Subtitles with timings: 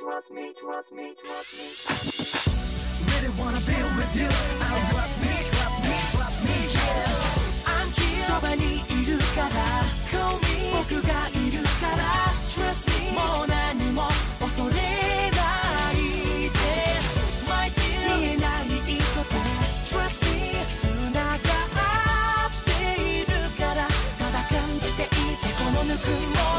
[0.00, 0.06] そ
[8.40, 10.18] ばにいるから」「君
[10.72, 12.32] 僕がいるから」
[13.12, 14.08] 「もう何も
[14.40, 14.80] 恐れな
[15.92, 15.94] い」
[17.46, 18.96] 「前見えない糸で
[20.80, 22.70] つながって
[23.02, 23.28] いる
[23.58, 23.84] から」
[24.18, 25.92] 「ただ感じていてこの温も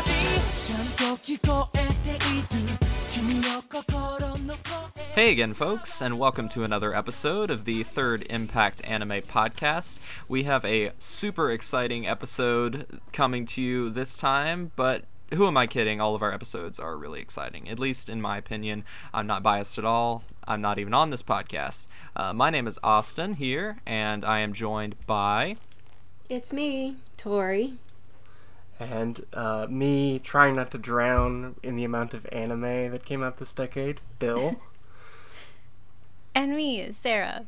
[0.05, 0.09] り」
[0.63, 1.77] 「ちゃんと聞こえ
[2.07, 2.80] ている。
[5.13, 9.97] Hey again, folks, and welcome to another episode of the Third Impact Anime Podcast.
[10.27, 15.65] We have a super exciting episode coming to you this time, but who am I
[15.65, 15.99] kidding?
[15.99, 18.83] All of our episodes are really exciting, at least in my opinion.
[19.13, 20.23] I'm not biased at all.
[20.47, 21.87] I'm not even on this podcast.
[22.15, 25.57] Uh, my name is Austin here, and I am joined by.
[26.29, 27.73] It's me, Tori
[28.81, 33.37] and uh, me trying not to drown in the amount of anime that came out
[33.37, 34.59] this decade, Bill.
[36.33, 37.45] And me, Sarah.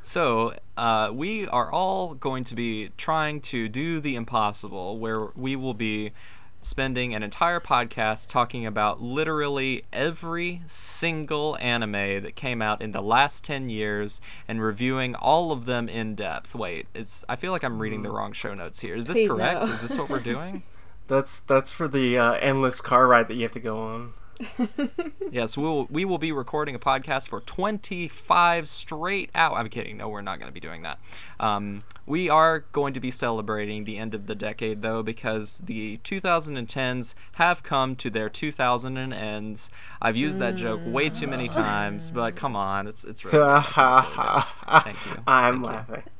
[0.00, 5.54] So, uh, we are all going to be trying to do the impossible, where we
[5.54, 6.12] will be
[6.60, 13.02] spending an entire podcast talking about literally every single anime that came out in the
[13.02, 16.54] last 10 years and reviewing all of them in depth.
[16.54, 18.96] Wait, it's I feel like I'm reading the wrong show notes here.
[18.96, 19.60] Is this Please correct?
[19.60, 19.72] no.
[19.72, 20.62] Is this what we're doing?
[21.08, 24.14] that's that's for the uh, endless car ride that you have to go on.
[25.30, 29.54] yes, we will we will be recording a podcast for 25 straight out.
[29.56, 29.96] I'm kidding.
[29.96, 30.98] No, we're not going to be doing that.
[31.40, 35.98] Um, we are going to be celebrating the end of the decade though because the
[36.04, 39.70] 2010s have come to their 2000 ends.
[40.00, 43.60] I've used that joke way too many times, but come on, it's it's really Ha
[43.60, 43.72] good.
[43.72, 45.22] ha It's really Thank you.
[45.26, 46.17] I'm Thank you.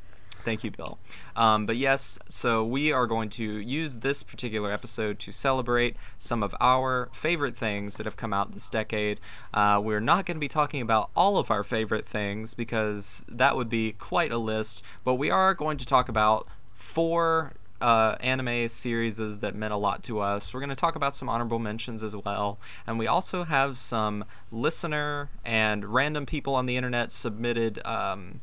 [0.49, 0.99] Thank you, Bill.
[1.37, 6.43] Um, but yes, so we are going to use this particular episode to celebrate some
[6.43, 9.21] of our favorite things that have come out this decade.
[9.53, 13.59] Uh, we're not going to be talking about all of our favorite things because that
[13.59, 17.53] would be quite a list, but we are going to talk about four
[17.83, 20.55] uh, anime series that meant a lot to us.
[20.55, 22.59] We're going to talk about some honorable mentions as well.
[22.87, 28.41] And we also have some listener and random people on the internet submitted um,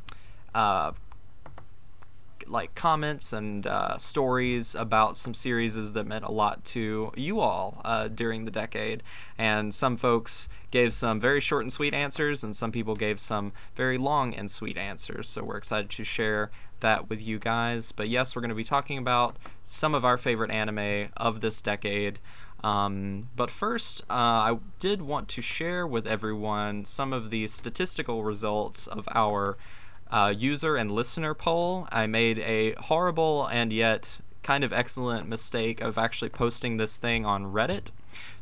[0.53, 0.91] uh,
[2.47, 7.81] like comments and uh, stories about some series that meant a lot to you all
[7.83, 9.03] uh, during the decade.
[9.38, 13.53] And some folks gave some very short and sweet answers, and some people gave some
[13.75, 15.28] very long and sweet answers.
[15.28, 17.91] So we're excited to share that with you guys.
[17.91, 21.61] But yes, we're going to be talking about some of our favorite anime of this
[21.61, 22.19] decade.
[22.63, 28.23] Um, but first, uh, I did want to share with everyone some of the statistical
[28.23, 29.57] results of our
[30.11, 31.88] uh, user and listener poll.
[31.91, 37.25] I made a horrible and yet kind of excellent mistake of actually posting this thing
[37.25, 37.89] on Reddit.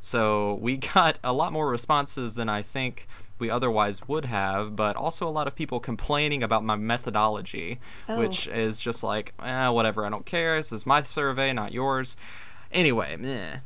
[0.01, 3.07] So we got a lot more responses than I think
[3.40, 8.19] we otherwise would have, but also a lot of people complaining about my methodology, Oh.
[8.19, 10.57] which is just like, eh, whatever, I don't care.
[10.57, 12.16] This is my survey, not yours.
[12.72, 13.57] Anyway, meh.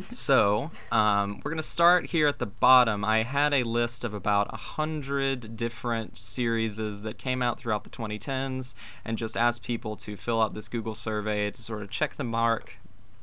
[0.00, 3.04] So, um, we're going to start here at the bottom.
[3.04, 7.90] I had a list of about a hundred different series that came out throughout the
[7.90, 8.74] 2010s
[9.04, 12.24] and just asked people to fill out this Google survey to sort of check the
[12.24, 12.76] mark,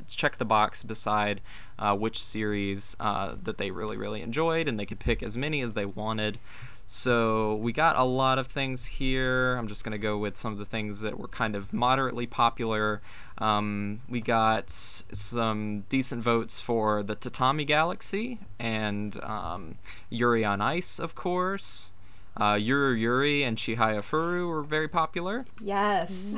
[0.08, 1.42] check the box beside
[1.78, 5.60] uh, which series uh, that they really, really enjoyed, and they could pick as many
[5.60, 6.40] as they wanted.
[6.88, 9.56] So we got a lot of things here.
[9.56, 12.28] I'm just going to go with some of the things that were kind of moderately
[12.28, 13.02] popular.
[13.42, 19.80] Um, we got some decent votes for the Tatami Galaxy and um,
[20.12, 21.92] Yuri on Ice, of course.
[22.38, 25.46] Uh, Yuru Yuri and Chihaya Furu were very popular.
[25.60, 26.36] Yes.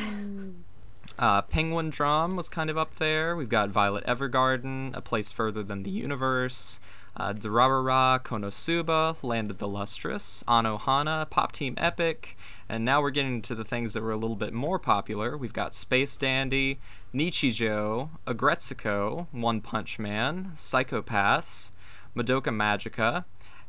[1.19, 3.35] Uh, Penguin Drum was kind of up there.
[3.35, 6.79] We've got Violet Evergarden, A Place Further Than the Universe,
[7.15, 12.35] uh, Durarara, Konosuba, Land of the Lustrous, Anohana, Pop Team Epic,
[12.73, 15.37] and now we're getting to the things that were a little bit more popular.
[15.37, 16.79] We've got Space Dandy,
[17.13, 21.71] Nichijou, Agretsuko, One Punch Man, Psycho-Pass,
[22.15, 23.25] Madoka Magica,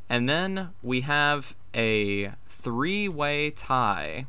[0.09, 4.25] and then we have a three-way tie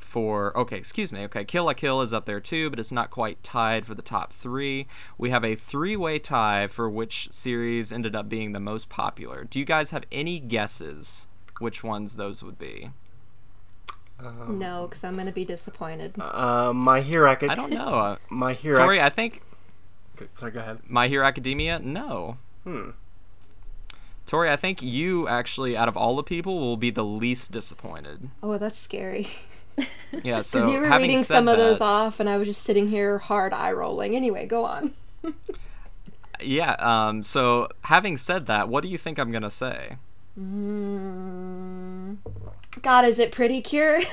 [0.00, 3.10] for okay excuse me okay kill la kill is up there too but it's not
[3.10, 4.88] quite tied for the top three.
[5.18, 9.44] We have a three-way tie for which series ended up being the most popular.
[9.44, 11.28] Do you guys have any guesses
[11.60, 12.90] which ones those would be
[14.20, 16.14] No, because I'm going to be disappointed.
[16.18, 17.52] Uh, My Hero Academia.
[17.52, 18.76] i don't know uh, My Hero.
[18.78, 19.42] tori i think
[20.18, 20.78] Ac- Sorry, go ahead.
[20.88, 22.90] my hero academia no Hmm.
[24.26, 28.30] tori i think you actually out of all the people will be the least disappointed
[28.42, 29.28] Oh, that's scary.
[30.24, 32.48] yeah so Because you were having reading said some of those off, and I was
[32.48, 34.16] just sitting here hard eye rolling.
[34.16, 34.94] Anyway, go on.
[36.40, 36.72] yeah.
[36.80, 37.22] Um.
[37.22, 39.98] So having said that, what do you think I'm gonna say?
[40.40, 42.16] Mm.
[42.82, 44.00] God, is it Pretty Cure?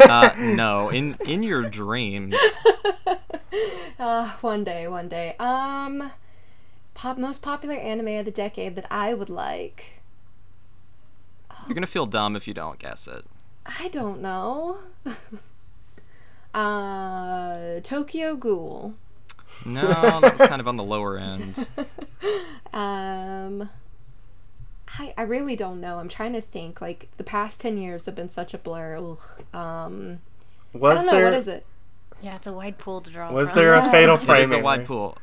[0.00, 0.88] Uh, no.
[0.88, 2.34] In in your dreams.
[3.98, 5.36] uh, one day, one day.
[5.38, 6.10] Um,
[6.94, 10.00] pop most popular anime of the decade that I would like.
[11.66, 13.26] You're gonna feel dumb if you don't guess it.
[13.66, 14.78] I don't know.
[16.54, 18.94] uh, Tokyo Ghoul.
[19.66, 21.66] No, that was kind of on the lower end.
[22.72, 23.68] Um,
[24.98, 25.98] I I really don't know.
[25.98, 26.80] I'm trying to think.
[26.80, 28.96] Like the past ten years have been such a blur.
[28.96, 29.18] Ugh.
[29.54, 30.20] Um,
[30.74, 31.12] I don't know.
[31.12, 31.64] there What is it?
[32.22, 33.60] Yeah, it's a wide pool to draw was from.
[33.60, 34.42] there a fatal It frame?
[34.42, 35.18] is a wide pool.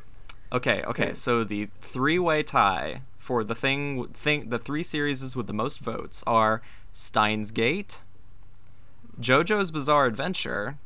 [0.52, 1.12] Okay, okay.
[1.14, 6.24] So the three-way tie for the thing, thing, the three series with the most votes
[6.26, 6.60] are
[6.92, 8.00] Steins Gate,
[9.20, 10.76] JoJo's Bizarre Adventure,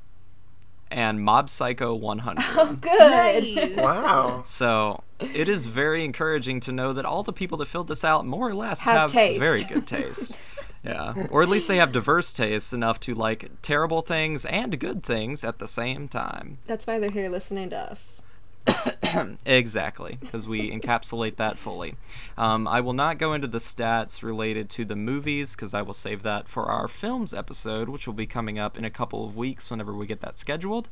[0.95, 2.45] and Mob Psycho 100.
[2.57, 3.57] Oh, good.
[3.57, 3.77] Nice.
[3.77, 4.43] Wow.
[4.47, 8.25] so it is very encouraging to know that all the people that filled this out
[8.25, 9.41] more or less Have have, taste.
[9.41, 10.39] very good taste.
[10.87, 15.03] Yeah, or at least they have diverse tastes enough to like terrible things and good
[15.03, 16.59] things at the same time.
[16.67, 18.21] That's why they're here listening to us.
[19.47, 21.95] Exactly, because we encapsulate that fully.
[22.37, 25.95] Um, I will not go into the stats related to the movies because I will
[25.95, 29.37] save that for our films episode, which will be coming up in a couple of
[29.37, 30.89] weeks whenever we get that scheduled.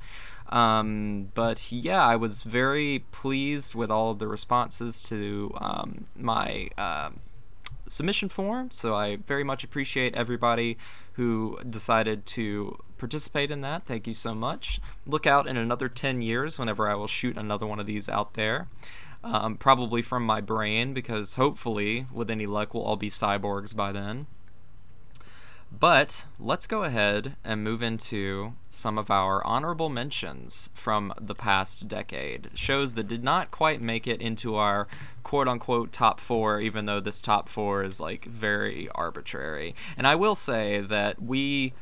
[0.50, 6.68] Um, but yeah, I was very pleased with all of the responses to um, my
[6.78, 7.20] um
[7.88, 10.78] submission form, so I very much appreciate everybody
[11.14, 13.84] who decided to participate in that.
[13.84, 14.80] Thank you so much.
[15.06, 18.34] Look out in another 10 years whenever I will shoot another one of these out
[18.34, 18.68] there.
[19.24, 23.90] Um, probably from my brain, because hopefully, with any luck, we'll all be cyborgs by
[23.90, 24.28] then.
[25.76, 31.88] But let's go ahead and move into some of our honorable mentions from the past
[31.88, 32.50] decade.
[32.54, 34.86] Shows that did not quite make it into our
[35.24, 39.74] quote unquote top four, even though this top four is like very arbitrary.
[39.96, 41.72] And I will say that we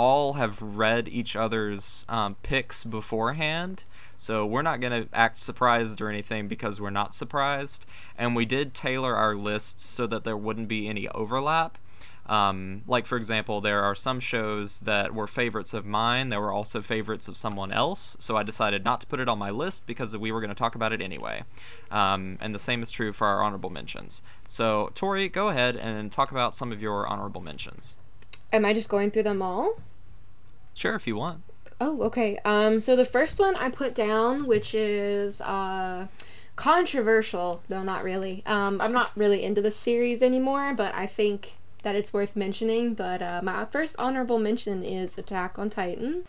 [0.00, 3.84] all have read each other's um, picks beforehand.
[4.16, 7.84] So we're not going to act surprised or anything because we're not surprised.
[8.16, 11.76] And we did tailor our lists so that there wouldn't be any overlap.
[12.24, 16.52] Um, like, for example, there are some shows that were favorites of mine that were
[16.52, 19.86] also favorites of someone else, so I decided not to put it on my list
[19.86, 21.42] because we were going to talk about it anyway.
[21.90, 24.22] Um, and the same is true for our honorable mentions.
[24.46, 27.96] So, Tori, go ahead and talk about some of your honorable mentions.
[28.52, 29.74] Am I just going through them all?
[30.74, 31.42] Sure, if you want.
[31.80, 32.38] Oh, okay.
[32.44, 36.08] Um, so the first one I put down, which is uh,
[36.56, 38.42] controversial, though not really.
[38.44, 42.92] Um, I'm not really into the series anymore, but I think that it's worth mentioning.
[42.94, 46.24] But uh, my first honorable mention is Attack on Titan.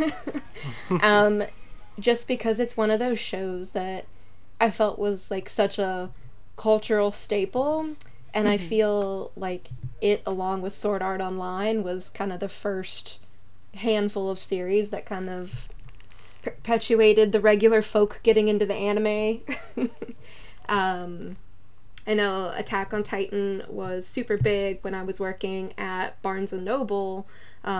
[1.02, 1.44] um,
[1.98, 4.06] just because it's one of those shows that
[4.60, 6.10] I felt was like such a
[6.56, 7.90] cultural staple,
[8.34, 9.68] and I feel like
[10.00, 13.18] it, along with Sword Art Online, was kind of the first
[13.74, 15.68] handful of series that kind of
[16.42, 19.40] perpetuated the regular folk getting into the anime.
[20.68, 21.36] um,
[22.06, 26.64] I know Attack on Titan was super big when I was working at Barnes and
[26.64, 27.26] Noble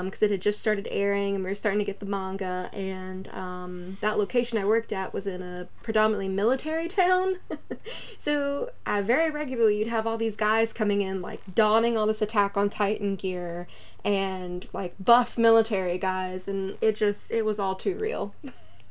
[0.05, 2.69] because it had just started airing and we were starting to get the manga.
[2.75, 7.37] And um, that location I worked at was in a predominantly military town.
[8.19, 12.21] so uh, very regularly you'd have all these guys coming in, like donning all this
[12.21, 13.67] Attack on Titan gear
[14.05, 16.47] and like buff military guys.
[16.47, 18.35] And it just, it was all too real.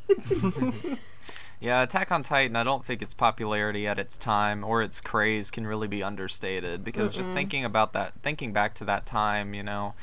[1.59, 5.49] Yeah, Attack on Titan, I don't think its popularity at its time or its craze
[5.49, 9.63] can really be understated because just thinking about that, thinking back to that time, you
[9.63, 9.95] know,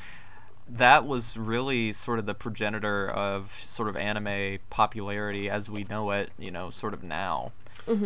[0.67, 6.11] that was really sort of the progenitor of sort of anime popularity as we know
[6.11, 7.51] it, you know, sort of now.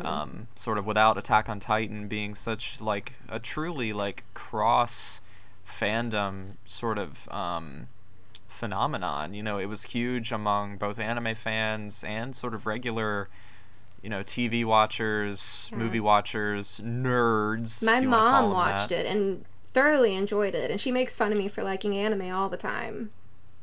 [0.06, 5.22] Um, sort of without Attack on Titan being such like a truly like cross
[5.66, 7.88] fandom sort of um,
[8.50, 9.34] phenomenon.
[9.34, 13.30] You know, it was huge among both anime fans and sort of regular,
[14.02, 17.82] you know, TV watchers, movie watchers, nerds.
[17.82, 19.06] My if you wanna call mom watched that.
[19.06, 22.50] it and thoroughly enjoyed it, and she makes fun of me for liking anime all
[22.50, 23.12] the time.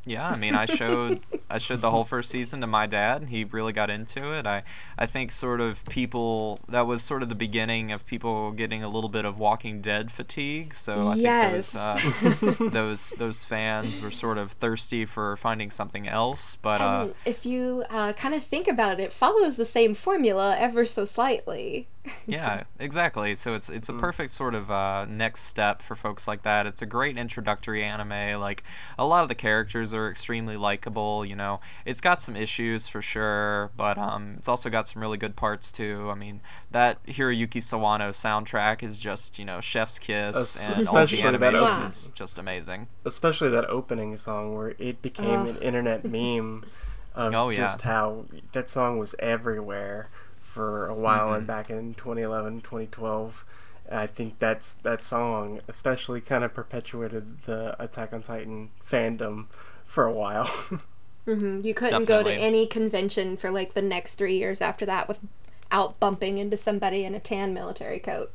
[0.08, 1.20] Yeah, I mean, I showed
[1.50, 4.46] I showed the whole first season to my dad, and he really got into it.
[4.46, 4.62] I
[4.96, 8.88] I think sort of people that was sort of the beginning of people getting a
[8.88, 10.74] little bit of Walking Dead fatigue.
[10.74, 11.72] So I Yes.
[11.72, 16.56] think those uh, those those fans were sort of thirsty for finding something else.
[16.62, 20.56] But uh, if you uh, kind of think about it, it follows the same formula
[20.56, 21.88] ever so slightly.
[22.26, 23.34] Yeah, exactly.
[23.34, 26.66] So it's it's a perfect sort of uh, next step for folks like that.
[26.66, 28.40] It's a great introductory anime.
[28.40, 28.62] Like
[28.98, 31.24] a lot of the characters are extremely likable.
[31.24, 35.18] You know, it's got some issues for sure, but um, it's also got some really
[35.18, 36.08] good parts too.
[36.10, 40.76] I mean, that Hiroyuki Sawano soundtrack is just you know chef's kiss, Es- and all
[40.76, 41.86] the especially that animation opening.
[41.88, 42.86] is just amazing.
[43.04, 46.64] especially that opening song where it became an internet meme
[47.14, 47.58] of Oh, yeah.
[47.60, 50.08] just how that song was everywhere
[50.56, 51.36] for a while Mm-hmm.
[51.38, 53.44] and back in 2011 2012
[53.90, 59.46] i think that's that song especially kind of perpetuated the attack on titan fandom
[59.84, 60.46] for a while
[61.24, 65.08] hmm You couldn't go to any convention for like the next three years after that
[65.08, 68.30] without bumping into somebody in a tan military coat.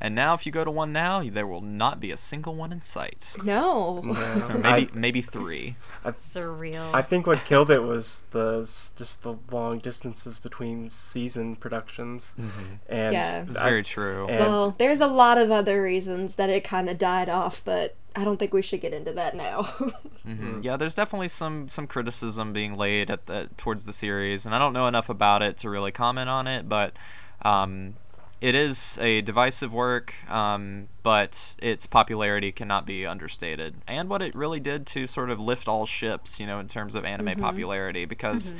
[0.00, 2.70] And now, if you go to one now, there will not be a single one
[2.72, 3.32] in sight.
[3.42, 4.04] No.
[4.06, 5.76] Or maybe I, maybe three.
[6.04, 6.92] Surreal.
[6.94, 8.60] I think what killed it was the
[8.96, 12.34] just the long distances between season productions
[12.88, 13.44] and Yeah.
[13.48, 14.26] It's very true.
[14.28, 17.96] and- Well, there's a lot of other reasons that it kind of died off, but
[18.16, 19.62] I don't think we should get into that now.
[20.28, 20.62] Mhm.
[20.62, 24.58] Yeah, there's definitely some some criticism being laid at the towards the series, and I
[24.58, 26.92] don't know enough about it to really comment on it, but
[27.40, 27.94] um,
[28.40, 34.34] it is a divisive work, um, but its popularity cannot be understated, and what it
[34.34, 38.04] really did to sort of lift all ships, you know, in terms of anime popularity,
[38.04, 38.54] because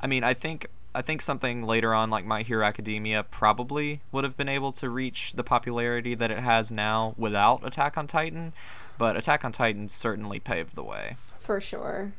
[0.00, 0.66] I mean, I think.
[0.94, 4.88] I think something later on, like My Hero Academia, probably would have been able to
[4.88, 8.54] reach the popularity that it has now without Attack on Titan,
[8.96, 11.16] but Attack on Titan certainly paved the way.
[11.38, 12.12] For sure.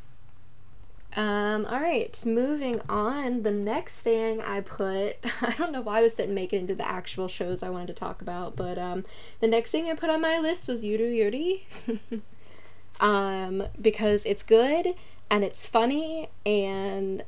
[1.16, 3.44] Um, all right, moving on.
[3.44, 6.88] The next thing I put, I don't know why this didn't make it into the
[6.88, 9.04] actual shows I wanted to talk about, but um,
[9.40, 11.66] the next thing I put on my list was Yuru Yuri.
[13.00, 14.94] um, because it's good
[15.30, 17.24] and it's funny, and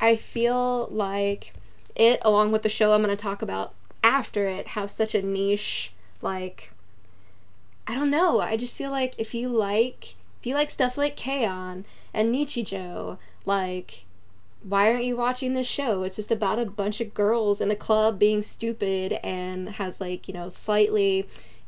[0.00, 1.54] I feel like
[1.96, 3.74] it, along with the show I'm going to talk about
[4.04, 6.72] after it, have such a niche, like,
[7.86, 8.40] I don't know.
[8.40, 11.84] I just feel like if you like if you like stuff like K-On!
[12.14, 14.04] And Nichijou, like
[14.62, 16.04] why aren't you watching this show?
[16.04, 20.28] It's just about a bunch of girls in a club being stupid and has like,
[20.28, 21.26] you know, slightly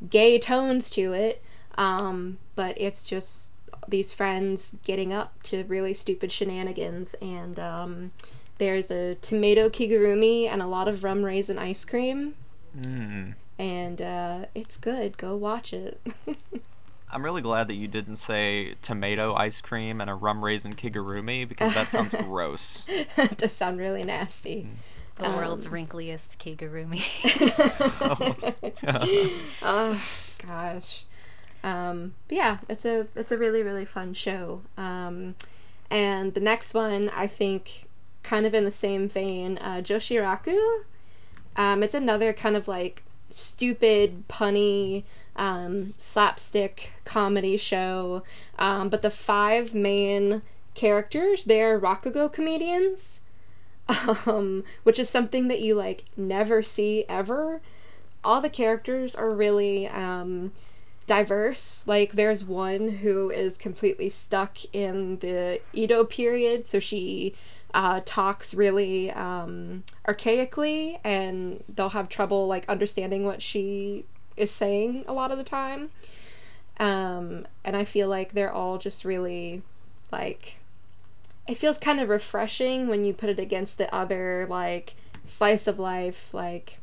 [0.09, 1.43] gay tones to it.
[1.77, 3.51] Um, but it's just
[3.89, 8.11] these friends getting up to really stupid shenanigans and um,
[8.59, 12.35] there's a tomato kigurumi and a lot of rum raisin ice cream
[12.77, 13.35] Mm.
[13.57, 15.17] and uh, it's good.
[15.17, 15.99] Go watch it.
[17.11, 21.47] I'm really glad that you didn't say tomato ice cream and a rum raisin kigurumi
[21.47, 22.85] because that sounds gross.
[22.89, 24.67] it does sound really nasty.
[25.15, 27.01] the world's wrinkliest Kigurumi.
[29.61, 30.01] Oh
[30.45, 31.05] gosh.
[31.63, 34.61] Um, but yeah, it's a it's a really really fun show.
[34.77, 35.35] Um,
[35.89, 37.87] and the next one I think
[38.23, 40.79] kind of in the same vein, uh, Joshiraku.
[41.55, 45.03] Um, it's another kind of like stupid punny
[45.35, 48.23] um, slapstick comedy show.
[48.57, 50.41] Um, but the five main
[50.73, 53.21] characters they're Rakugo comedians.
[54.25, 57.61] Um, which is something that you like never see ever
[58.25, 60.51] all the characters are really um,
[61.05, 61.87] diverse.
[61.87, 67.35] Like, there's one who is completely stuck in the Edo period, so she
[67.73, 74.05] uh, talks really um, archaically, and they'll have trouble like understanding what she
[74.37, 75.89] is saying a lot of the time.
[76.79, 79.61] Um, and I feel like they're all just really
[80.11, 80.57] like
[81.47, 85.79] it feels kind of refreshing when you put it against the other like slice of
[85.79, 86.79] life like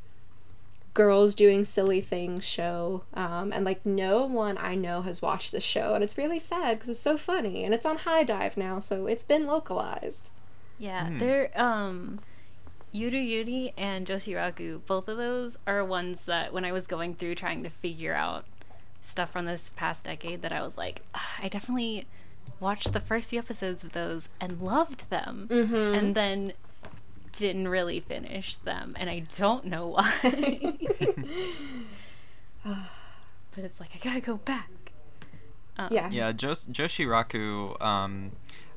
[0.95, 3.03] girls doing silly things show.
[3.15, 6.79] Um, and like no one i know has watched this show and it's really sad
[6.79, 10.31] because it's so funny and it's on HIDIVE now so it's been localized.
[10.79, 12.21] Yeah, they're um
[12.95, 17.35] Yuru Yuri and Joshiraku, both of those are ones that when I was going through
[17.37, 18.45] trying to figure out
[19.01, 22.07] stuff from this past decade that I was like, "Ah, I definitely
[22.61, 25.49] watched the first few episodes of those and loved them.
[25.95, 26.53] And then
[27.33, 30.13] didn't really finish them and I don't know why.
[32.65, 34.71] but it's like I gotta go back.
[35.91, 37.81] yeah Yeah, Jos- Joshiraku.
[37.83, 38.33] Um,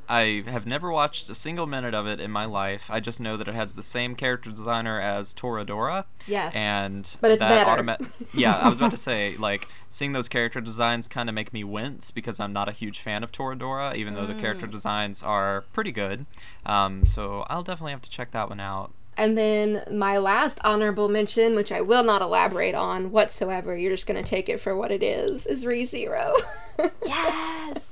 [0.10, 2.88] I have never watched a single minute of it in my life.
[2.90, 6.06] I just know that it has the same character designer as Toradora.
[6.28, 6.54] Yes.
[6.56, 7.82] And But it's that better.
[7.84, 11.54] automa- yeah, I was about to say like seeing those character designs kind of make
[11.54, 14.42] me wince because I'm not a huge fan of Toradora, even though the Mm.
[14.42, 16.26] character designs are pretty good.
[16.66, 18.92] Um, so I'll definitely have to check that one out.
[19.18, 24.08] And then my last honorable mention, which I will not elaborate on whatsoever, you're just
[24.08, 26.34] gonna take it for what it is, is ReZero.
[27.06, 27.92] Yes.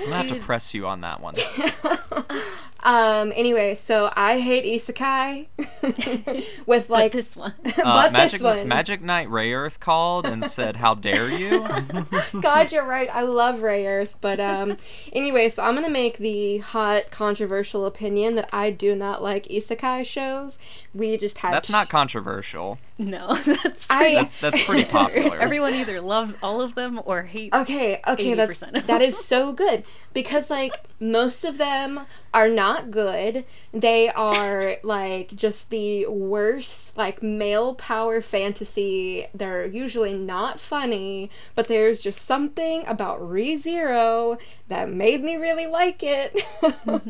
[0.00, 1.34] I'm gonna have to press you on that one.
[2.82, 3.32] um.
[3.34, 5.46] Anyway, so I hate isekai
[6.66, 7.54] with like Like this one.
[7.62, 8.68] but Uh, Magic, this one.
[8.68, 11.66] Magic Knight Rayearth called and said, "How dare you?"
[12.40, 13.08] God, you're right.
[13.12, 14.76] I love Rayearth, but um.
[15.12, 20.04] anyway, so I'm gonna make the hot controversial opinion that I do not like isekai
[20.04, 20.58] shows.
[20.94, 22.78] We just had That's not controversial.
[23.00, 24.14] No, that's I- pretty.
[24.16, 25.38] That's that's pretty popular.
[25.38, 27.54] Everyone either loves all of them or hates.
[27.56, 32.00] Okay, okay, that's 80% of that is so good because like most of them
[32.34, 33.44] are not good.
[33.72, 39.26] They are like just the worst like male power fantasy.
[39.34, 46.02] They're usually not funny, but there's just something about ReZero that made me really like
[46.02, 46.42] it.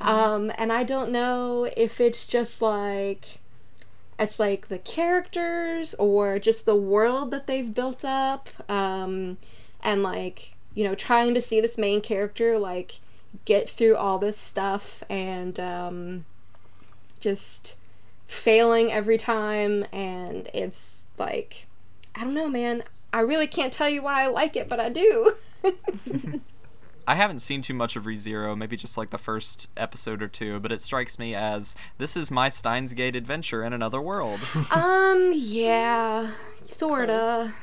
[0.00, 3.38] Um and I don't know if it's just like
[4.18, 9.38] it's like the characters or just the world that they've built up um
[9.82, 13.00] and like you know trying to see this main character like
[13.44, 16.24] get through all this stuff and um
[17.20, 17.76] just
[18.26, 21.66] failing every time and it's like
[22.14, 22.82] i don't know man
[23.12, 25.32] i really can't tell you why i like it but i do
[27.06, 30.60] I haven't seen too much of ReZero, maybe just like the first episode or two,
[30.60, 34.40] but it strikes me as this is my Steins Gate adventure in another world.
[34.70, 36.30] um yeah
[36.66, 37.54] sorta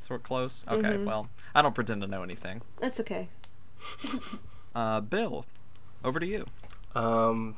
[0.00, 0.64] Sort of close.
[0.68, 1.04] Okay, Mm-hmm.
[1.04, 2.62] well, I don't pretend to know anything.
[2.80, 3.28] that's okay
[4.74, 5.44] Uh, Bill,
[6.04, 6.46] over to you.
[6.94, 7.56] Um,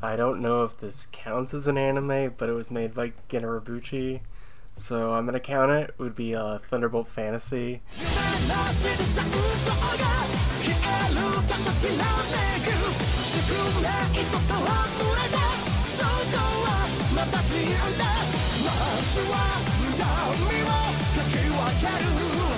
[0.00, 3.42] I don't know if this counts as an anime, but it was made by Gen
[3.42, 4.20] Urobuchi,
[4.76, 5.90] so I'm gonna count it.
[5.90, 7.82] It would be uh, Thunderbolt Fantasy.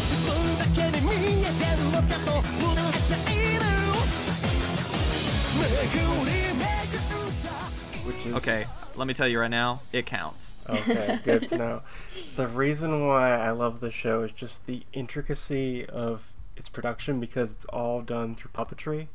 [0.00, 1.08] 自分だけで見
[1.40, 3.60] えてるのかと震えている
[5.58, 7.50] 巡り巡った
[8.06, 10.54] Which is Okay, let me tell you right now, it counts.
[10.68, 11.82] Okay, good to know.
[12.36, 16.22] The reason why I love the show is just the intricacy of
[16.55, 19.07] its production because it's all done through puppetry.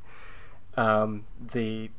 [0.76, 1.90] Um, the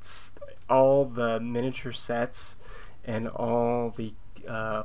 [0.69, 2.57] all the miniature sets
[3.03, 4.13] and all the
[4.47, 4.83] uh,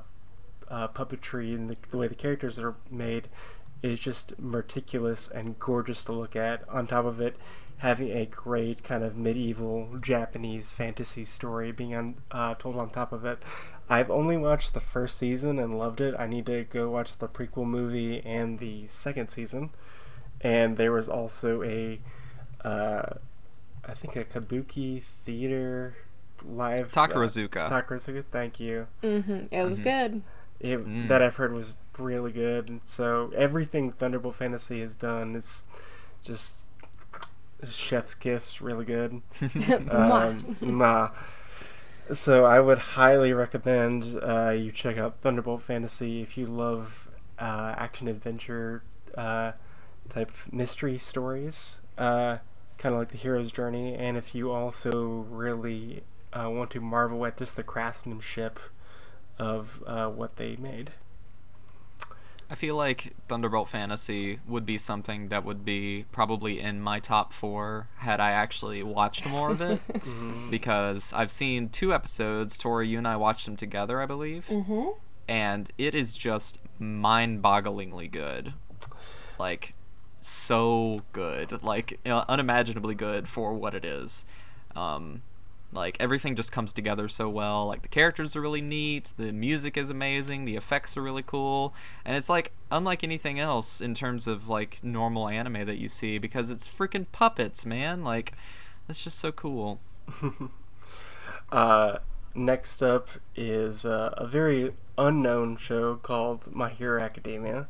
[0.68, 3.28] uh, puppetry and the, the way the characters are made
[3.82, 6.68] is just meticulous and gorgeous to look at.
[6.68, 7.36] On top of it,
[7.78, 13.12] having a great kind of medieval Japanese fantasy story being on, uh, told on top
[13.12, 13.38] of it.
[13.88, 16.14] I've only watched the first season and loved it.
[16.18, 19.70] I need to go watch the prequel movie and the second season.
[20.46, 22.00] And there was also a,
[22.64, 23.14] uh,
[23.84, 25.94] I think a kabuki theater
[26.44, 27.56] live Takarazuka.
[27.56, 29.42] Uh, Takarazuka, thank you mm-hmm.
[29.50, 30.22] it was good
[30.60, 31.08] it, Mm.
[31.08, 32.68] that I've heard was really good.
[32.68, 35.64] And so everything Thunderbolt Fantasy has done is
[36.22, 36.56] just
[37.68, 39.22] chef's kiss, really good.
[39.90, 41.10] um, nah.
[42.12, 47.74] So I would highly recommend uh, you check out Thunderbolt Fantasy if you love uh,
[47.76, 48.82] action adventure
[49.16, 49.52] uh,
[50.08, 52.38] type mystery stories, uh,
[52.78, 57.24] kind of like the hero's journey, and if you also really uh, want to marvel
[57.26, 58.58] at just the craftsmanship
[59.38, 60.90] of uh, what they made.
[62.48, 67.32] I feel like Thunderbolt Fantasy would be something that would be probably in my top
[67.32, 69.80] four had I actually watched more of it.
[70.50, 72.56] Because I've seen two episodes.
[72.56, 74.46] Tori, you and I watched them together, I believe.
[74.46, 74.90] mm-hmm.
[75.28, 78.54] And it is just mind bogglingly good.
[79.40, 79.72] Like,
[80.28, 81.62] so good.
[81.62, 84.24] Like, unimaginably good for what it is.
[84.74, 85.22] Um,
[85.72, 89.76] like everything just comes together so well like the characters are really neat the music
[89.76, 94.28] is amazing the effects are really cool and it's like unlike anything else in terms
[94.28, 98.32] of like normal anime that you see because it's freaking puppets man like
[98.88, 99.80] it's just so cool
[101.50, 101.98] Uh,
[102.34, 107.68] next up is uh, a very unknown show called My Hero Academia.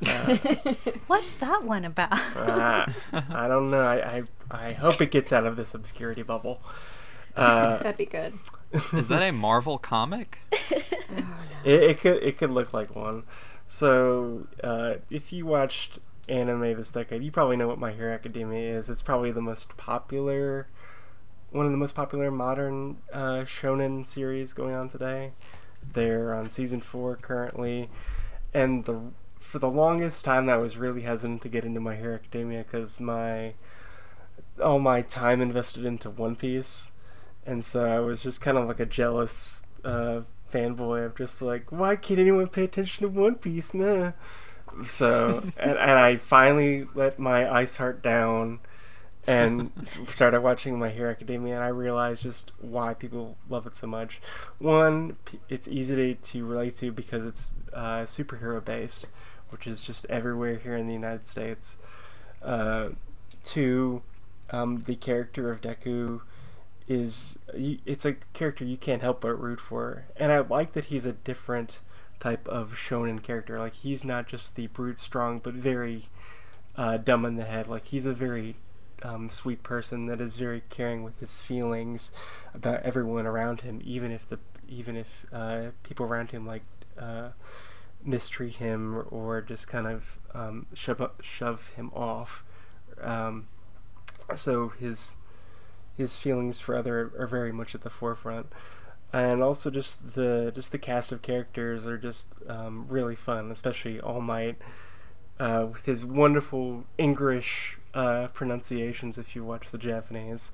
[1.06, 2.12] What's that one about?
[2.36, 3.82] Uh, I don't know.
[3.82, 6.60] I, I I hope it gets out of this obscurity bubble.
[7.36, 8.34] Uh, That'd be good.
[8.92, 10.38] Is that a Marvel comic?
[11.64, 13.22] It, it could it could look like one.
[13.68, 18.76] So uh, if you watched anime this decade, you probably know what My Hero Academia
[18.76, 18.88] is.
[18.90, 20.66] It's probably the most popular,
[21.50, 25.32] one of the most popular modern uh, shonen series going on today.
[25.92, 27.90] They're on season four currently,
[28.54, 29.00] and the
[29.48, 33.00] for the longest time I was really hesitant to get into My Hero Academia because
[33.00, 33.54] my
[34.62, 36.90] all my time invested into One Piece,
[37.46, 40.20] and so I was just kind of like a jealous uh,
[40.52, 44.12] fanboy of just like, why can't anyone pay attention to One Piece, man?
[44.84, 48.60] So, and, and I finally let my ice heart down
[49.26, 49.70] and
[50.08, 54.20] started watching My Hero Academia, and I realized just why people love it so much.
[54.58, 55.16] One,
[55.48, 59.08] it's easy to, to relate to because it's uh, superhero based,
[59.50, 61.78] which is just everywhere here in the United States.
[62.42, 62.90] Uh,
[63.44, 64.02] two,
[64.50, 66.20] um, the character of Deku
[66.86, 71.04] is it's a character you can't help but root for, and I like that he's
[71.04, 71.80] a different
[72.18, 73.58] type of shonen character.
[73.58, 76.08] Like he's not just the brute strong, but very
[76.76, 77.68] uh, dumb in the head.
[77.68, 78.56] Like he's a very
[79.02, 82.10] um, sweet person that is very caring with his feelings
[82.54, 86.62] about everyone around him, even if the even if uh, people around him like
[86.98, 87.30] uh,
[88.08, 92.42] mistreat him or just kind of um, shove shove him off.
[93.00, 93.48] Um,
[94.34, 95.14] so his
[95.96, 98.46] his feelings for other are very much at the forefront
[99.12, 104.00] and also just the just the cast of characters are just um, really fun especially
[104.00, 104.56] all might
[105.40, 110.52] uh, with his wonderful english uh, pronunciations if you watch the japanese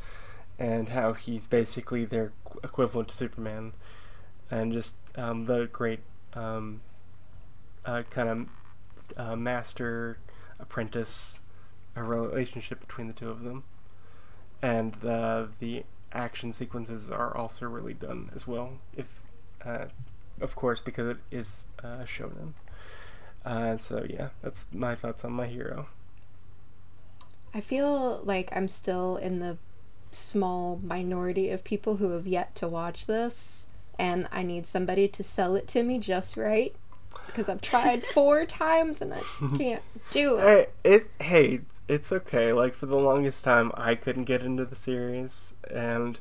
[0.59, 3.73] and how he's basically their equivalent to superman
[4.51, 6.01] and just um, the great
[6.35, 6.81] um,
[7.87, 8.47] uh, kind of
[9.17, 10.19] uh, master
[10.59, 11.39] apprentice
[11.97, 13.63] a relationship between the two of them
[14.65, 18.79] and uh, the action sequences are also really done as well.
[18.97, 19.21] If,
[19.63, 19.87] uh,
[20.41, 22.55] of course, because it is uh, shonen.
[23.45, 25.89] Uh, so yeah, that's my thoughts on my hero.
[27.53, 29.59] I feel like I'm still in the
[30.11, 33.67] small minority of people who have yet to watch this,
[33.99, 36.75] and I need somebody to sell it to me just right
[37.27, 40.71] because I've tried four times and I just can't do it.
[40.85, 42.53] Hey, it hey, it's okay.
[42.53, 46.19] Like for the longest time, I couldn't get into the series, and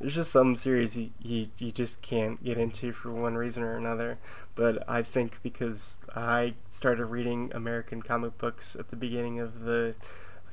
[0.00, 3.76] there's just some series you, you you just can't get into for one reason or
[3.76, 4.18] another.
[4.54, 9.94] But I think because I started reading American comic books at the beginning of the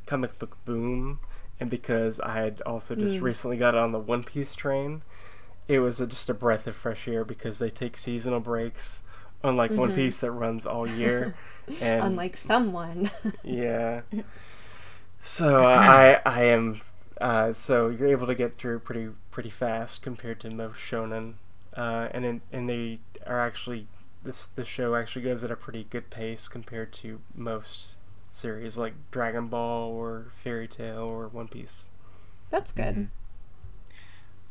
[0.06, 1.20] comic book boom,
[1.60, 3.22] and because I had also just Mm.
[3.22, 5.04] recently got on the One Piece train,
[5.68, 9.02] it was a, just a breath of fresh air because they take seasonal breaks.
[9.44, 9.96] Unlike One Mhm.
[9.96, 11.36] Piece that runs all year,
[11.82, 13.10] and Unlike someone.
[13.44, 14.02] yeah.
[15.20, 16.82] So uh, I I am
[17.20, 21.34] uh, so you're able to get through pretty pretty fast compared to most shonen,
[21.76, 23.88] uh, and in, and they are actually
[24.24, 27.96] this the show actually goes at a pretty good pace compared to most
[28.32, 31.90] series like Dragon Ball or Fairy Tail or One Piece.
[32.50, 33.10] That's good.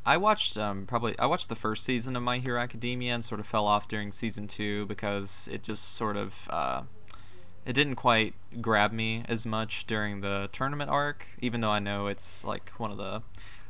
[0.05, 3.41] I watched um, probably I watched the first season of My Hero Academia and sort
[3.41, 6.83] of fell off during season two because it just sort of uh,
[7.67, 12.07] it didn't quite grab me as much during the tournament arc, even though I know
[12.07, 13.23] it's like one of the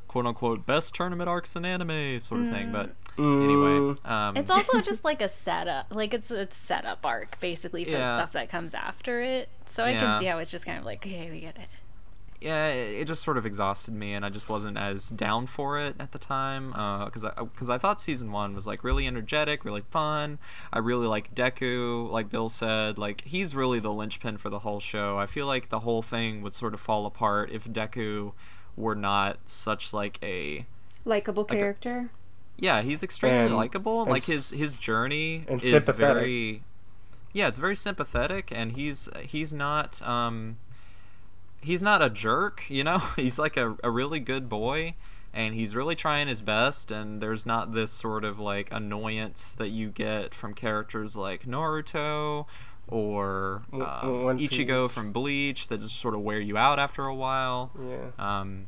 [0.06, 2.70] quote unquote best tournament arcs in anime sort of thing.
[2.72, 7.84] But anyway, um, It's also just like a setup, like it's it's setup arc basically
[7.84, 9.48] for the stuff that comes after it.
[9.66, 10.00] So I Yeah.
[10.12, 11.68] can see how it's just kind of like, okay, we get it.
[12.40, 15.78] Yeah, it it just sort of exhausted me, and I just wasn't as down for
[15.78, 16.70] it at the time.
[17.04, 20.38] Because I because I thought season one was like really energetic, really fun.
[20.72, 22.98] I really like Deku, like Bill said.
[22.98, 25.18] Like he's really the linchpin for the whole show.
[25.18, 28.32] I feel like the whole thing would sort of fall apart if Deku
[28.76, 30.64] were not such like a
[31.04, 32.10] Likable character.
[32.56, 34.02] yeah, he's extremely likable.
[34.02, 36.62] and Like his his journey and is very
[37.32, 40.56] yeah, it's very sympathetic, and he's he's not um
[41.60, 42.64] he's not a jerk.
[42.68, 44.94] You know, he's like a a really good boy.
[45.32, 49.68] And he's really trying his best, and there's not this sort of like annoyance that
[49.68, 52.46] you get from characters like Naruto
[52.88, 53.80] or um,
[54.38, 54.92] Ichigo Piece.
[54.92, 58.10] from Bleach that just sort of wear you out after a while Yeah.
[58.40, 58.66] um,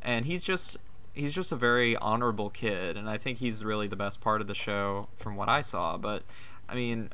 [0.00, 0.76] and he's just
[1.14, 4.46] he's just a very honorable kid and i think he's really the best part of
[4.46, 6.22] the show from what i saw but
[6.68, 7.10] i mean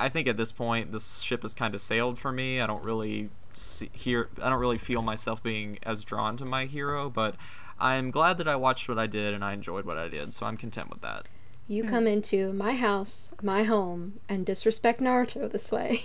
[0.00, 2.82] i think at this point this ship has kind of sailed for me i don't
[2.84, 7.34] really see, hear i don't really feel myself being as drawn to my hero but
[7.78, 10.46] i'm glad that i watched what i did and i enjoyed what i did so
[10.46, 11.26] i'm content with that
[11.68, 16.02] You come into my house, my home, and disrespect Naruto this way.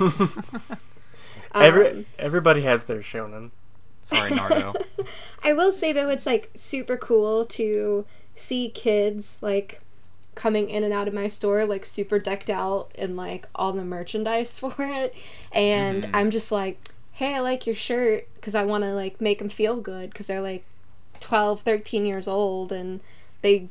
[1.54, 3.50] Every Um, everybody has their shonen.
[4.02, 4.74] Sorry, Naruto.
[5.44, 9.80] I will say though, it's like super cool to see kids like
[10.36, 13.84] coming in and out of my store like super decked out in like all the
[13.84, 15.14] merchandise for it.
[15.50, 16.16] And mm-hmm.
[16.16, 16.78] i'm just like
[17.12, 20.26] hey i like your shirt because i want to like make them feel good because
[20.26, 20.64] they're like
[21.18, 23.00] 12 13 years old and
[23.42, 23.68] they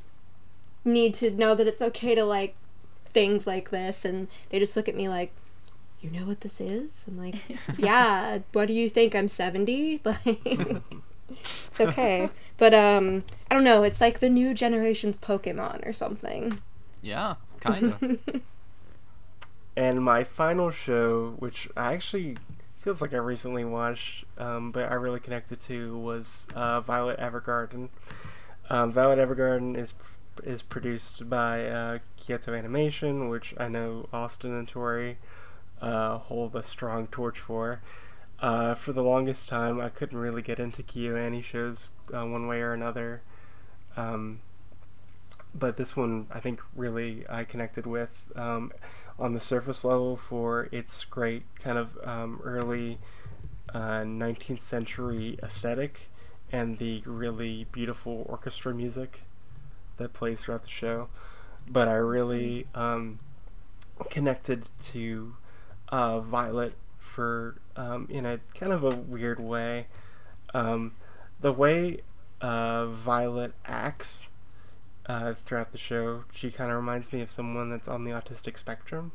[0.85, 2.55] need to know that it's okay to like
[3.15, 4.05] things like this.
[4.05, 5.31] And they just look at me like
[6.01, 7.05] you know what this is?
[7.07, 7.35] I'm like
[7.77, 8.39] yeah.
[8.51, 9.15] What do you think?
[9.15, 10.83] I'm 70 like
[11.29, 16.61] it's okay but um i don't know it's like the new generation's pokemon or something
[17.05, 18.41] yeah, kind of.
[19.77, 22.37] And my final show, which I actually
[22.79, 27.89] feels like I recently watched, um, but I really connected to, was uh, Violet Evergarden.
[28.69, 29.93] Um, Violet Evergarden is
[30.43, 35.17] is produced by uh, Kyoto Animation, which I know Austin and Tori
[35.81, 37.81] uh, hold a strong torch for.
[38.39, 42.61] Uh, for the longest time, I couldn't really get into KyoAni shows uh, one way
[42.61, 43.21] or another.
[43.95, 44.41] Um,
[45.53, 48.71] but this one I think really I connected with um,
[49.17, 52.99] on the surface level for its great kind of um, early
[53.73, 56.09] uh, 19th century aesthetic
[56.51, 59.21] and the really beautiful orchestra music
[59.97, 61.07] that plays throughout the show.
[61.67, 63.19] But I really um,
[64.09, 65.35] connected to
[65.89, 66.73] uh, Violet
[67.15, 69.87] for um, in a kind of a weird way.
[70.53, 70.93] Um,
[71.39, 72.01] the way
[72.41, 74.29] uh, Violet acts
[75.05, 76.25] uh, throughout the show.
[76.33, 79.11] She kind of reminds me of someone that's on the autistic spectrum,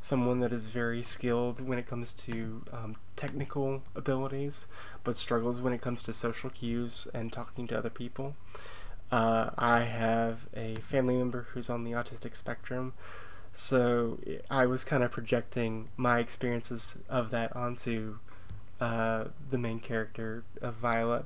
[0.00, 4.66] someone that is very skilled when it comes to um, technical abilities,
[5.04, 8.34] but struggles when it comes to social cues and talking to other people.
[9.10, 12.94] Uh, I have a family member who's on the autistic spectrum,
[13.52, 14.18] so
[14.50, 18.18] I was kind of projecting my experiences of that onto
[18.80, 21.24] uh, the main character of Violet.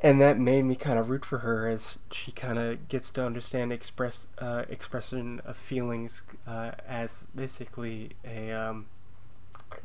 [0.00, 3.24] And that made me kind of root for her as she kind of gets to
[3.24, 8.86] understand express uh, expression of feelings uh, as basically a um,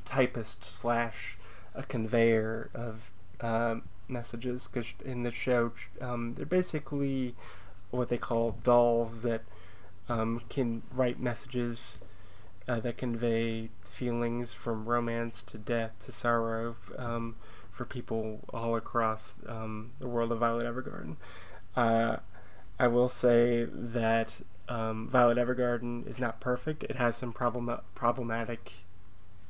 [0.04, 1.38] typist slash
[1.74, 4.68] a conveyor of um, messages.
[4.68, 5.72] Because in the show
[6.02, 7.34] um, they're basically
[7.90, 9.44] what they call dolls that
[10.10, 12.00] um, can write messages
[12.68, 17.36] uh, that convey feelings from romance to death to sorrow um,
[17.72, 21.16] for people all across um, the world of Violet Evergarden.
[21.76, 22.18] Uh,
[22.80, 26.84] I will say that um, Violet Evergarden is not perfect.
[26.84, 28.74] It has some problem- problematic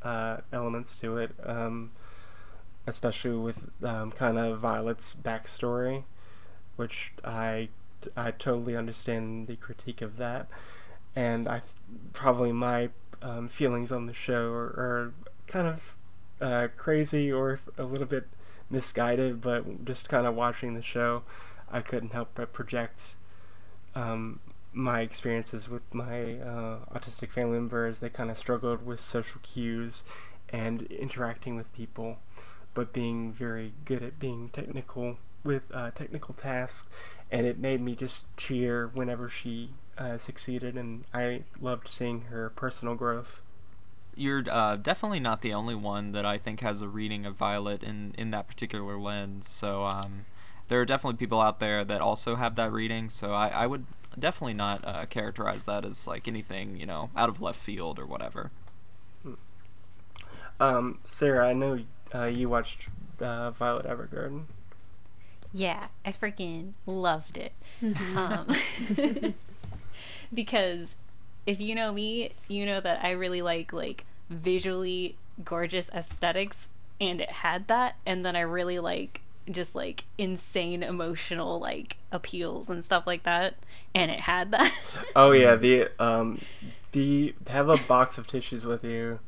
[0.01, 1.91] uh, elements to it, um,
[2.87, 6.03] especially with um, kind of Violet's backstory,
[6.75, 7.69] which I
[8.15, 10.47] I totally understand the critique of that,
[11.15, 11.61] and I
[12.13, 12.89] probably my
[13.21, 15.13] um, feelings on the show are, are
[15.47, 15.97] kind of
[16.41, 18.27] uh, crazy or a little bit
[18.69, 21.23] misguided, but just kind of watching the show,
[21.71, 23.15] I couldn't help but project
[23.95, 24.39] um,
[24.71, 27.99] my experiences with my uh, autistic family members.
[27.99, 30.03] They kind of struggled with social cues
[30.49, 32.17] and interacting with people,
[32.73, 36.89] but being very good at being technical with uh, technical tasks,
[37.31, 42.49] and it made me just cheer whenever she uh, succeeded, and I loved seeing her
[42.49, 43.41] personal growth
[44.19, 47.81] you're uh, definitely not the only one that I think has a reading of Violet
[47.81, 49.47] in in that particular lens.
[49.49, 50.25] So um,
[50.67, 53.09] there are definitely people out there that also have that reading.
[53.09, 53.85] So I, I would
[54.17, 58.05] definitely not uh, characterize that as like anything you know out of left field or
[58.05, 58.51] whatever.
[60.59, 61.79] Um, Sarah, I know
[62.13, 62.89] uh, you watched
[63.21, 64.43] uh, Violet Evergarden.
[65.51, 67.53] Yeah, I freaking loved it.
[68.15, 68.47] um,
[70.33, 70.95] because
[71.45, 76.67] if you know me, you know that I really like like visually gorgeous aesthetics
[77.01, 82.69] and it had that and then I really like just like insane emotional like appeals
[82.69, 83.55] and stuff like that
[83.95, 84.71] and it had that.
[85.15, 86.39] oh yeah, the um
[86.91, 89.19] the have a box of tissues with you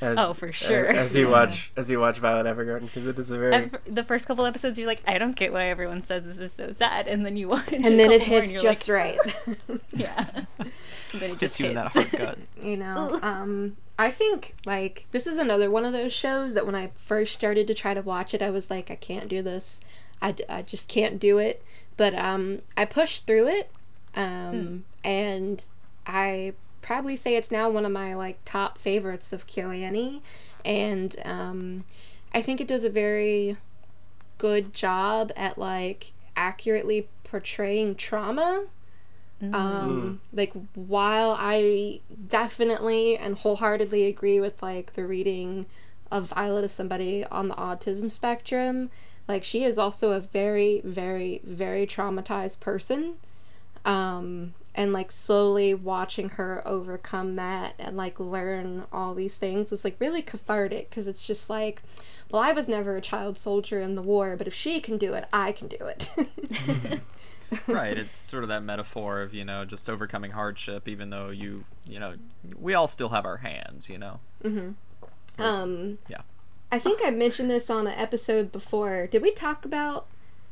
[0.00, 0.86] as, oh, for sure.
[0.86, 3.70] As, as you watch as you watch Violet Evergarden, because it is a very.
[3.86, 6.72] the first couple episodes, you're like, I don't get why everyone says this is so
[6.72, 9.18] sad, and then you watch, and then it hits just like, right.
[9.92, 10.26] yeah.
[10.58, 10.70] And
[11.20, 12.38] then it just hits you in that hard gut.
[12.62, 16.74] you know, um, I think like this is another one of those shows that when
[16.74, 19.80] I first started to try to watch it, I was like, I can't do this.
[20.22, 21.62] I, I just can't do it.
[21.96, 23.70] But um, I pushed through it,
[24.14, 24.80] um, mm.
[25.02, 25.64] and
[26.06, 26.54] I
[26.88, 30.22] probably say it's now one of my like top favorites of KyoAni,
[30.64, 31.84] and um,
[32.32, 33.58] I think it does a very
[34.38, 38.64] good job at like accurately portraying trauma.
[39.42, 39.54] Mm-hmm.
[39.54, 45.66] Um, like while I definitely and wholeheartedly agree with like the reading
[46.10, 48.90] of Violet of somebody on the autism spectrum,
[49.28, 53.16] like she is also a very, very, very traumatized person.
[53.84, 59.82] Um, and like slowly watching her overcome that and like learn all these things was
[59.84, 61.82] like really cathartic because it's just like,
[62.30, 65.14] well, I was never a child soldier in the war, but if she can do
[65.14, 66.08] it, I can do it.
[67.66, 71.64] right it's sort of that metaphor of you know just overcoming hardship even though you
[71.88, 72.12] you know
[72.60, 74.74] we all still have our hands you know Mhm.
[75.38, 76.20] um, yeah
[76.70, 79.06] I think I mentioned this on an episode before.
[79.06, 80.06] Did we talk about?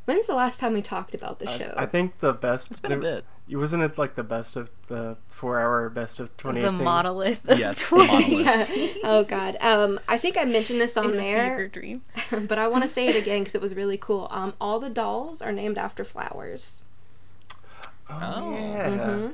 [0.07, 1.75] When's the last time we talked about the show?
[1.77, 2.71] I think the best.
[2.71, 6.43] it's been a bit Wasn't it like the best of the four-hour best of The
[6.43, 6.85] 2018?
[6.85, 7.49] monolith.
[7.49, 8.77] of yes the monolith.
[8.77, 9.03] yeah.
[9.05, 9.57] Oh God.
[9.61, 12.03] Um, I think I mentioned this on in there, dream.
[12.49, 14.27] but I want to say it again because it was really cool.
[14.31, 16.83] Um, all the dolls are named after flowers.
[18.11, 18.51] Oh, Oh.
[18.53, 18.89] yeah.
[18.89, 19.27] Mm-hmm.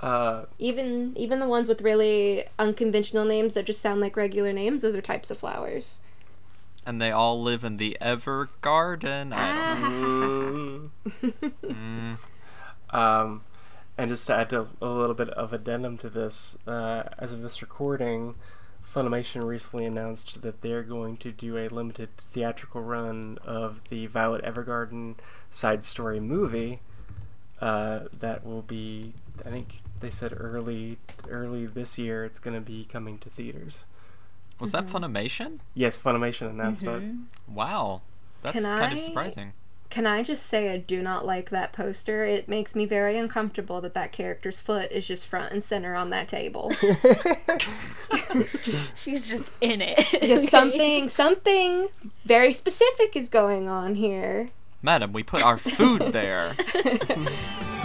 [0.00, 4.82] Uh, Even even the ones with really unconventional names that just sound like regular names,
[4.82, 6.02] those are types of flowers.
[6.86, 10.90] and they all live in the ever garden I don't
[11.22, 12.16] mm, Mm,
[12.94, 13.42] um,
[13.98, 17.42] and just to add to a little bit of addendum to this, uh, as of
[17.42, 18.34] this recording,
[18.92, 24.44] Funimation recently announced that they're going to do a limited theatrical run of the Violet
[24.44, 25.16] Evergarden
[25.50, 26.80] side story movie.
[27.60, 32.24] Uh, that will be, I think they said early, early this year.
[32.24, 33.84] It's going to be coming to theaters.
[34.60, 37.02] was that funimation Yes, Funimation announced it.
[37.48, 38.02] wow
[38.42, 39.52] that's Can kind I- of surprising
[39.94, 42.24] Can I just say I do not like that poster?
[42.24, 46.10] It makes me very uncomfortable that that character's foot is just front and center on
[46.10, 46.72] that table.
[48.96, 50.04] She's just in it.
[50.10, 51.90] Because something something
[52.24, 54.50] very specific is going on here.
[54.82, 56.56] madam we put our food there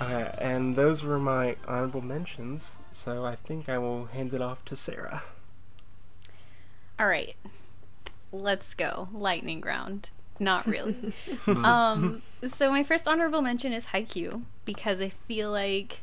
[0.00, 4.64] Uh, and those were my honorable mentions, so I think I will hand it off
[4.66, 5.22] to Sarah.
[6.98, 7.36] All right,
[8.32, 9.08] let's go.
[9.12, 10.10] Lightning round.
[10.38, 11.12] Not really.
[11.64, 16.00] um, so my first honorable mention is Haikyuu because I feel like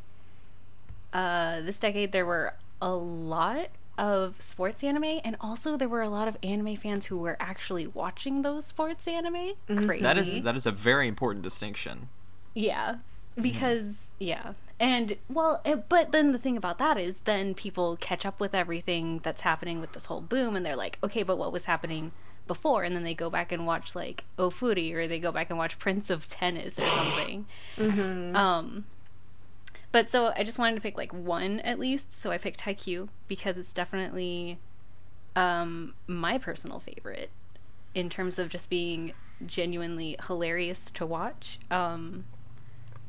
[1.13, 6.09] uh, this decade there were a lot of sports anime and also there were a
[6.09, 9.33] lot of anime fans who were actually watching those sports anime.
[9.69, 9.83] Mm-hmm.
[9.83, 10.03] Crazy.
[10.03, 12.09] that is that is a very important distinction
[12.53, 12.95] Yeah,
[13.39, 18.25] because yeah, and well, it, but then the thing about that is then people catch
[18.25, 21.53] up with everything that's happening with this whole boom, and they're like, okay, but what
[21.53, 22.13] was happening
[22.47, 22.81] before?
[22.81, 25.77] And then they go back and watch like Oofuri, or they go back and watch
[25.77, 27.45] Prince of Tennis or something.
[27.77, 28.35] Mm-hmm.
[28.35, 28.85] Um,
[29.91, 33.09] but so I just wanted to pick like one at least, so I picked Haikyuu
[33.27, 34.59] because it's definitely
[35.35, 37.29] um my personal favorite
[37.95, 39.13] in terms of just being
[39.45, 41.59] genuinely hilarious to watch.
[41.69, 42.25] Um,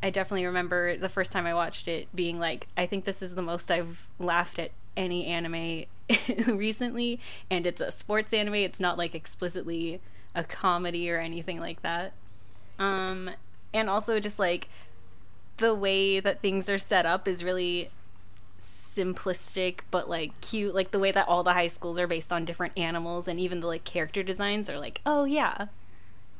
[0.02, 3.34] I definitely remember the first time I watched it being like, I think this is
[3.34, 5.84] the most I've laughed at any anime
[6.46, 8.56] recently, and it's a sports anime.
[8.56, 10.00] It's not like explicitly
[10.34, 12.12] a comedy or anything like that.
[12.78, 13.30] Um,
[13.72, 14.68] and also just like
[15.58, 17.90] the way that things are set up is really
[18.58, 20.74] simplistic but like cute.
[20.74, 23.60] Like the way that all the high schools are based on different animals and even
[23.60, 25.66] the like character designs are like oh yeah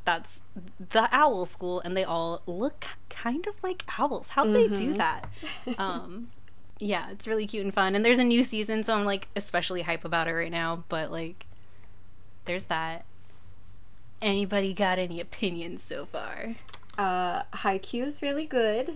[0.05, 0.43] that's
[0.91, 4.31] the owl school and they all look kind of like owls.
[4.31, 5.29] How'd they do that?
[5.79, 6.29] Um
[6.79, 7.95] yeah it's really cute and fun.
[7.95, 11.11] And there's a new season so i'm like especially hype about it right now but
[11.11, 11.47] like
[12.45, 13.05] there's that.
[14.21, 16.57] Anybody got any opinions so far
[16.99, 18.95] Uh, Haikyuu is really good.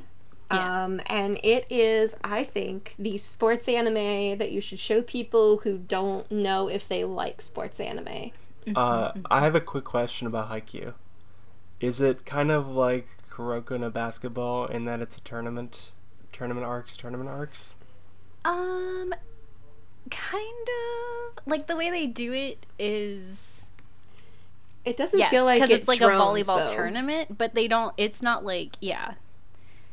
[0.50, 0.85] Yeah.
[0.85, 5.78] Um, and it is, I think, the sports anime that you should show people who
[5.78, 8.30] don't know if they like sports anime.
[8.74, 10.94] Uh, I have a quick question about Haikyuu.
[11.80, 15.92] Is it kind of like Kuroko no Basketball in that it's a tournament,
[16.32, 17.74] tournament arcs, tournament arcs?
[18.44, 19.12] Um,
[20.11, 23.56] kind of like the way they do it is
[24.87, 26.75] It doesn't yes, feel like because it it's like drones, a volleyball though.
[26.75, 27.92] tournament, but they don't.
[27.99, 29.14] It's not like yeah,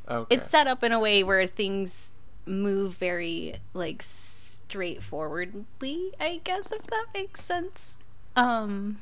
[0.09, 0.35] Okay.
[0.35, 2.13] it's set up in a way where things
[2.45, 6.11] move very like straightforwardly.
[6.19, 7.97] I guess if that makes sense.
[8.35, 8.97] Um.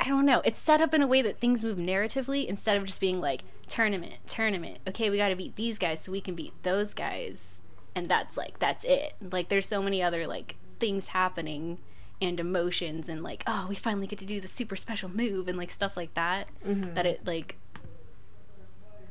[0.00, 0.42] I don't know.
[0.44, 3.42] It's set up in a way that things move narratively instead of just being like
[3.66, 4.78] tournament, tournament.
[4.86, 7.60] Okay, we got to beat these guys so we can beat those guys,
[7.96, 9.14] and that's like that's it.
[9.20, 11.78] Like there's so many other like things happening,
[12.20, 15.56] and emotions and like oh we finally get to do the super special move and
[15.56, 16.94] like stuff like that mm-hmm.
[16.94, 17.56] that it like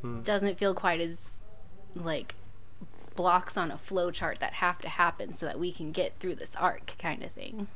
[0.02, 0.22] hmm.
[0.22, 1.42] doesn't feel quite as
[1.96, 2.36] like
[3.16, 6.36] blocks on a flow chart that have to happen so that we can get through
[6.36, 7.68] this arc kind of thing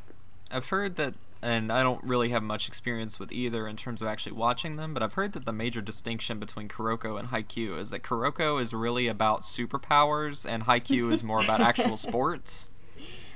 [0.51, 4.07] I've heard that, and I don't really have much experience with either in terms of
[4.07, 7.89] actually watching them, but I've heard that the major distinction between Kuroko and Haikyuu is
[7.91, 12.69] that Kuroko is really about superpowers and Haikyuu is more about actual sports.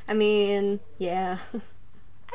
[0.08, 1.40] I mean, yeah.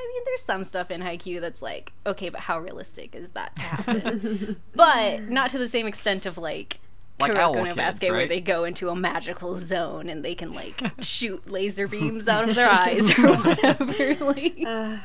[0.02, 3.54] I mean, there's some stuff in Haikyuu that's like, okay, but how realistic is that
[3.56, 4.56] to happen?
[4.74, 6.78] but not to the same extent of like,
[7.20, 10.34] Like Kuroko Owl no Kids, Basket, where they go into a magical zone and they
[10.34, 14.14] can like shoot laser beams out of their eyes or whatever.
[14.24, 14.96] Like, uh.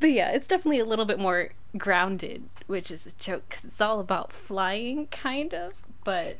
[0.00, 3.80] but yeah, it's definitely a little bit more grounded, which is a joke 'cause it's
[3.80, 5.74] all about flying, kind of.
[6.02, 6.38] But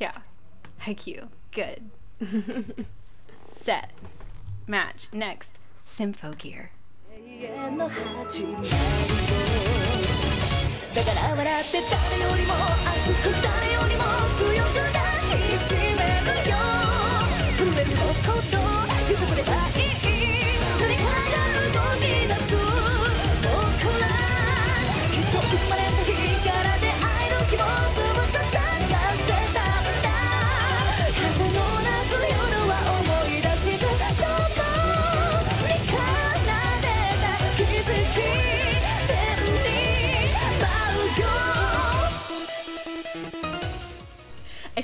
[0.00, 0.18] yeah,
[0.82, 1.90] Haikyuu, good.
[3.46, 3.92] Set,
[4.66, 5.08] match.
[5.12, 6.68] Next, Symphogear.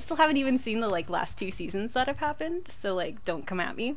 [0.03, 3.47] Still haven't even seen the like last two seasons that have happened, so like don't
[3.47, 3.97] come at me.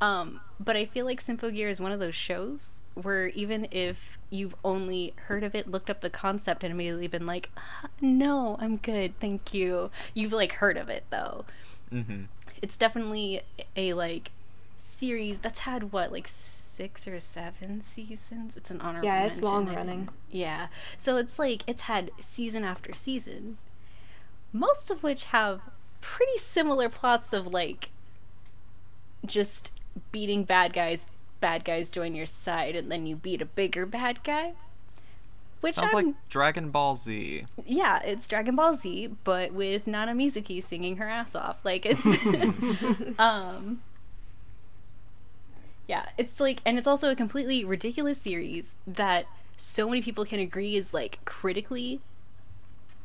[0.00, 4.54] Um, but I feel like Symphogear is one of those shows where even if you've
[4.62, 8.76] only heard of it, looked up the concept, and immediately been like, "Ah, "No, I'm
[8.76, 11.44] good, thank you." You've like heard of it though.
[11.90, 12.24] hmm
[12.60, 13.42] It's definitely
[13.74, 14.32] a like
[14.76, 18.56] series that's had what like six or seven seasons.
[18.56, 19.76] It's an honorable Yeah, it's mention, long I think.
[19.78, 20.08] running.
[20.30, 20.66] Yeah.
[20.98, 23.56] So it's like it's had season after season,
[24.58, 25.62] most of which have
[26.00, 27.90] pretty similar plots of like
[29.24, 29.72] just
[30.12, 31.06] beating bad guys,
[31.40, 34.54] bad guys join your side, and then you beat a bigger bad guy.
[35.60, 37.44] Which Sounds I'm, like Dragon Ball Z.
[37.64, 41.64] yeah, it's Dragon Ball Z, but with Nana Mizuki singing her ass off.
[41.64, 42.04] Like it's
[43.18, 43.80] um
[45.88, 49.26] Yeah, it's like and it's also a completely ridiculous series that
[49.56, 52.00] so many people can agree is like critically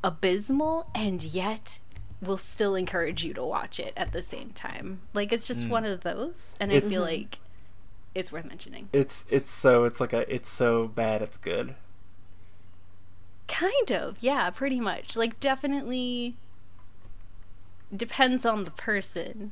[0.03, 1.79] abysmal and yet
[2.21, 5.01] will still encourage you to watch it at the same time.
[5.13, 5.69] Like it's just mm.
[5.69, 7.39] one of those and I feel like
[8.13, 8.89] it's worth mentioning.
[8.93, 11.75] It's it's so it's like a it's so bad it's good.
[13.51, 15.17] Kind of, yeah, pretty much.
[15.17, 16.35] Like, definitely
[17.93, 19.51] depends on the person.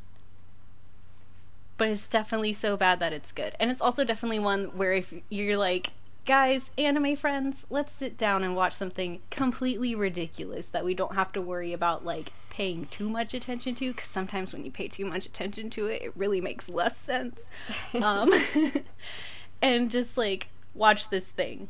[1.75, 3.55] But it's definitely so bad that it's good.
[3.59, 5.91] And it's also definitely one where if you're like,
[6.29, 11.31] guys, anime friends, let's sit down and watch something completely ridiculous that we don't have
[11.31, 13.87] to worry about, like, paying too much attention to.
[13.87, 17.47] Because sometimes when you pay too much attention to it, it really makes less sense.
[18.03, 18.31] um,
[19.63, 21.67] and just, like, watch this thing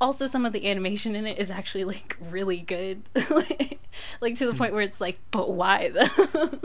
[0.00, 3.00] also some of the animation in it is actually like really good
[4.20, 6.58] like to the point where it's like but why though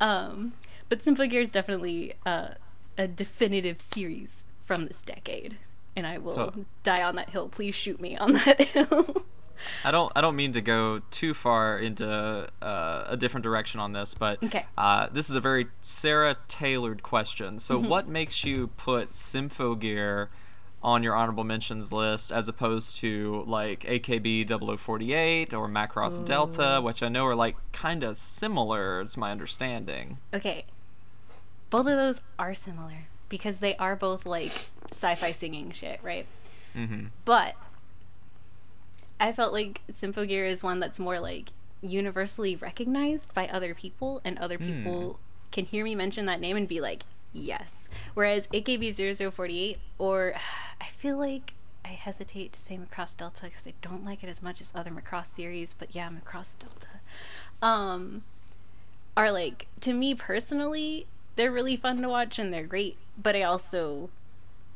[0.00, 0.52] um
[0.88, 2.48] but Symphogear is definitely uh,
[2.98, 5.56] a definitive series from this decade
[5.96, 9.24] and i will So- die on that hill please shoot me on that hill
[9.84, 12.08] I don't I don't mean to go too far into
[12.62, 14.64] uh, a different direction on this, but Okay.
[14.78, 17.58] uh, this is a very Sarah tailored question.
[17.58, 20.28] So, what makes you put Symphogear
[20.82, 27.02] on your honorable mentions list as opposed to like AKB 0048 or Macross Delta, which
[27.02, 30.16] I know are like kind of similar, it's my understanding.
[30.32, 30.64] okay
[31.68, 36.26] both of those are similar because they are both like sci-fi singing shit right
[36.74, 37.54] hmm But
[39.18, 41.50] I felt like Symphogear is one that's more like
[41.82, 45.18] universally recognized by other people, and other people
[45.50, 47.02] can hear me mention that name and be like,
[47.32, 47.88] yes.
[48.14, 50.34] Whereas AKB 0048, or
[50.80, 51.54] I feel like
[51.84, 54.90] I hesitate to say Macross Delta because I don't like it as much as other
[54.90, 57.00] Macross series, but yeah, Macross Delta.
[57.60, 58.22] Um,
[59.16, 61.06] are like, to me personally,
[61.36, 64.10] they're really fun to watch and they're great, but I also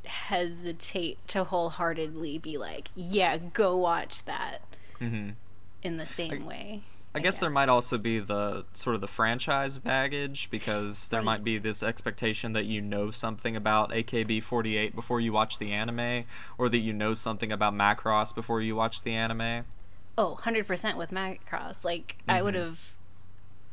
[0.07, 4.63] hesitate to wholeheartedly be like, yeah, go watch that
[5.01, 5.37] hmm
[5.83, 6.83] in the same way.
[7.15, 11.23] I guess there might also be the sort of the franchise baggage because there Right.
[11.23, 16.25] might be this expectation that you know something about AKB48 before you watch the anime,
[16.59, 19.65] or that you know something about Macross before you watch the anime.
[20.17, 21.85] Oh, 100% with Macross.
[21.85, 22.55] Like, I would Mm-hmm.
[22.55, 22.94] have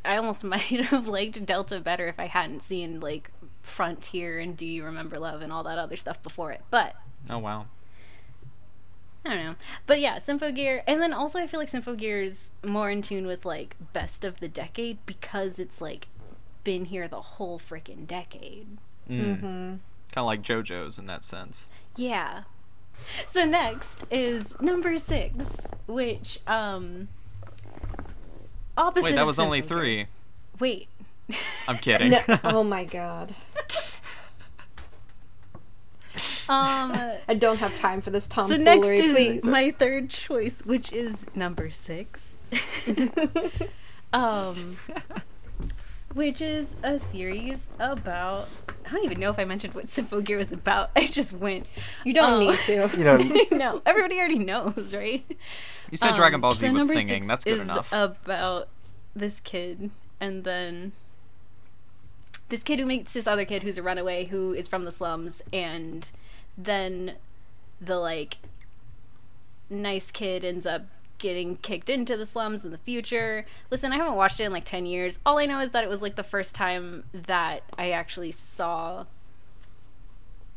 [0.04, 3.32] I almost might have liked Delta better if I hadn't seen like
[3.62, 6.62] Frontier and Do You Remember Love and all that other stuff before it.
[6.72, 6.96] But
[7.30, 7.68] Oh wow.
[9.24, 9.56] I don't know.
[9.86, 10.82] But yeah, Symphogear.
[10.88, 14.40] And then also, I feel like Symphogear is more in tune with like best of
[14.40, 16.08] the decade because it's like
[16.64, 18.78] been here the whole freaking decade.
[19.10, 19.42] Mm.
[19.42, 19.80] Kind
[20.16, 21.70] of like JoJo's in that sense.
[21.96, 22.44] Yeah.
[23.28, 27.10] So next is number six, which, um.
[28.78, 29.68] Opposite Wait, that of was only Symphogear.
[29.68, 30.06] three.
[30.60, 30.88] Wait.
[31.68, 32.12] I'm kidding.
[32.12, 33.34] No, oh my god.
[36.50, 36.92] Um.
[37.30, 39.44] I don't have time for this So next is please.
[39.46, 42.42] my third choice, which is number six.
[44.14, 44.78] um,
[46.14, 48.48] which is a series about.
[48.86, 50.90] I don't even know if I mentioned what Symphogear was about.
[50.96, 51.66] I just went.
[52.04, 52.90] you don't um, need to.
[52.98, 53.18] You know,
[53.52, 55.24] no, everybody already knows, right?
[55.90, 57.08] You said Dragon Um, Ball Z so with number singing.
[57.24, 57.92] six That's good is enough.
[57.92, 58.68] About
[59.16, 60.92] this kid, and then
[62.50, 65.42] this kid who meets this other kid who's a runaway who is from the slums,
[65.54, 66.10] and
[66.58, 67.16] then
[67.80, 68.38] the like
[69.70, 70.84] nice kid ends up
[71.22, 73.46] getting kicked into the slums in the future.
[73.70, 75.20] Listen, I haven't watched it in like 10 years.
[75.26, 79.06] All I know is that it was like the first time that I actually saw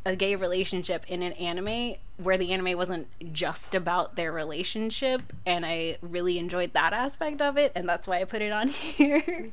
[0.05, 5.65] a gay relationship in an anime where the anime wasn't just about their relationship and
[5.65, 9.49] I really enjoyed that aspect of it and that's why I put it on here.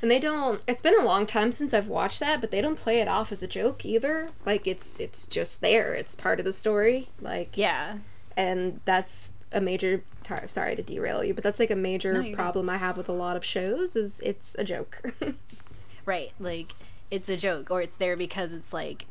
[0.00, 2.78] And they don't it's been a long time since I've watched that, but they don't
[2.78, 4.30] play it off as a joke either.
[4.44, 5.94] Like it's it's just there.
[5.94, 7.08] It's part of the story.
[7.20, 7.98] Like yeah.
[8.36, 12.20] and that's a major tar- sorry to derail you, but that's like a major No,
[12.20, 15.02] you're problem I have with a lot of shows is it's a joke.
[16.06, 16.72] Right, like
[17.10, 19.06] it's a joke or it's there because it's like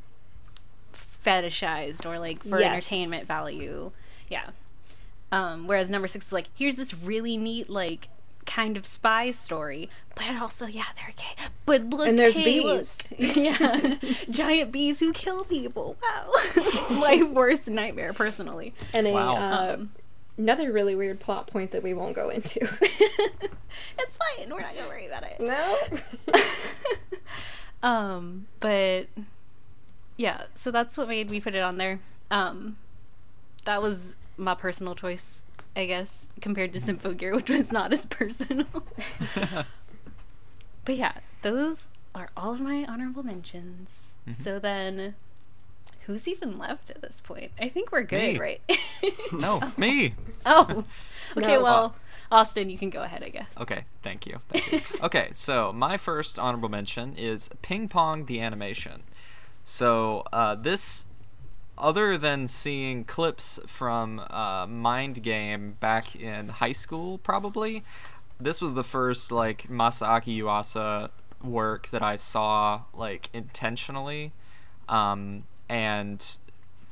[0.93, 2.71] fetishized or like for Yes.
[2.71, 3.91] entertainment value.
[4.29, 4.49] Yeah.
[5.31, 8.09] Um, whereas number six is like, here's this really neat like
[8.45, 11.43] kind of spy story, but also yeah, they're gay.
[11.65, 12.79] But look, And there's hey, look.
[12.79, 13.13] bees.
[13.35, 13.95] yeah,
[14.29, 15.97] giant bees who kill people.
[16.01, 16.31] Wow,
[16.91, 18.73] my worst nightmare personally.
[18.93, 19.35] and a Wow.
[19.35, 19.91] uh, Um,
[20.37, 22.59] another really weird plot point that we won't go into.
[22.81, 24.49] it's fine.
[24.49, 25.39] We're not gonna worry about it.
[25.39, 26.33] no.
[27.85, 29.05] Um, but
[30.17, 31.99] yeah, so that's what made me put it on there.
[32.31, 32.77] Um,
[33.65, 35.43] that was my personal choice,
[35.75, 38.65] I guess, compared to Symphogear, which was not as personal.
[40.85, 41.13] but yeah,
[41.43, 44.17] those are all of my honorable mentions.
[44.31, 45.13] So then,
[46.05, 47.51] who's even left at this point?
[47.59, 48.39] I think we're good, Me.
[48.39, 48.61] right?
[49.31, 50.15] no, me.
[50.45, 50.85] oh,
[51.37, 51.55] okay.
[51.55, 51.63] No.
[51.63, 51.95] Well,
[52.31, 53.57] Austin, you can go ahead, I guess.
[53.59, 54.39] Okay, thank you.
[54.49, 54.81] Thank you.
[55.03, 59.03] okay, so my first honorable mention is Ping Pong the animation.
[59.63, 61.05] So uh, this,
[61.77, 67.83] other than seeing clips from uh, Mind Game back in high school, probably,
[68.39, 71.09] this was the first like Masaaki Yuasa
[71.43, 74.31] work that I saw like intentionally,
[74.89, 76.23] um, and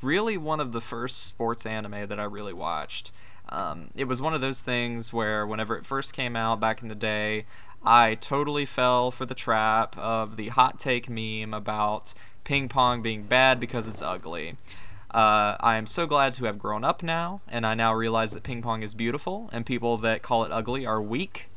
[0.02, 3.10] really one of the first sports anime that I really watched.
[3.48, 6.88] Um, it was one of those things where whenever it first came out back in
[6.88, 7.46] the day,
[7.84, 12.14] I totally fell for the trap of the hot take meme about
[12.44, 14.56] ping pong being bad because it's ugly.
[15.10, 18.42] Uh, I am so glad to have grown up now, and I now realize that
[18.42, 21.50] ping pong is beautiful, and people that call it ugly are weak.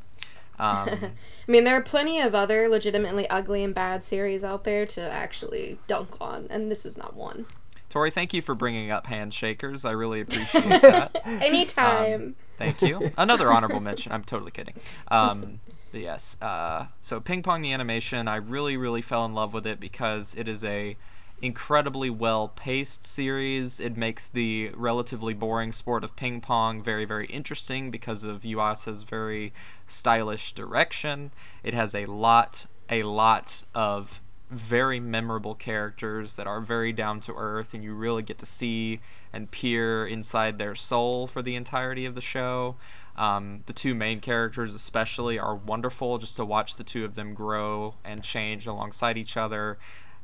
[0.59, 1.11] Um, I
[1.47, 5.79] mean, there are plenty of other legitimately ugly and bad series out there to actually
[5.87, 7.45] dunk on, and this is not one.
[7.89, 9.85] Tori, thank you for bringing up Hand Shakers.
[9.85, 11.21] I really appreciate that.
[11.25, 12.35] Anytime.
[12.57, 13.11] Thank you.
[13.17, 14.11] Another honorable mention.
[14.11, 14.75] I'm totally kidding.
[15.09, 16.37] Um, but yes.
[16.41, 20.35] Uh, so Ping Pong the animation, I really, really fell in love with it because
[20.37, 20.97] it is a
[21.41, 23.79] incredibly well-paced series.
[23.79, 29.03] It makes the relatively boring sport of ping pong very, very interesting because of Yuasa's
[29.03, 29.53] very
[29.85, 31.31] stylish direction.
[31.63, 37.33] It has a lot, a lot of very memorable characters that are very down to
[37.35, 38.99] earth, and you really get to see
[39.33, 42.75] and peer inside their soul for the entirety of the show.
[43.17, 47.33] Um, the two main characters, especially, are wonderful just to watch the two of them
[47.33, 49.77] grow and change alongside each other.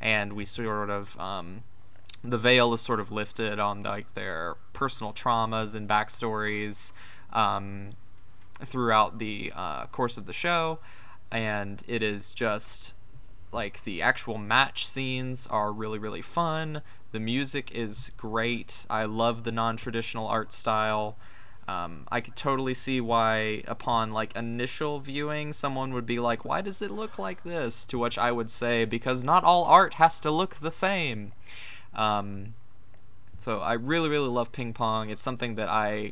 [0.03, 1.63] And we sort of, um,
[2.23, 6.91] the veil is sort of lifted on like their personal traumas and backstories
[7.31, 7.91] um,
[8.63, 10.79] throughout the uh, course of the show.
[11.31, 12.93] And it is just
[13.53, 16.81] like the actual match scenes are really really fun.
[17.11, 18.85] The music is great.
[18.89, 21.15] I love the non-traditional art style
[21.67, 26.61] um, i could totally see why upon like initial viewing someone would be like why
[26.61, 30.19] does it look like this to which i would say because not all art has
[30.19, 31.31] to look the same
[31.95, 32.53] um,
[33.37, 36.11] so i really really love ping pong it's something that i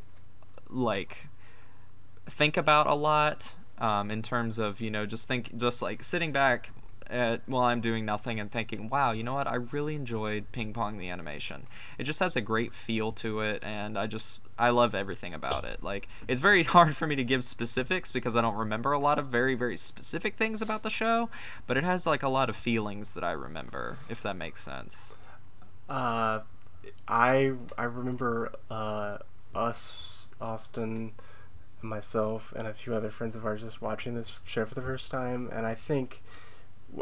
[0.69, 1.27] like
[2.27, 6.31] think about a lot um, in terms of you know just think just like sitting
[6.31, 6.69] back
[7.11, 9.47] at, while I'm doing nothing and thinking, wow, you know what?
[9.47, 11.67] I really enjoyed Ping Pong the animation.
[11.97, 15.63] It just has a great feel to it, and I just I love everything about
[15.63, 15.81] it.
[15.81, 19.17] Like it's very hard for me to give specifics because I don't remember a lot
[19.17, 21.29] of very very specific things about the show,
[21.65, 25.13] but it has like a lot of feelings that I remember, if that makes sense.
[25.89, 26.41] Uh,
[27.07, 29.17] I I remember uh,
[29.55, 31.13] us, Austin,
[31.81, 35.09] myself, and a few other friends of ours just watching this show for the first
[35.09, 36.21] time, and I think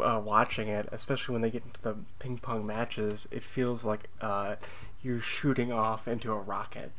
[0.02, 4.08] uh, watching it, especially when they get into the ping pong matches, it feels like
[4.20, 4.56] uh,
[5.02, 6.92] you're shooting off into a rocket.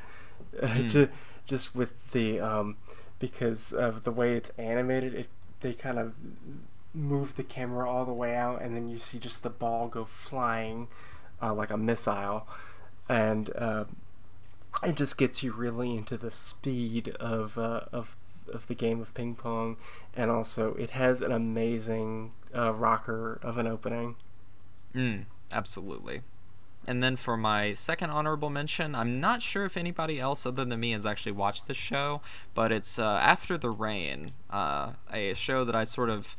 [0.61, 1.09] Mm.
[1.45, 2.77] just with the um,
[3.19, 5.27] because of the way it's animated, it
[5.61, 6.13] they kind of
[6.93, 10.05] move the camera all the way out, and then you see just the ball go
[10.05, 10.87] flying
[11.41, 12.47] uh, like a missile,
[13.07, 13.85] and uh,
[14.83, 18.15] it just gets you really into the speed of uh, of
[18.51, 19.77] of the game of ping pong,
[20.15, 24.15] and also it has an amazing uh, rocker of an opening.
[24.93, 26.21] Mm, absolutely.
[26.87, 30.79] And then for my second honorable mention, I'm not sure if anybody else other than
[30.79, 32.21] me has actually watched this show,
[32.55, 36.35] but it's uh, After the Rain, uh, a show that I sort of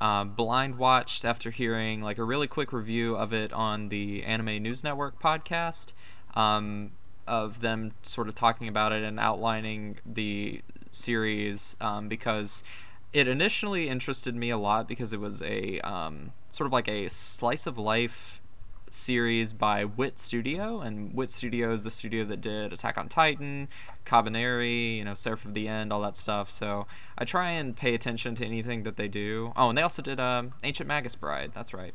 [0.00, 4.62] uh, blind watched after hearing like a really quick review of it on the Anime
[4.62, 5.94] News Network podcast,
[6.34, 6.90] um,
[7.26, 12.62] of them sort of talking about it and outlining the series um, because
[13.12, 17.08] it initially interested me a lot because it was a um, sort of like a
[17.08, 18.42] slice of life
[18.90, 23.68] series by Wit Studio, and Wit Studio is the studio that did Attack on Titan,
[24.04, 26.50] Kabaneri, you know, Seraph of the End, all that stuff.
[26.50, 26.86] So
[27.18, 29.52] I try and pay attention to anything that they do.
[29.56, 31.52] Oh, and they also did uh, Ancient Magus Bride.
[31.54, 31.94] That's right.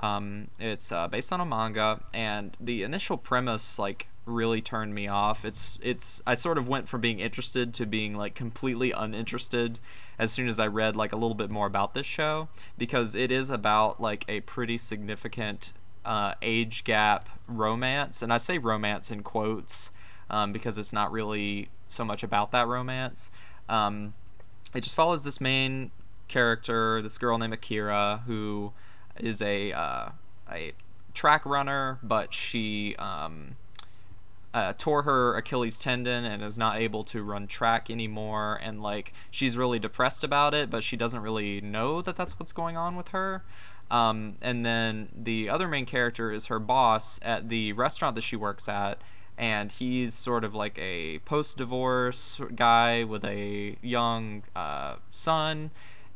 [0.00, 5.08] Um, it's uh, based on a manga, and the initial premise like really turned me
[5.08, 5.44] off.
[5.44, 9.78] It's it's I sort of went from being interested to being like completely uninterested
[10.18, 13.30] as soon as I read like a little bit more about this show because it
[13.30, 15.72] is about like a pretty significant
[16.04, 19.90] uh, age gap romance, and I say romance in quotes
[20.28, 23.30] um, because it's not really so much about that romance.
[23.68, 24.14] Um,
[24.74, 25.90] it just follows this main
[26.28, 28.72] character, this girl named Akira, who
[29.18, 30.10] is a uh,
[30.50, 30.72] a
[31.12, 33.56] track runner, but she um,
[34.54, 38.58] uh, tore her Achilles tendon and is not able to run track anymore.
[38.62, 42.52] And like she's really depressed about it, but she doesn't really know that that's what's
[42.52, 43.44] going on with her.
[43.90, 48.36] Um, and then the other main character is her boss at the restaurant that she
[48.36, 49.00] works at,
[49.36, 55.70] and he's sort of like a post-divorce guy with a young uh, son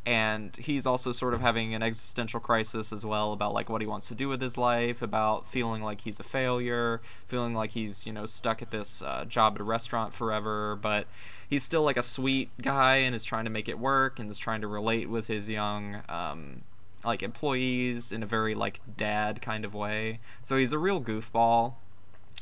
[0.06, 3.86] and he's also sort of having an existential crisis as well about like what he
[3.86, 8.06] wants to do with his life about feeling like he's a failure feeling like he's
[8.06, 11.06] you know stuck at this uh, job at a restaurant forever but
[11.48, 14.38] he's still like a sweet guy and is trying to make it work and is
[14.38, 16.62] trying to relate with his young um,
[17.04, 21.74] like employees in a very like dad kind of way so he's a real goofball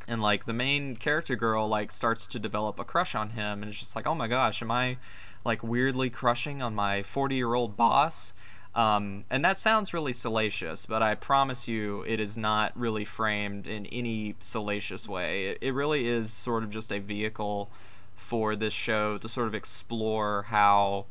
[0.09, 3.71] and like the main character girl like starts to develop a crush on him and
[3.71, 4.97] it's just like oh my gosh am i
[5.45, 8.35] like weirdly crushing on my 40 year old boss.
[8.75, 13.67] Um, and that sounds really salacious, but I promise you it is not really framed
[13.67, 15.49] in any salacious way.
[15.49, 17.71] It, it really is sort of just a vehicle
[18.17, 21.05] for this show to sort of explore how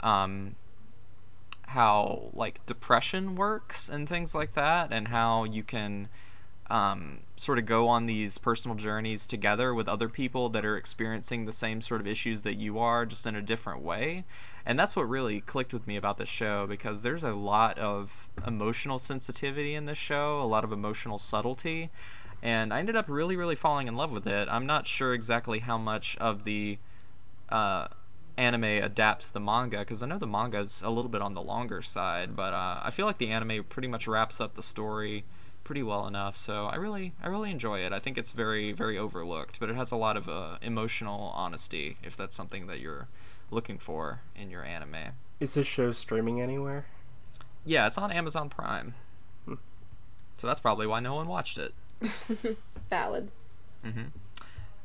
[0.00, 0.54] um,
[1.70, 6.08] how like depression works and things like that and how you can
[6.68, 11.44] um, sort of go on these personal journeys together with other people that are experiencing
[11.44, 14.24] the same sort of issues that you are, just in a different way.
[14.66, 18.28] And that's what really clicked with me about this show because there's a lot of
[18.44, 21.90] emotional sensitivity in this show, a lot of emotional subtlety.
[22.42, 24.48] And I ended up really, really falling in love with it.
[24.50, 26.78] I'm not sure exactly how much of the
[27.48, 27.88] uh,
[28.40, 31.42] anime adapts the manga because I know the manga is a little bit on the
[31.42, 35.24] longer side, but uh, I feel like the anime pretty much wraps up the story
[35.62, 36.36] pretty well enough.
[36.36, 37.92] So I really I really enjoy it.
[37.92, 41.98] I think it's very very overlooked, but it has a lot of uh, emotional honesty
[42.02, 43.08] if that's something that you're
[43.50, 45.14] looking for in your anime.
[45.38, 46.86] Is this show streaming anywhere?
[47.64, 48.94] Yeah, it's on Amazon Prime.
[49.44, 49.54] Hmm.
[50.38, 51.74] So that's probably why no one watched it.
[52.90, 53.30] Valid.
[53.84, 54.08] Mm-hmm.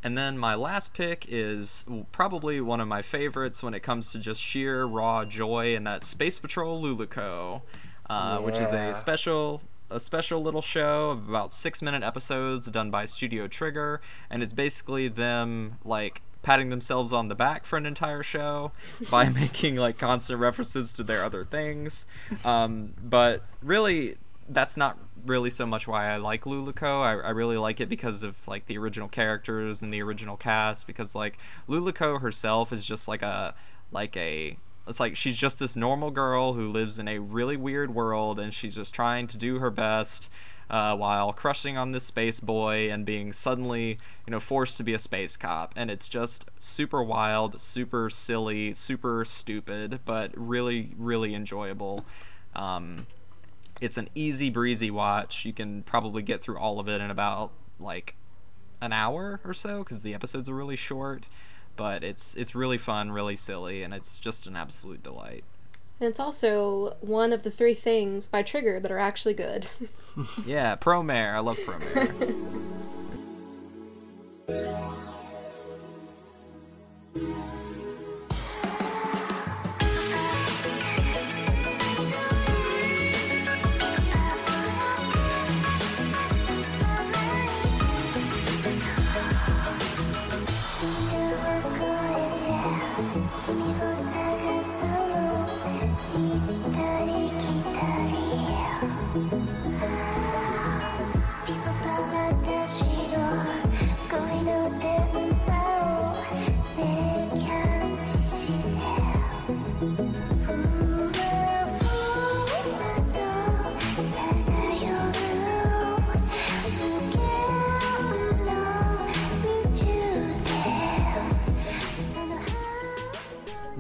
[0.06, 4.20] And then my last pick is probably one of my favorites when it comes to
[4.20, 7.64] just sheer raw joy, and that's Space Patrol Luluco,
[8.08, 8.38] uh, yeah.
[8.38, 13.06] which is a special a special little show of about six minute episodes done by
[13.06, 14.00] Studio Trigger,
[14.30, 18.74] and it's basically them like patting themselves on the back for an entire show
[19.10, 22.06] by making like constant references to their other things.
[22.44, 24.18] Um, but really,
[24.50, 27.02] that's not really so much why I like Luluco.
[27.02, 30.88] I, I really like it because of like the original characters and the original cast.
[30.88, 33.54] Because like Luluco herself is just like a
[33.92, 34.58] like a
[34.88, 38.54] it's like she's just this normal girl who lives in a really weird world, and
[38.54, 40.30] she's just trying to do her best
[40.70, 44.94] uh, while crushing on this space boy and being suddenly, you know, forced to be
[44.94, 45.74] a space cop.
[45.76, 52.06] And it's just super wild, super silly, super stupid, but really, really enjoyable.
[52.56, 53.06] Um,
[53.82, 55.46] it's an easy breezy watch.
[55.46, 58.16] You can probably get through all of it in about like
[58.82, 61.30] an hour or so because the episodes are really short.
[61.76, 65.44] But it's it's really fun, really silly, and it's just an absolute delight.
[66.00, 69.68] And it's also one of the three things by Trigger that are actually good.
[70.46, 71.36] Yeah, Promare.
[71.36, 72.34] I love Promare.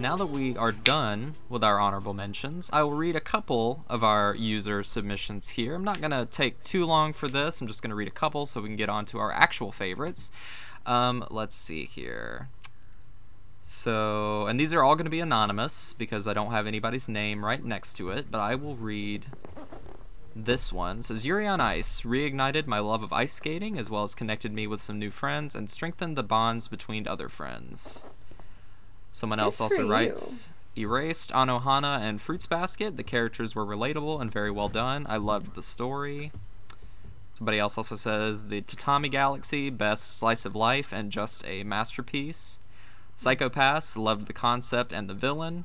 [0.05, 4.03] now that we are done with our honorable mentions, I will read a couple of
[4.03, 5.73] our user submissions here.
[5.73, 7.59] I'm not going to take too long for this.
[7.59, 9.71] I'm just going to read a couple so we can get on to our actual
[9.71, 10.29] favorites.
[10.85, 12.49] Um, let's see here.
[13.63, 17.43] So, and these are all going to be anonymous because I don't have anybody's name
[17.43, 19.25] right next to it, but I will read
[20.35, 20.99] this one.
[20.99, 24.53] It says Yuri on Ice reignited my love of ice skating as well as connected
[24.53, 28.03] me with some new friends and strengthened the bonds between other friends.
[29.15, 32.97] Someone else also writes Erased, Anohana, and Fruits Basket.
[32.97, 35.05] The characters were relatable and very well done.
[35.07, 36.33] I loved the story.
[37.31, 42.59] Somebody else also says The Tatami Galaxy, best slice of life and just a masterpiece.
[43.15, 45.63] Psycho-Pass, loved the concept and the villain.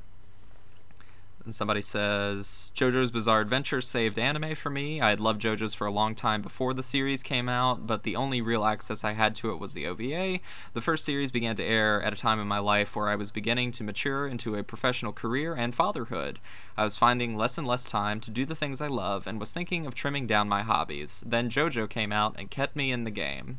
[1.43, 5.01] And somebody says JoJo's Bizarre Adventure saved anime for me.
[5.01, 8.15] I had loved JoJo's for a long time before the series came out, but the
[8.15, 10.39] only real access I had to it was the OVA.
[10.73, 13.31] The first series began to air at a time in my life where I was
[13.31, 16.37] beginning to mature into a professional career and fatherhood.
[16.77, 19.51] I was finding less and less time to do the things I love and was
[19.51, 21.23] thinking of trimming down my hobbies.
[21.25, 23.57] Then JoJo came out and kept me in the game.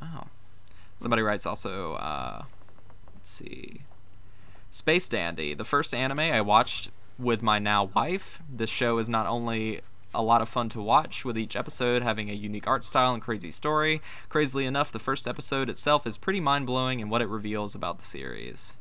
[0.00, 0.28] Wow.
[0.96, 2.44] Somebody writes also, uh,
[3.14, 3.82] let's see.
[4.70, 8.40] Space Dandy, the first anime I watched with my now wife.
[8.48, 9.80] This show is not only
[10.14, 13.22] a lot of fun to watch, with each episode having a unique art style and
[13.22, 14.02] crazy story.
[14.28, 17.98] Crazily enough, the first episode itself is pretty mind blowing in what it reveals about
[17.98, 18.76] the series.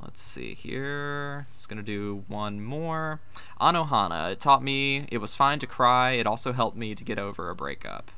[0.00, 1.46] Let's see here.
[1.54, 3.20] Just gonna do one more.
[3.60, 4.32] Anohana.
[4.32, 6.12] It taught me it was fine to cry.
[6.12, 8.10] It also helped me to get over a breakup.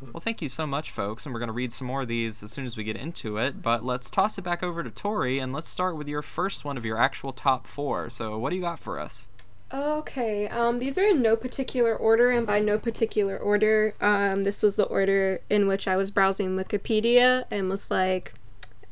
[0.00, 2.42] Well, thank you so much, folks, and we're going to read some more of these
[2.42, 3.62] as soon as we get into it.
[3.62, 6.76] But let's toss it back over to Tori, and let's start with your first one
[6.76, 8.10] of your actual top four.
[8.10, 9.28] So, what do you got for us?
[9.72, 14.62] Okay, um, these are in no particular order, and by no particular order, um, this
[14.62, 18.34] was the order in which I was browsing Wikipedia and was like,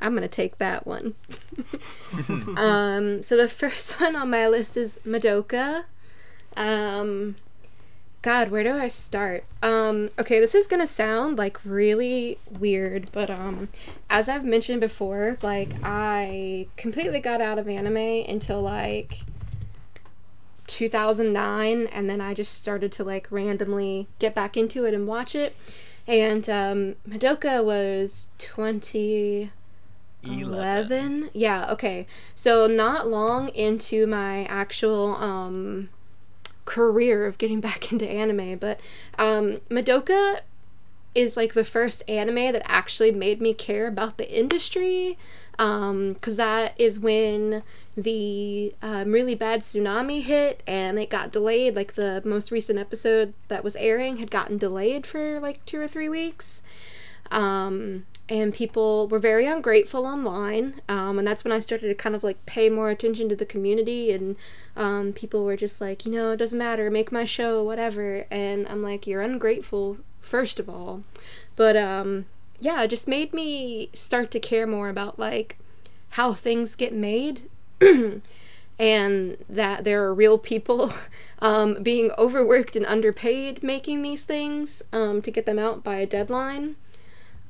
[0.00, 1.14] I'm gonna take that one.
[2.56, 5.84] um, so the first one on my list is Madoka.
[6.56, 7.36] Um,
[8.24, 9.44] God, where do I start?
[9.62, 13.68] Um, okay, this is gonna sound like really weird, but um,
[14.08, 19.18] as I've mentioned before, like I completely got out of anime until like
[20.68, 25.34] 2009 and then I just started to like randomly get back into it and watch
[25.34, 25.54] it.
[26.06, 31.28] And um Madoka was 2011.
[31.34, 32.06] Yeah, okay.
[32.34, 35.90] So not long into my actual um
[36.64, 38.80] career of getting back into anime, but
[39.18, 40.40] um Madoka
[41.14, 45.16] is like the first anime that actually made me care about the industry
[45.60, 47.62] um because that is when
[47.96, 51.76] the um, really bad tsunami hit and it got delayed.
[51.76, 55.88] Like the most recent episode that was airing had gotten delayed for like two or
[55.88, 56.62] three weeks.
[57.30, 62.14] Um and people were very ungrateful online um, and that's when i started to kind
[62.14, 64.36] of like pay more attention to the community and
[64.76, 68.66] um, people were just like you know it doesn't matter make my show whatever and
[68.68, 71.04] i'm like you're ungrateful first of all.
[71.54, 72.26] But um
[72.60, 75.58] yeah it just made me start to care more about like
[76.10, 77.42] how things get made
[78.78, 80.92] and that there are real people
[81.40, 86.06] um, being overworked and underpaid making these things um, to get them out by a
[86.06, 86.76] deadline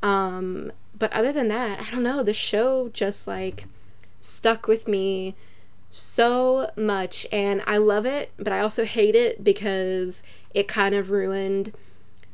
[0.05, 3.67] um, but other than that i don't know the show just like
[4.21, 5.35] stuck with me
[5.91, 11.11] so much and I love it, but I also hate it because it kind of
[11.11, 11.73] ruined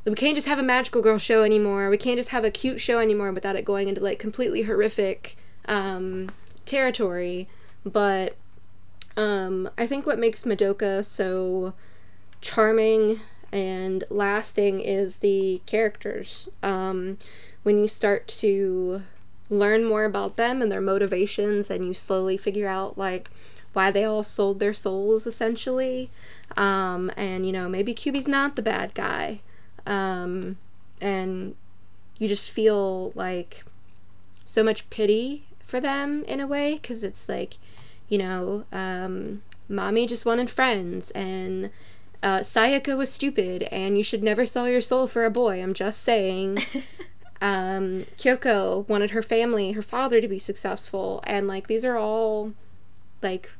[0.03, 1.91] we can't just have a magical girl show anymore.
[1.91, 5.37] We can't just have a cute show anymore without it going into like completely horrific
[5.65, 6.29] um,
[6.65, 7.47] territory.
[7.85, 8.35] But
[9.15, 11.75] um, I think what makes Madoka so
[12.41, 13.19] charming
[13.51, 16.49] and lasting is the characters.
[16.63, 17.19] Um,
[17.63, 19.03] when you start to
[19.49, 23.29] learn more about them and their motivations, and you slowly figure out like
[23.73, 26.09] why they all sold their souls essentially.
[26.57, 29.41] Um, and you know, maybe Kyubey's not the bad guy.
[29.85, 30.57] Um,
[30.99, 31.55] and
[32.17, 33.63] you just feel like
[34.45, 37.57] so much pity for them in a way because it's like,
[38.09, 41.69] you know, um, Mami just wanted friends and
[42.21, 45.61] uh, Sayaka was stupid and you should never sell your soul for a boy.
[45.61, 46.59] I'm just saying.
[47.41, 52.53] um, Kyoko wanted her family, her father to be successful, and like these are all
[53.23, 53.51] like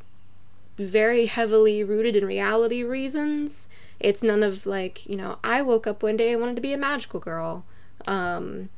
[0.77, 3.69] very heavily rooted in reality reasons.
[3.99, 6.73] It's none of like, you know, I woke up one day and wanted to be
[6.73, 7.65] a magical girl.
[8.07, 8.69] Um,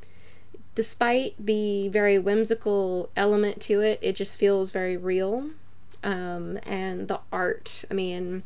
[0.74, 5.50] despite the very whimsical element to it, it just feels very real.
[6.02, 8.42] Um, and the art, I mean,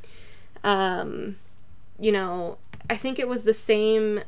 [0.62, 1.36] um,
[1.98, 4.20] you know, I think it was the same.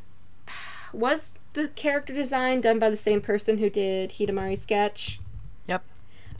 [0.92, 5.20] Was the character design done by the same person who did Hidamari Sketch?
[5.66, 5.82] Yep.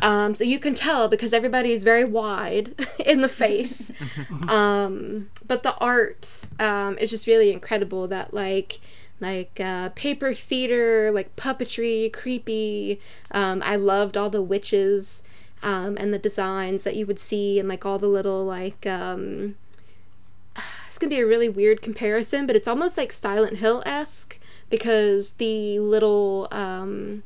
[0.00, 3.90] Um, so you can tell because everybody is very wide in the face.
[4.48, 8.08] um, but the art um, is just really incredible.
[8.08, 8.80] That like
[9.20, 13.00] like uh, paper theater, like puppetry, creepy.
[13.30, 15.22] Um, I loved all the witches
[15.62, 18.86] um, and the designs that you would see, and like all the little like.
[18.86, 19.56] Um,
[20.86, 24.39] it's gonna be a really weird comparison, but it's almost like Silent Hill esque
[24.70, 27.22] because the little um,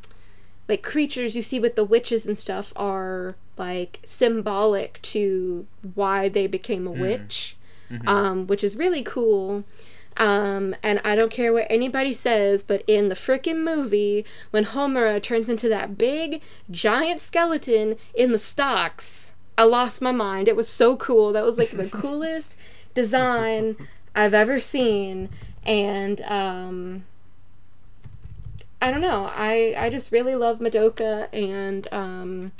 [0.69, 6.47] like creatures you see with the witches and stuff are like symbolic to why they
[6.47, 7.57] became a witch,
[8.07, 9.65] um, which is really cool.
[10.17, 15.21] Um, and I don't care what anybody says, but in the frickin' movie, when Homura
[15.23, 16.41] turns into that big,
[16.71, 20.49] giant skeleton in the stocks, I lost my mind.
[20.49, 21.33] It was so cool.
[21.33, 22.57] That was like the coolest
[22.95, 23.77] design
[24.15, 25.31] I've ever seen.
[25.65, 27.05] And, um,
[28.85, 29.31] I don't know.
[29.35, 32.53] I, I just really love Madoka and, um,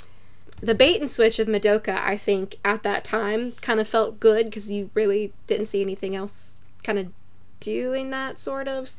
[0.59, 4.47] the bait and switch of Madoka, I think, at that time kind of felt good
[4.47, 7.11] because you really didn't see anything else kind of
[7.59, 8.93] doing that sort of.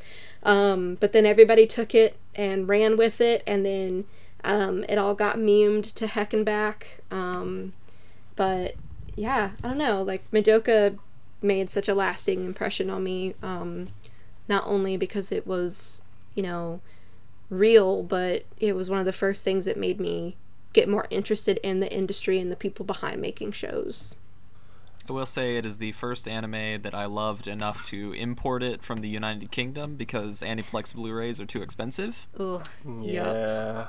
[0.45, 4.05] Um, but then everybody took it and ran with it, and then
[4.45, 7.01] um, it all got memed to heck and back.
[7.11, 7.73] Um,
[8.37, 8.77] but
[9.17, 10.01] yeah, I don't know.
[10.01, 10.97] Like Madoka
[11.43, 13.89] made such a lasting impression on me, um,
[14.49, 16.03] not only because it was,
[16.37, 16.81] you know,
[17.51, 20.37] real, but it was one of the first things that made me
[20.73, 24.17] get more interested in the industry and the people behind making shows.
[25.09, 28.83] I will say it is the first anime that I loved enough to import it
[28.83, 32.27] from the United Kingdom because Aniplex Blu-rays are too expensive.
[32.41, 32.61] Ooh.
[33.01, 33.89] Yeah.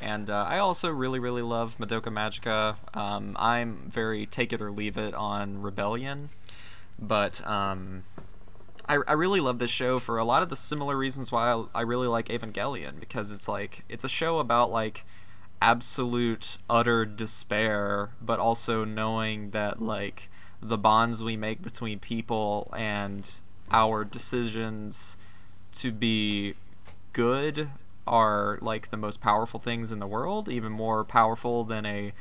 [0.00, 2.76] And uh, I also really, really love Madoka Magica.
[2.96, 6.30] Um, I'm very take it or leave it on Rebellion,
[6.98, 8.04] but um,
[8.86, 11.64] I, I really love this show for a lot of the similar reasons why I,
[11.74, 15.04] I really like Evangelion because it's like it's a show about like
[15.62, 20.28] absolute utter despair, but also knowing that like
[20.60, 23.30] the bonds we make between people and
[23.70, 25.16] our decisions
[25.74, 26.54] to be
[27.12, 27.70] good
[28.06, 32.12] are like the most powerful things in the world, even more powerful than a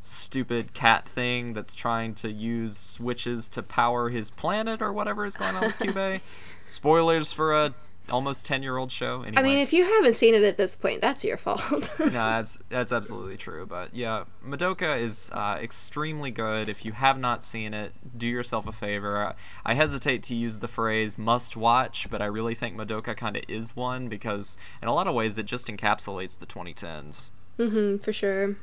[0.00, 5.36] stupid cat thing that's trying to use witches to power his planet or whatever is
[5.36, 6.20] going on with Cube.
[6.66, 7.74] Spoilers for a
[8.10, 9.22] almost 10 year old show.
[9.22, 9.40] Anyway.
[9.40, 11.62] I mean, if you haven't seen it at this point, that's your fault.
[11.98, 13.66] no, that's that's absolutely true.
[13.66, 16.68] But yeah, Madoka is uh, extremely good.
[16.68, 19.34] If you have not seen it, do yourself a favor.
[19.64, 23.44] I hesitate to use the phrase "must watch," but I really think Madoka kind of
[23.48, 27.30] is one because, in a lot of ways, it just encapsulates the 2010s.
[27.58, 28.56] Mm hmm, for sure.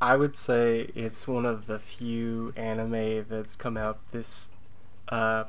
[0.00, 4.50] I would say it's one of the few anime that's come out this
[5.08, 5.44] uh,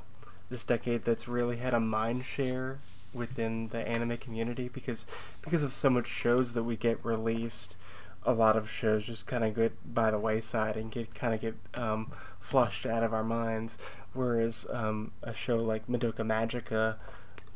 [0.50, 2.80] this decade that's really had a mind share
[3.14, 5.06] within the anime community because
[5.42, 7.76] because of so much shows that we get released
[8.24, 11.42] a lot of shows just kind of get by the wayside and get kind of
[11.42, 13.78] get um, flushed out of our minds.
[14.14, 16.96] Whereas um, a show like Madoka Magica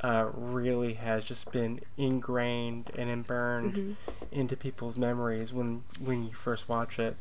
[0.04, 3.96] uh, really has just been ingrained and burned
[4.32, 7.16] into people's memories when when you first watch it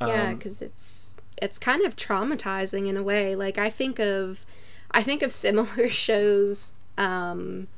[0.00, 3.34] Yeah, Um, because it's it's kind of traumatizing in a way.
[3.34, 4.44] Like I think of
[4.90, 7.68] I think of similar shows um,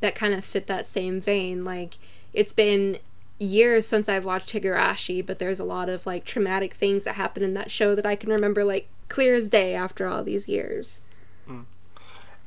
[0.00, 1.64] that kind of fit that same vein.
[1.64, 1.98] Like
[2.32, 2.98] it's been
[3.38, 7.42] years since I've watched Higurashi, but there's a lot of like traumatic things that happen
[7.42, 11.02] in that show that I can remember like clear as day after all these years.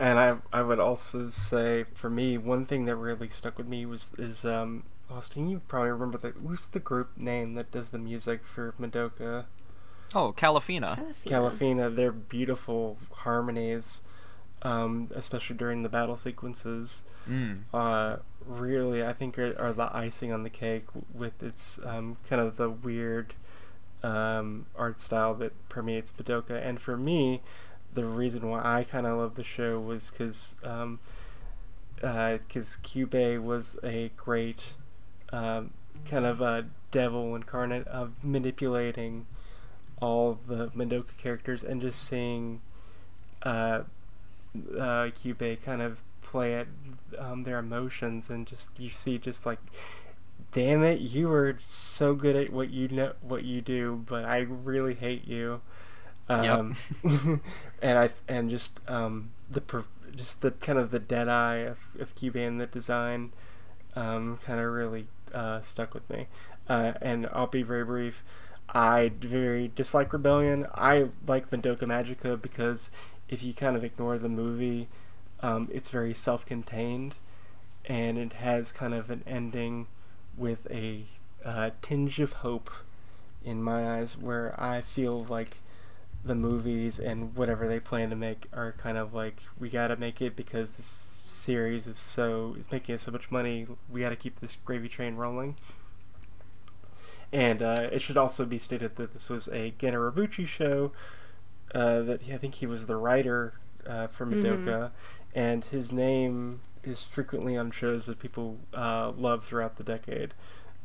[0.02, 3.86] And I I would also say for me one thing that really stuck with me
[3.86, 7.98] was is um Austin you probably remember that who's the group name that does the
[8.00, 9.46] music for Madoka
[10.16, 10.98] Oh, Kalafina.
[11.26, 14.02] Kalafina their beautiful harmonies
[14.64, 17.66] um especially during the battle sequences Mm.
[17.74, 22.42] uh really I think are, are the icing on the cake with its um kind
[22.42, 23.36] of the weird
[24.02, 27.42] um art style that permeates Madoka and for me
[27.94, 31.00] the reason why I kind of love the show was because um,
[31.96, 33.14] because Cube
[33.44, 34.76] was a great
[35.32, 35.72] um,
[36.10, 39.28] kind of a devil incarnate of manipulating
[40.02, 42.62] all the Madoka characters and just seeing
[43.44, 43.84] uh,
[44.78, 45.10] uh,
[45.64, 46.68] kind of play at
[47.18, 49.60] um, their emotions and just you see just like
[50.52, 54.40] damn it you are so good at what you know what you do but I
[54.40, 55.62] really hate you
[56.40, 56.76] um,
[57.82, 59.62] and I and just um, the
[60.16, 63.32] just the kind of the dead eye of, of Kyubey and the design
[63.96, 66.28] um, kind of really uh, stuck with me.
[66.68, 68.24] Uh, and I'll be very brief.
[68.74, 70.68] I very dislike Rebellion.
[70.74, 72.90] I like Madoka Magica because
[73.28, 74.88] if you kind of ignore the movie,
[75.42, 77.16] um, it's very self-contained,
[77.86, 79.88] and it has kind of an ending
[80.38, 81.04] with a
[81.44, 82.70] uh, tinge of hope
[83.44, 85.58] in my eyes, where I feel like
[86.24, 90.22] the movies and whatever they plan to make are kind of like we gotta make
[90.22, 90.86] it because this
[91.26, 93.68] series is so it's making us so much money.
[93.90, 95.56] We gotta keep this gravy train rolling.
[97.34, 100.92] And uh, it should also be stated that this was a Gen Urobuchi show
[101.74, 103.54] uh, that he, I think he was the writer
[103.88, 104.92] uh, for Madoka.
[105.34, 110.34] And his name is frequently on shows that people uh, love throughout the decade.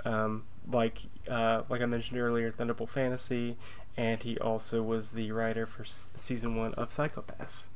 [0.05, 3.57] Um, like uh, like I mentioned earlier Thunderbolt Fantasy
[3.97, 7.69] and he also was the writer for season one of Psycho-Pass.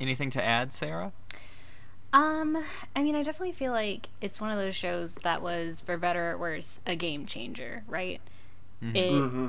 [0.00, 1.12] Anything to add, Sarah?
[2.12, 2.56] Um,
[2.96, 6.30] I mean, I definitely feel like it's one of those shows that was, for better
[6.32, 8.20] or worse, a game changer, right?
[8.80, 9.48] It Mm-hmm.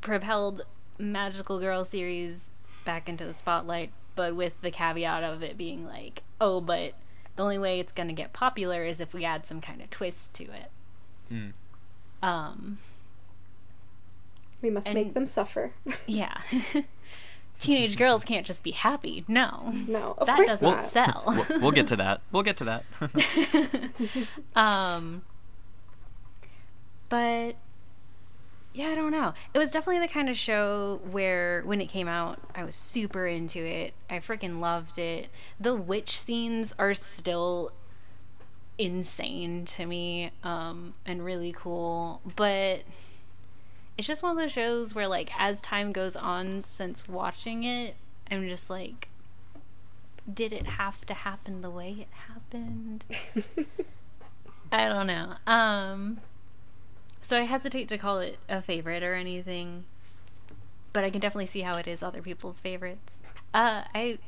[0.00, 0.62] propelled
[0.98, 2.50] Magical Girl series
[2.84, 6.94] back into the spotlight, but with the caveat of it being like, oh, but
[7.36, 9.90] the only way it's going to get popular is if we add some kind of
[9.90, 10.70] twist to it.
[11.30, 11.52] Mm.
[12.22, 12.78] Um,
[14.62, 15.72] We must make them suffer.
[16.06, 16.34] yeah.
[17.58, 19.24] Teenage girls can't just be happy.
[19.28, 19.72] No.
[19.86, 20.86] no, of that course doesn't not.
[20.86, 21.24] sell.
[21.26, 22.22] We'll, we'll get to that.
[22.32, 22.84] We'll get to that.
[24.56, 25.22] Um,
[27.10, 27.56] but
[28.72, 29.34] yeah, I don't know.
[29.52, 33.26] It was definitely the kind of show where when it came out, I was super
[33.26, 33.94] into it.
[34.08, 35.28] I freaking loved it.
[35.58, 37.72] The witch scenes are still
[38.78, 42.82] insane to me um, and really cool, but
[44.00, 47.96] it's just one of those shows where, like, as time goes on since watching it,
[48.30, 49.08] I'm just like,
[50.32, 53.04] did it have to happen the way it happened?
[54.72, 55.34] I don't know.
[55.46, 56.20] Um
[57.20, 59.84] so I hesitate to call it a favorite or anything,
[60.94, 63.18] but I can definitely see how it is other people's favorites.
[63.52, 64.18] Uh I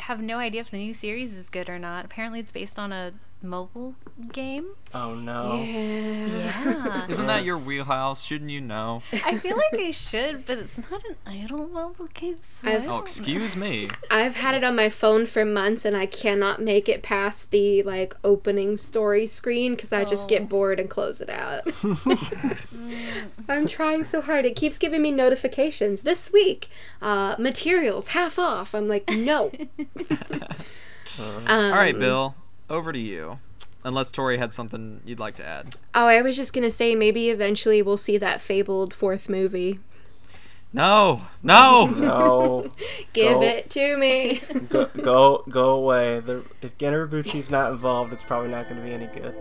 [0.00, 2.04] have no idea if the new series is good or not.
[2.04, 3.12] Apparently it's based on a
[3.44, 3.94] mobile
[4.32, 4.70] game.
[4.92, 5.54] Oh no!
[5.62, 6.26] Yeah.
[6.28, 7.06] Yeah.
[7.08, 8.24] Isn't that your wheelhouse?
[8.24, 9.02] Shouldn't you know?
[9.24, 12.84] I feel like I should, but it's not an idle mobile game, so I I've-
[12.84, 13.02] Oh, don't know.
[13.02, 13.88] excuse me.
[14.10, 17.82] I've had it on my phone for months and I cannot make it past the
[17.82, 20.28] like opening story screen because I just Oh.
[20.28, 21.66] get bored and close it out.
[23.48, 24.44] I'm trying so hard.
[24.44, 26.02] It keeps giving me notifications.
[26.02, 26.68] This week,
[27.02, 28.74] uh, materials half off.
[28.74, 29.50] I'm like, no.
[31.18, 32.34] um, All right, Bill,
[32.70, 33.38] over to you.
[33.84, 35.76] Unless Tori had something you'd like to add.
[35.94, 39.78] Oh, I was just gonna say maybe eventually we'll see that fabled fourth movie.
[40.72, 41.86] No, no.
[41.86, 42.70] No,
[43.12, 43.42] Give Go.
[43.42, 44.40] it to me.
[44.68, 46.20] go, go go away.
[46.20, 49.34] The, if Gen Urobuchi's not involved, it's probably not going to be any good.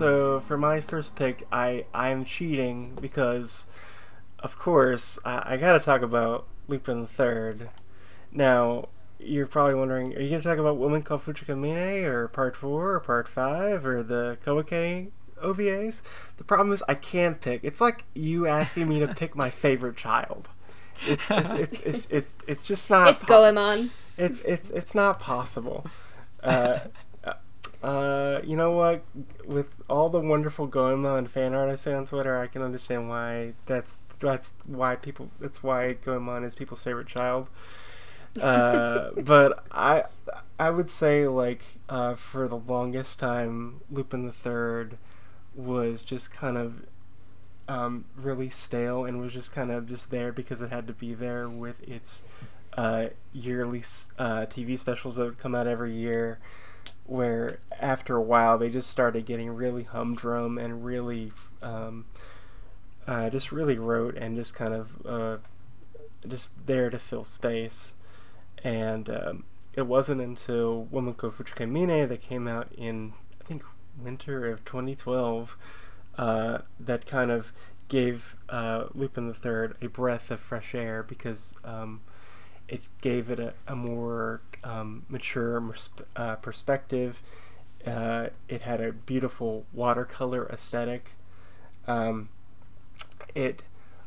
[0.00, 3.66] So for my first pick, I I'm cheating because,
[4.38, 7.68] of course, I, I got to talk about Lupin the Third.
[8.32, 8.88] Now,
[9.18, 12.94] you're probably wondering, are you to talk about Woman Called Fujiko Mine, or Part Four,
[12.94, 15.10] or Part Five, or the Koike
[15.44, 16.00] OVAs?
[16.38, 17.60] The problem is I can't pick.
[17.62, 20.48] It's like you asking me to pick my favorite child.
[21.06, 23.16] It's it's it's it's, it's, it's just not.
[23.16, 23.90] It's Goemon.
[24.16, 25.84] It's it's it's not possible.
[26.42, 26.78] Uh,
[27.82, 29.02] uh, you know what?
[29.46, 33.08] With all the wonderful Goemon and fan art I see on Twitter, I can understand
[33.08, 37.48] why that's that's why people that's why Goemon is people's favorite child.
[38.40, 40.04] Uh, but I
[40.58, 44.98] I would say like uh, for the longest time, Lupin the Third
[45.54, 46.82] was just kind of
[47.66, 51.14] um, really stale and was just kind of just there because it had to be
[51.14, 52.24] there with its
[52.76, 53.80] uh, yearly
[54.18, 56.38] uh, TV specials that would come out every year.
[57.10, 62.06] Where after a while they just started getting really humdrum and really um,
[63.04, 65.36] uh, just really rote and just kind of uh,
[66.28, 67.94] just there to fill space.
[68.62, 69.44] And um,
[69.74, 73.64] it wasn't until Womanko Fujiko Mine that came out in I think
[74.00, 75.56] winter of 2012
[76.16, 77.52] uh, that kind of
[77.88, 82.02] gave uh, Lupin the Third a breath of fresh air because um,
[82.70, 85.62] it gave it a, a more um, mature
[86.16, 87.20] uh, perspective.
[87.84, 91.10] Uh, it had a beautiful watercolor aesthetic.
[91.86, 92.28] Um,
[93.34, 93.64] it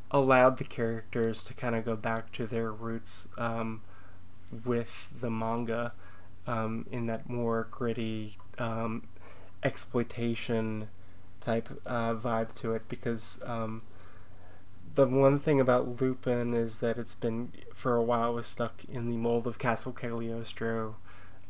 [0.10, 3.82] allowed the characters to kind of go back to their roots um,
[4.64, 5.92] with the manga
[6.48, 9.04] um, in that more gritty um,
[9.64, 10.88] exploitation
[11.42, 13.82] type uh, vibe to it because um,
[14.96, 19.10] the one thing about Lupin is that it's been for a while was stuck in
[19.10, 20.98] the mold of Castle Cagliostro,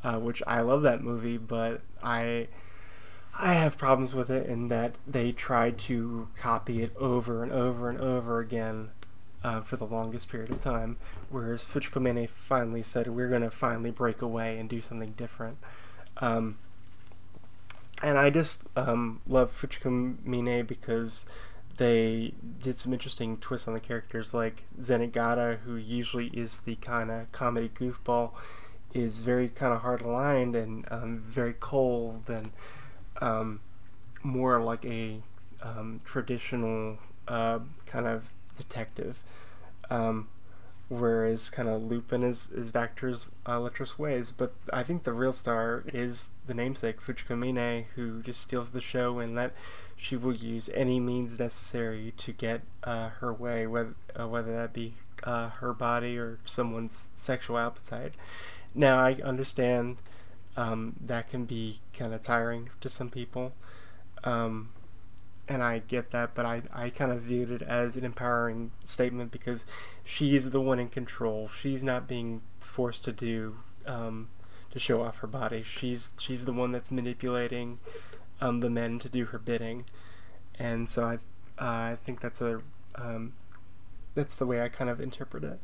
[0.04, 2.48] uh, which I love that movie, but I
[3.38, 7.90] I have problems with it in that they tried to copy it over and over
[7.90, 8.92] and over again
[9.44, 10.98] uh, for the longest period of time,
[11.30, 15.58] whereas Fujiko Mine finally said we're going to finally break away and do something different.
[16.18, 16.58] Um,
[18.02, 21.26] and I just um, love Fujiko Mine because
[21.78, 27.10] they did some interesting twists on the characters, like Zenigata, who usually is the kind
[27.10, 28.32] of comedy goofball,
[28.94, 32.52] is very kind of hard lined and um, very cold and
[33.22, 33.60] um,
[34.22, 35.22] more like a
[35.64, 36.98] um, traditional
[37.28, 39.20] uh, kind of detective.
[39.90, 40.28] Um,
[40.90, 44.32] whereas kind of Lupin is, is back to his uh, lecherous ways.
[44.32, 48.82] But I think the real star is the namesake, Fujiko Mine, who just steals the
[48.82, 49.54] show and that
[49.96, 54.74] she will use any means necessary to get uh, her way, whether, uh, whether that
[54.74, 58.14] be uh, her body or someone's sexual appetite.
[58.76, 59.98] Now, I understand
[60.58, 63.54] um, that can be kind of tiring to some people.
[64.24, 64.70] Um,
[65.48, 69.32] and I get that, but I, I kind of viewed it as an empowering statement
[69.32, 69.66] because
[70.04, 71.50] she's the one in control.
[71.50, 74.30] She's not being forced to do um,
[74.72, 75.64] to show off her body.
[75.64, 77.80] She's she's the one that's manipulating
[78.44, 79.86] um, the men to do her bidding,
[80.60, 81.14] and so I
[81.58, 82.62] uh, I think that's a
[82.96, 83.34] um,
[84.16, 85.60] that's the way I kind of interpret it.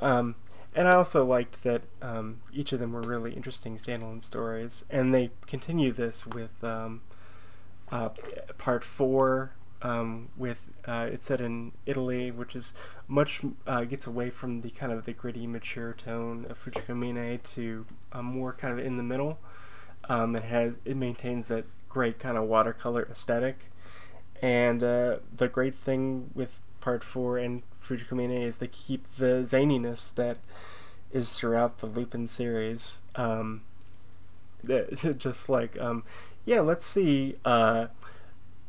[0.00, 0.36] Um,
[0.74, 5.12] and I also liked that um, each of them were really interesting standalone stories, and
[5.12, 7.02] they continue this with um,
[7.90, 8.10] uh,
[8.56, 9.52] part four
[9.82, 12.72] um, with uh, it's set in Italy, which is
[13.08, 17.40] much uh, gets away from the kind of the gritty, mature tone of Fujiko Mine
[17.42, 19.38] to uh, more kind of in the middle.
[20.08, 23.66] Um, it has it maintains that great kind of watercolor aesthetic,
[24.40, 29.44] and uh, the great thing with part four and Fujiko Mine is they keep the
[29.44, 30.38] zaniness that
[31.12, 33.02] is throughout the Lupin series.
[33.14, 33.62] Um,
[35.18, 36.04] just like um,
[36.44, 37.88] yeah, let's see uh,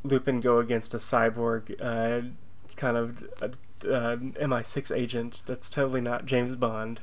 [0.03, 2.27] Lupin go against a cyborg uh,
[2.75, 6.99] kind of uh, MI6 agent that's totally not James Bond.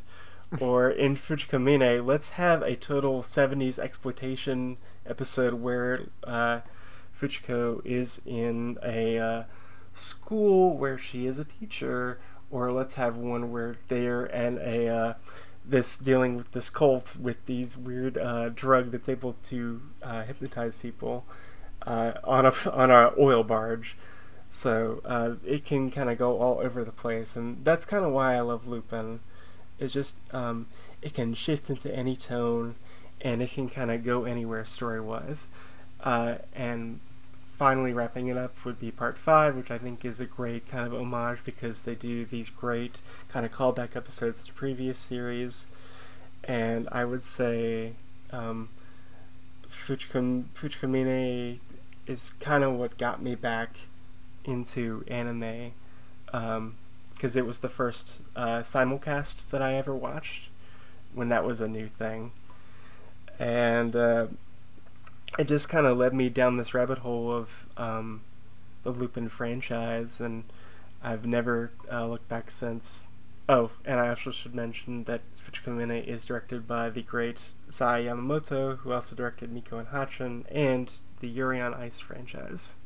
[0.60, 6.60] or in Fujiko Mine, let's have a total 70s exploitation episode where uh,
[7.18, 9.44] Fujiko is in a uh,
[9.94, 12.18] school where she is a teacher,
[12.50, 15.14] or let's have one where they're in a uh,
[15.64, 20.76] this dealing with this cult with these weird uh, drug that's able to uh, hypnotize
[20.78, 21.24] people
[21.82, 23.96] uh, on a on a oil barge.
[24.52, 28.34] So it can kind of go all over the place, and that's kind of why
[28.34, 29.20] I love Lupin.
[29.78, 30.66] It's just um,
[31.02, 32.74] it can shift into any tone,
[33.20, 35.48] and it can kind of go anywhere story wise.
[36.02, 37.00] Uh, and
[37.58, 40.86] finally wrapping it up would be part five, which I think is a great kind
[40.86, 45.66] of homage because they do these great kind of callback episodes to previous series.
[46.44, 47.92] And I would say
[48.30, 48.70] um,
[49.70, 50.44] Fujiko
[50.84, 51.60] Mine
[52.06, 53.76] is kind of what got me back
[54.44, 55.72] into anime
[56.24, 60.48] because it was the first uh, simulcast that I ever watched
[61.12, 62.32] when that was a new thing,
[63.40, 64.26] and uh,
[65.38, 68.20] it just kind of led me down this rabbit hole of um,
[68.82, 70.44] the Lupin franchise, and
[71.02, 73.06] I've never uh, looked back since.
[73.48, 78.04] Oh, and I also should mention that Fujiko Mine is directed by the great Sayo
[78.04, 82.76] Yamamoto, who also directed Michiko and Hatchin and the Yuri on Ice franchise.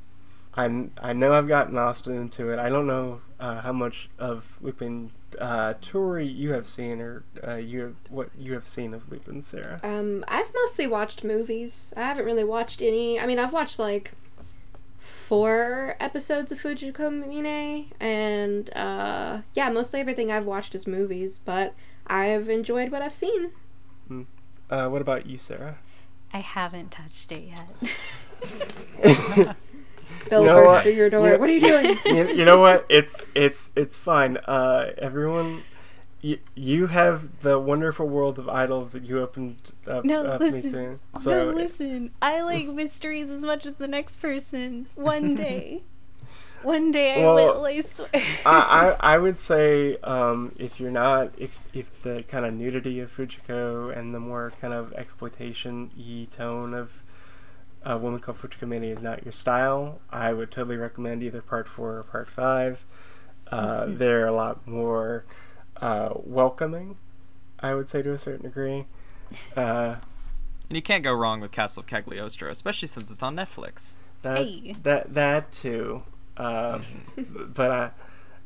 [0.57, 2.59] I, I know I've gotten Austin into it.
[2.59, 5.11] I don't know uh, how much of Lupin
[5.41, 9.81] uh, Tori you have seen, or uh, you what you have seen of Lupin, Sarah.
[9.83, 11.93] Um, I've mostly watched movies.
[11.97, 13.19] I haven't really watched any.
[13.19, 14.13] I mean, I've watched like
[14.99, 21.39] four episodes of Fujiko Mine, and uh, yeah, mostly everything I've watched is movies.
[21.39, 21.75] But
[22.07, 23.51] I've enjoyed what I've seen.
[24.71, 25.79] Uh, what about you, Sarah?
[26.33, 29.57] I haven't touched it yet.
[30.31, 30.83] Bill know burst what?
[30.83, 31.29] through your door.
[31.31, 31.97] You- What are you doing?
[32.07, 32.87] you, you know what?
[32.89, 34.37] It's it's it's fine.
[34.39, 35.63] Uh, everyone,
[36.21, 39.57] you, you have the wonderful world of idols that you opened
[39.87, 40.73] up, No, up me listen.
[40.73, 40.81] to.
[40.83, 42.11] no, So listen.
[42.23, 44.87] I like mysteries as much as the next person.
[44.95, 45.83] One day.
[46.63, 48.09] One day I Well, will, I swear.
[48.15, 53.01] I, I I would say um, if you're not if if the kind of nudity
[53.01, 57.03] of Fujiko and the more kind of exploitation y tone of
[57.85, 61.69] uh, Woman Called Fujiko Committee is not your style, I would totally recommend either part
[61.69, 62.85] four or part five.
[63.51, 65.25] Uh, they're a lot more
[65.77, 66.97] uh, welcoming,
[67.61, 68.87] I would say to a certain degree.
[69.57, 69.97] Uh,
[70.69, 73.95] And you can't go wrong with Castle of Cagliostro, especially since it's on Netflix.
[74.23, 74.77] That's, Hey.
[74.83, 76.03] That that too,
[76.37, 76.83] um,
[77.55, 77.91] but I,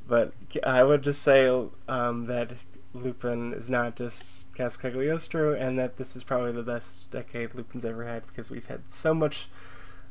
[0.08, 0.32] but
[0.64, 1.48] I would just say
[1.88, 2.52] um, that
[2.94, 8.04] Lupin is not just Cagliostro, and that this is probably the best decade Lupin's ever
[8.04, 9.48] had because we've had so much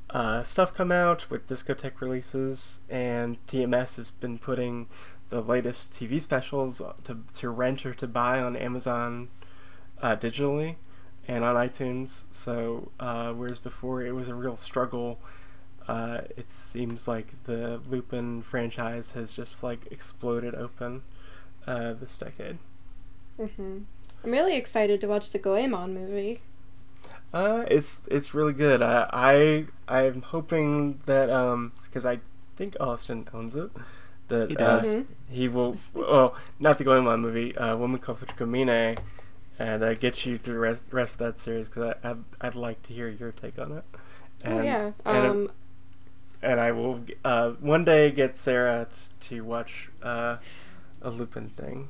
[0.10, 4.88] uh, stuff come out with Discotek releases, and TMS has been putting
[5.30, 9.30] the latest TV specials to to rent or to buy on Amazon
[10.02, 10.76] uh, digitally
[11.28, 12.24] and on iTunes.
[12.32, 15.20] So uh, whereas before it was a real struggle,
[15.88, 21.04] uh, it seems like the Lupin franchise has just like exploded open
[21.68, 22.58] uh, this decade.
[23.38, 23.80] hmm
[24.24, 26.42] I'm really excited to watch the Goemon movie.
[27.34, 28.82] Uh, it's it's really good.
[28.82, 32.20] Uh, I I'm hoping that um because I
[32.56, 33.70] think Austin owns it.
[34.30, 34.94] That He does.
[34.94, 35.78] Uh, he will.
[35.94, 37.56] Well, not the Goemon movie.
[37.58, 38.98] Uh, Woman Called Fujiko Mine,
[39.60, 42.56] and uh, get you through the rest, rest of that series because I I'd, I'd
[42.56, 43.84] like to hear your take on it.
[44.46, 44.92] oh yeah.
[45.06, 45.52] and, Um,
[46.42, 48.98] and I will uh one day get Sarah t-
[49.36, 50.38] to watch uh
[51.08, 51.88] a Lupin thing.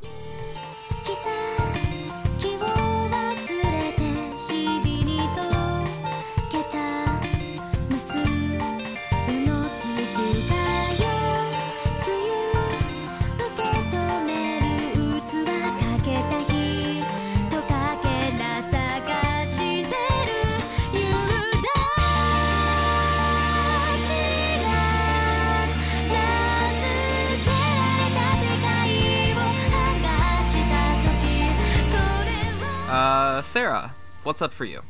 [33.42, 33.94] Sarah,
[34.24, 34.82] what's up for you?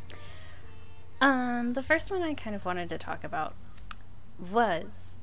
[1.19, 3.56] Um, the first one I kind of wanted to talk about
[4.40, 5.18] was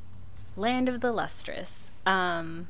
[0.56, 1.92] Land of the Lustrous.
[2.04, 2.68] Um,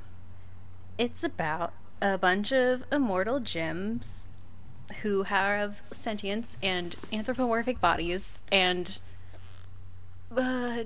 [0.98, 4.28] it's about a bunch of immortal gems
[5.02, 8.98] who have sentience and anthropomorphic bodies and
[10.36, 10.82] uh,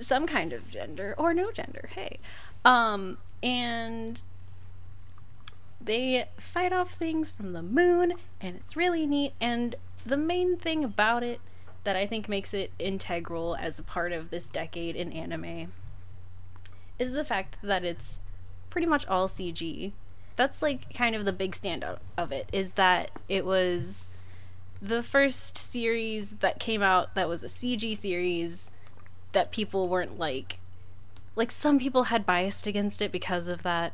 [0.00, 1.90] some kind of gender or no gender.
[1.92, 2.18] Hey,
[2.64, 4.22] um, and
[5.84, 9.74] they fight off things from the moon and it's really neat and
[10.04, 11.40] the main thing about it
[11.84, 15.72] that i think makes it integral as a part of this decade in anime
[16.98, 18.20] is the fact that it's
[18.70, 19.92] pretty much all cg
[20.36, 24.08] that's like kind of the big standout of it is that it was
[24.80, 28.70] the first series that came out that was a cg series
[29.32, 30.58] that people weren't like
[31.36, 33.92] like some people had biased against it because of that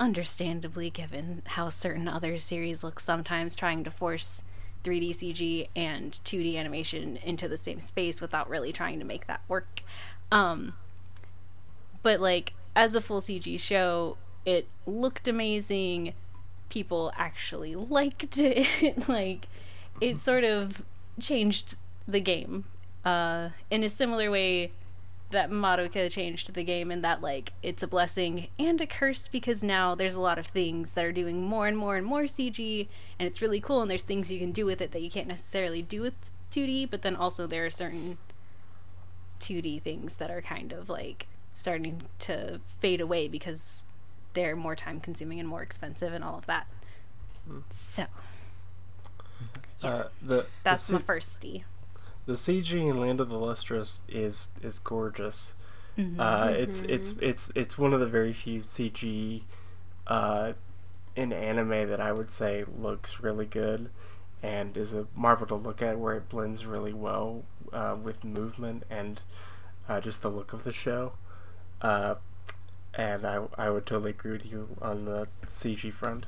[0.00, 4.42] understandably given how certain other series look sometimes trying to force
[4.82, 9.40] 3D CG and 2D animation into the same space without really trying to make that
[9.48, 9.82] work.
[10.30, 10.74] Um,
[12.02, 16.12] but like as a full CG show, it looked amazing.
[16.68, 19.08] People actually liked it.
[19.08, 19.48] like
[20.00, 20.84] it sort of
[21.20, 21.76] changed
[22.06, 22.64] the game
[23.04, 24.72] uh, in a similar way
[25.34, 29.62] that Madoka changed the game and that like it's a blessing and a curse because
[29.62, 32.88] now there's a lot of things that are doing more and more and more CG
[33.18, 35.28] and it's really cool and there's things you can do with it that you can't
[35.28, 38.16] necessarily do with 2D but then also there are certain
[39.40, 43.84] 2D things that are kind of like starting to fade away because
[44.32, 46.66] they're more time consuming and more expensive and all of that.
[47.70, 48.06] So
[49.82, 51.62] Uh, the that's the, my C- firsty.
[52.26, 55.54] The CG in Land of the Lustrous is is gorgeous.
[55.98, 56.20] Mm-hmm.
[56.20, 59.42] Uh, it's it's it's it's one of the very few CG
[60.06, 60.52] uh,
[61.14, 63.90] in anime that I would say looks really good
[64.42, 68.84] and is a marvel to look at where it blends really well uh, with movement
[68.90, 69.20] and
[69.88, 71.12] uh, just the look of the show.
[71.80, 72.16] Uh,
[72.92, 76.26] and I, I would totally agree with you on the CG front.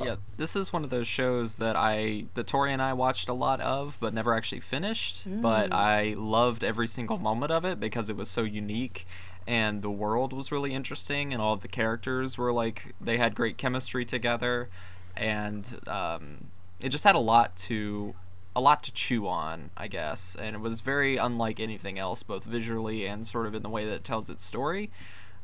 [0.00, 3.32] Yeah, this is one of those shows that I, that Tori and I watched a
[3.32, 5.24] lot of, but never actually finished.
[5.42, 9.06] But I loved every single moment of it because it was so unique,
[9.46, 13.34] and the world was really interesting, and all of the characters were like they had
[13.34, 14.68] great chemistry together,
[15.16, 16.48] and um,
[16.80, 18.14] it just had a lot to,
[18.54, 22.44] a lot to chew on, I guess, and it was very unlike anything else, both
[22.44, 24.90] visually and sort of in the way that it tells its story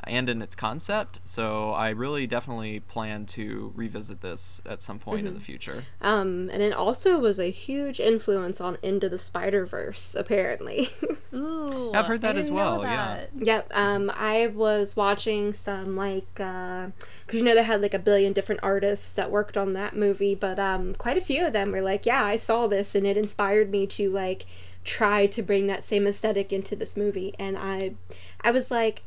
[0.06, 1.20] and in its concept.
[1.24, 5.85] So I really definitely plan to revisit this at some point in the future.
[6.01, 10.90] Um, and it also was a huge influence on Into the Spider Verse, apparently.
[11.35, 13.16] Ooh, I've heard that as didn't know well, yeah.
[13.16, 13.31] that.
[13.47, 13.70] yep.
[13.72, 16.93] Um, I was watching some like, because
[17.32, 20.59] you know they had like a billion different artists that worked on that movie, but
[20.59, 23.70] um, quite a few of them were like, yeah, I saw this and it inspired
[23.70, 24.47] me to like
[24.85, 27.94] try to bring that same aesthetic into this movie, and I,
[28.43, 29.02] I was like.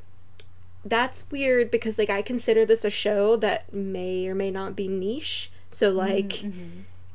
[0.85, 4.87] That's weird because like I consider this a show that may or may not be
[4.87, 5.51] niche.
[5.69, 6.43] So like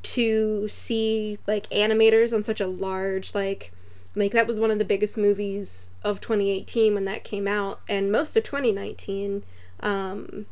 [0.03, 3.73] to see like animators on such a large like
[4.15, 8.13] like that was one of the biggest movies of 2018 when that came out and
[8.13, 9.45] most of 2019
[9.81, 10.47] um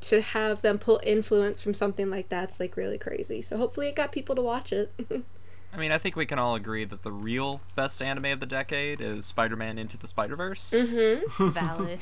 [0.00, 3.40] to have them pull influence from something like that's like really crazy.
[3.40, 4.92] So hopefully it got people to watch it
[5.74, 8.46] I mean, I think we can all agree that the real best anime of the
[8.46, 10.70] decade is Spider-Man Into the Spider-Verse.
[10.70, 11.48] Mm-hmm.
[11.50, 12.00] Valid.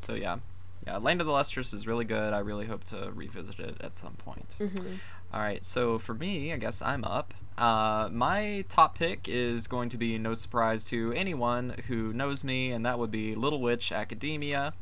[0.00, 0.38] So yeah,
[0.86, 2.34] yeah, Land of the Lustrous is really good.
[2.34, 4.56] I really hope to revisit it at some point.
[4.60, 4.96] Mm-hmm.
[5.32, 7.32] All right, so for me, I guess I'm up.
[7.56, 12.72] Uh, my top pick is going to be no surprise to anyone who knows me,
[12.72, 14.74] and that would be Little Witch Academia.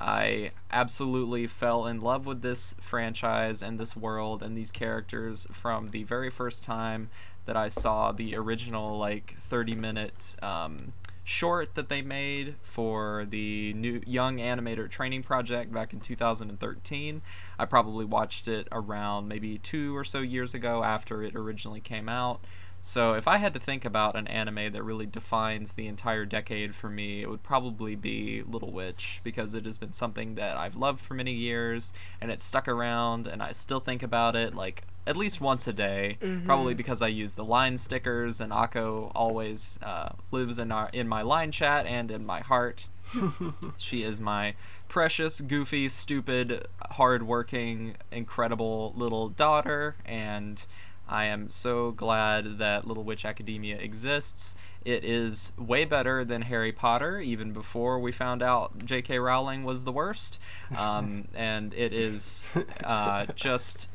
[0.00, 5.90] I absolutely fell in love with this franchise and this world and these characters from
[5.90, 7.10] the very first time
[7.46, 10.92] that I saw the original like 30 minute um,
[11.24, 17.22] short that they made for the new young animator training project back in 2013.
[17.58, 22.08] I probably watched it around maybe two or so years ago after it originally came
[22.08, 22.44] out.
[22.82, 26.74] So if I had to think about an anime that really defines the entire decade
[26.74, 30.76] for me, it would probably be Little Witch because it has been something that I've
[30.76, 31.92] loved for many years
[32.22, 35.72] and it's stuck around and I still think about it like at least once a
[35.72, 40.90] day, probably because I use the line stickers and Akko always uh, lives in our
[40.92, 42.86] in my line chat and in my heart.
[43.78, 44.54] she is my
[44.88, 50.64] precious, goofy, stupid, hardworking, incredible little daughter, and
[51.10, 54.54] I am so glad that Little Witch Academia exists.
[54.84, 59.18] It is way better than Harry Potter, even before we found out J.K.
[59.18, 60.38] Rowling was the worst.
[60.76, 62.48] Um, and it is
[62.84, 63.88] uh, just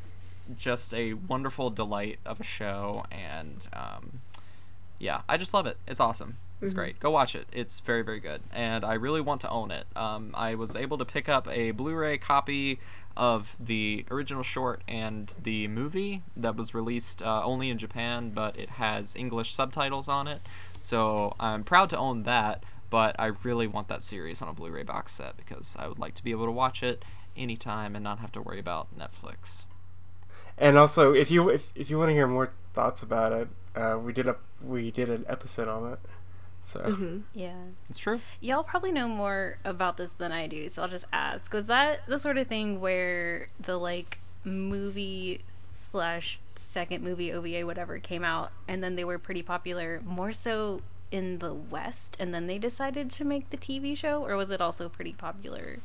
[0.56, 4.20] just a wonderful delight of a show, and um,
[4.98, 5.78] yeah, I just love it.
[5.86, 6.36] It's awesome.
[6.62, 6.98] It's great.
[7.00, 7.46] Go watch it.
[7.52, 8.40] It's very, very good.
[8.50, 9.86] And I really want to own it.
[9.94, 12.80] Um, I was able to pick up a Blu ray copy
[13.14, 18.58] of the original short and the movie that was released uh, only in Japan, but
[18.58, 20.40] it has English subtitles on it.
[20.80, 24.70] So I'm proud to own that, but I really want that series on a Blu
[24.70, 27.04] ray box set because I would like to be able to watch it
[27.36, 29.66] anytime and not have to worry about Netflix.
[30.58, 33.98] And also, if you if, if you want to hear more thoughts about it, uh,
[34.02, 35.98] we did a we did an episode on it.
[36.62, 37.54] So yeah.
[37.88, 38.20] It's true.
[38.40, 41.52] Y'all probably know more about this than I do, so I'll just ask.
[41.52, 47.98] Was that the sort of thing where the like movie slash second movie OVA whatever
[47.98, 52.46] came out, and then they were pretty popular, more so in the West, and then
[52.46, 55.78] they decided to make the TV show, or was it also pretty popular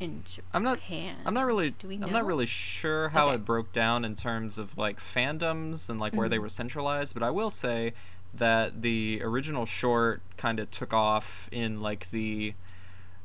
[0.00, 0.50] in Japan?
[0.52, 0.78] I'm not.
[1.24, 1.74] I'm not really.
[1.84, 3.36] we I'm not really sure how Okay.
[3.36, 6.30] it broke down in terms of like fandoms and like where Mm-hmm.
[6.32, 7.94] they were centralized, but I will say
[8.34, 12.54] that the original short kind of took off in like the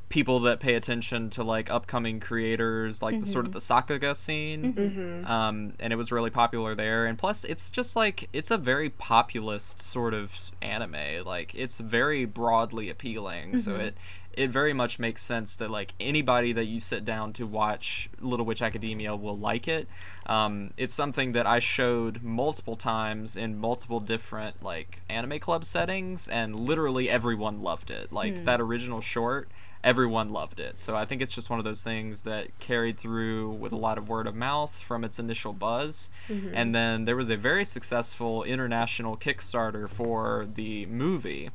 [0.09, 5.23] people that pay attention to like upcoming creators, like the sort of the Sakuga scene,
[5.27, 7.05] um, and it was really popular there.
[7.05, 11.23] And plus, it's just like it's a very populist sort of anime.
[11.25, 13.95] Like it's very broadly appealing, so it
[14.39, 18.45] it very much makes sense that like anybody that you sit down to watch Little
[18.45, 19.85] Witch Academia will like it.
[20.27, 26.29] Um, it's something that I showed multiple times in multiple different like anime club settings,
[26.29, 28.13] and literally everyone loved it.
[28.13, 29.49] Like that original short,
[29.83, 30.79] everyone loved it.
[30.79, 33.97] So I think it's just one of those things that carried through with a lot
[33.97, 36.09] of word of mouth from its initial buzz.
[36.55, 41.49] And then there was a very successful international Kickstarter for the movie.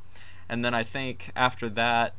[0.51, 2.13] And then I think after that,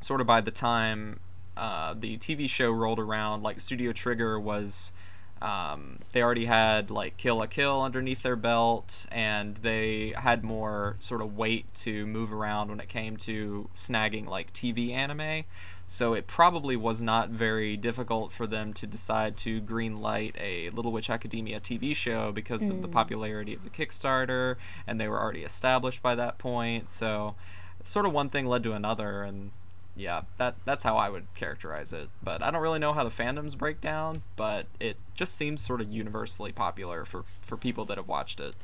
[0.00, 1.20] sort of by the time
[1.56, 4.92] uh, the TV show rolled around, like Studio Trigger was.
[5.40, 10.96] Um, they already had like Kill la Kill underneath their belt, and they had more
[10.98, 15.44] sort of weight to move around when it came to snagging like TV anime.
[15.90, 20.92] So it probably was not very difficult for them to decide to greenlight a Little
[20.92, 24.56] Witch Academia TV show because of the popularity of the Kickstarter,
[24.86, 26.90] and they were already established by that point.
[26.90, 27.36] So
[27.84, 29.50] sort of one thing led to another, and
[29.98, 32.08] yeah, that that's how I would characterize it.
[32.22, 35.80] But I don't really know how the fandoms break down, but it just seems sort
[35.80, 38.54] of universally popular for for people that have watched it.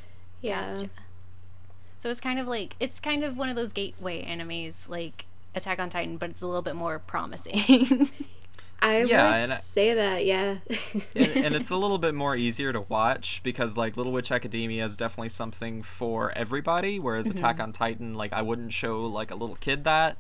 [0.41, 0.75] Yeah.
[0.77, 0.91] Gotcha.
[1.99, 5.79] So it's kind of like it's kind of one of those gateway animes like Attack
[5.81, 8.09] on Titan, but it's a little bit more promising.
[8.83, 10.59] I Yeah, would and I- say that, yeah.
[11.17, 14.85] and, and it's a little bit more easier to watch because like Little Witch Academia
[14.85, 17.39] is definitely something for everybody, whereas mm-hmm.
[17.39, 20.19] Attack on Titan, like I wouldn't show like a little kid that,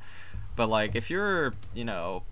[0.56, 2.22] but like if you're you know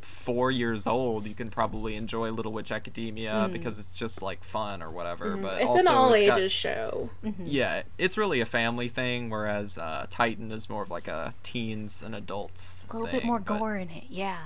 [0.00, 4.82] four years old, you can probably enjoy Little Witch Academia because it's just like fun
[4.82, 5.36] or whatever.
[5.36, 7.10] But it's also, an all it's got- ages show.
[7.44, 12.02] Yeah, it's really a family thing, whereas uh, Titan is more of like a teens
[12.02, 12.84] and adults.
[12.90, 14.38] a little bit more but- gore in it, yeah.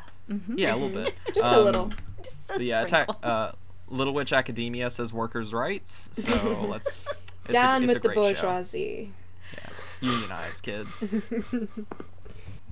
[0.54, 1.14] Yeah, a little bit.
[1.28, 1.90] Just a Um, little.
[2.22, 3.52] Just a yeah, attack, uh,
[3.88, 7.08] Little Witch Academia says workers' rights, so let's
[7.44, 8.42] it's Down a, it's with a the great show.
[8.42, 9.10] bourgeoisie.
[10.02, 11.10] Unionize kids.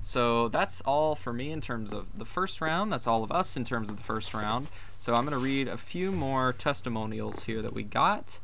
[0.01, 2.91] so that's all for me in terms of the first round.
[2.91, 4.67] That's all of us in terms of the first round.
[4.97, 8.39] So I'm gonna read a few more testimonials here that we got.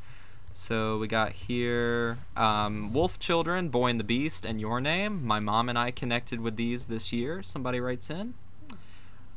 [0.56, 5.26] So we got here um, Wolf Children, Boy and the Beast, and Your Name.
[5.26, 7.42] My mom and I connected with these this year.
[7.42, 8.36] Somebody writes in.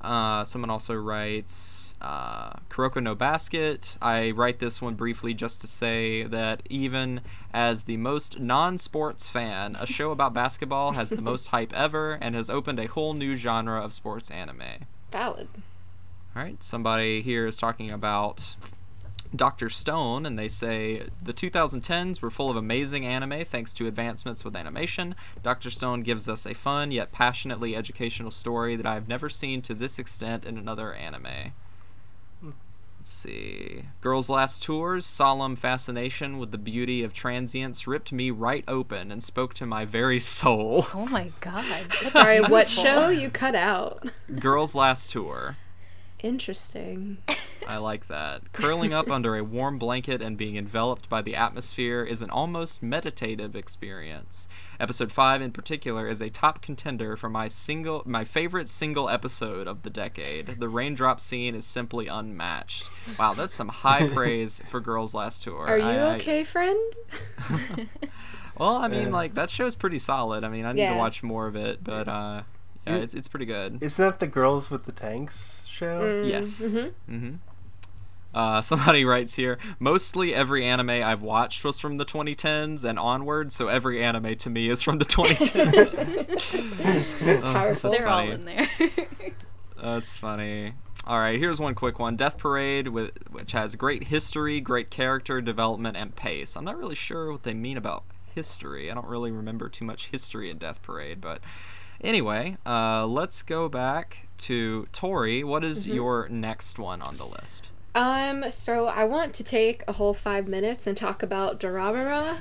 [0.01, 3.97] Uh, someone also writes uh, Kuroko no Basket.
[4.01, 7.21] I write this one briefly just to say that even
[7.53, 12.19] as the most non sports fan, a show about basketball has the most hype ever
[12.21, 14.87] and has opened a whole new genre of sports anime.
[15.13, 15.49] Valid.
[16.35, 18.57] All right, somebody here is talking about
[19.35, 19.71] Dr.
[19.71, 24.55] Stone, and they say the 2010s were full of amazing anime thanks to advancements with
[24.55, 25.15] animation.
[25.43, 25.71] Dr.
[25.71, 29.75] Stone gives us a fun yet passionately educational story that I have never seen to
[29.75, 31.53] this extent in another anime.
[33.07, 33.85] Let's see.
[34.01, 39.23] Girls' Last Tours, solemn fascination with the beauty of transience ripped me right open and
[39.23, 40.89] spoke to my very soul.
[40.93, 41.93] Oh my god.
[42.11, 44.11] Sorry, what show you cut out?
[44.41, 45.57] Girls' Last Tour.
[46.23, 47.19] Interesting.
[47.69, 48.53] I like that.
[48.53, 52.83] Curling up under a warm blanket and being enveloped by the atmosphere is an almost
[52.83, 54.49] meditative experience.
[54.79, 59.67] Episode 5 in particular is a top contender for my single my favorite single episode
[59.67, 60.59] of the decade.
[60.61, 62.89] The raindrop scene is simply unmatched.
[63.19, 65.67] Wow, that's some high praise for Girls Last Tour.
[65.67, 66.79] Are you I- I- okay, friend?
[68.59, 70.45] well, I mean like that show's pretty solid.
[70.45, 70.93] I mean, I need Yeah.
[70.93, 72.43] to watch more of it, but uh
[72.87, 73.83] yeah, it's it's pretty good.
[73.83, 76.23] Isn't that the girls with the tanks show?
[76.25, 76.73] Yes.
[76.73, 77.37] Mm-hmm.
[78.35, 79.59] Uh, somebody writes here.
[79.79, 84.51] Mostly every anime I've watched was from the 2010s and onward, so every anime to
[84.51, 86.03] me is from the 2010s.
[87.39, 87.91] Oh, Powerful.
[87.91, 88.33] that's They're all funny.
[88.33, 88.69] in there.
[89.83, 90.75] That's funny.
[91.07, 92.17] All right, here's one quick one.
[92.17, 96.57] Death Parade, with, which has great history, great character development, and pace.
[96.57, 98.03] I'm not really sure what they mean about
[98.35, 98.91] history.
[98.91, 101.41] I don't really remember too much history in Death Parade, but
[102.01, 105.45] anyway, uh, let's go back to Tori.
[105.45, 107.71] What is your next one on the list?
[107.95, 112.37] Um, so I want to take a whole five minutes and talk about Durarara.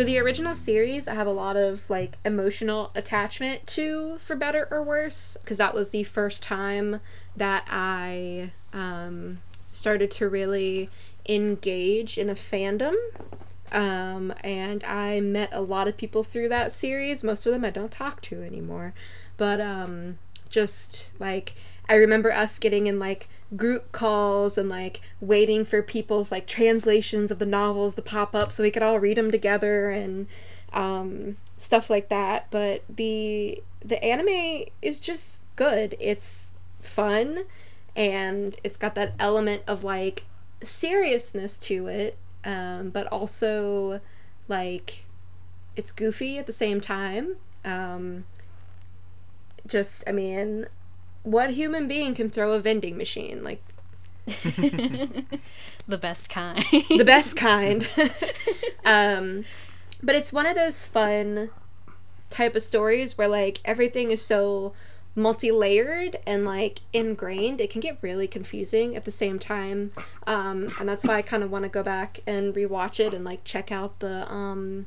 [0.00, 4.66] So the original series, I have a lot of like emotional attachment to, for better
[4.70, 7.02] or worse, because that was the first time
[7.36, 10.88] that I um, started to really
[11.28, 12.94] engage in a fandom.
[13.72, 17.22] Um, and I met a lot of people through that series.
[17.22, 18.94] Most of them I don't talk to anymore.
[19.36, 20.16] But um,
[20.48, 21.56] just like
[21.90, 27.32] I remember us getting in like group calls and like waiting for people's like translations
[27.32, 30.28] of the novels to pop up so we could all read them together and
[30.72, 32.46] um, stuff like that.
[32.52, 35.96] But the the anime is just good.
[35.98, 37.42] It's fun
[37.96, 40.26] and it's got that element of like
[40.62, 44.00] seriousness to it, um, but also
[44.46, 45.06] like
[45.74, 47.34] it's goofy at the same time.
[47.64, 48.26] Um,
[49.66, 50.66] just, I mean,
[51.22, 53.42] what human being can throw a vending machine?
[53.42, 53.62] Like
[54.26, 56.64] the best kind.
[56.88, 57.88] the best kind.
[58.84, 59.44] um,
[60.02, 61.50] but it's one of those fun
[62.30, 64.72] type of stories where like everything is so
[65.16, 69.90] multi-layered and like ingrained it can get really confusing at the same time
[70.26, 73.24] um, and that's why i kind of want to go back and rewatch it and
[73.24, 74.86] like check out the um,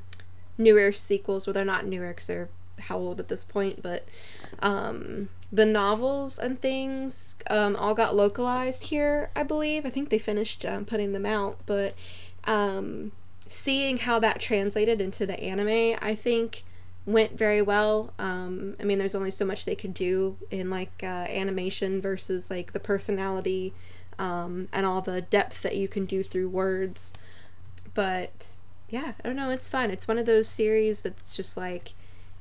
[0.57, 2.49] newer sequels well they're not newer because they're
[2.79, 4.05] how old at this point but
[4.59, 9.85] um, the novels and things um, all got localized here i believe.
[9.85, 11.93] I think they finished um, putting them out but
[12.45, 13.11] um,
[13.47, 16.63] seeing how that translated into the anime i think
[17.05, 18.13] went very well.
[18.17, 22.49] Um, i mean there's only so much they could do in like uh, animation versus
[22.49, 23.73] like the personality
[24.17, 27.13] um, and all the depth that you can do through words.
[27.93, 28.47] But
[28.89, 29.91] yeah i don't know it's fun.
[29.91, 31.93] It's one of those series that's just like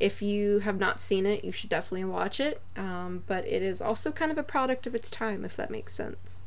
[0.02, 3.80] if you have not seen it you should definitely watch it um, but it is
[3.80, 6.46] also kind of a product of its time if that makes sense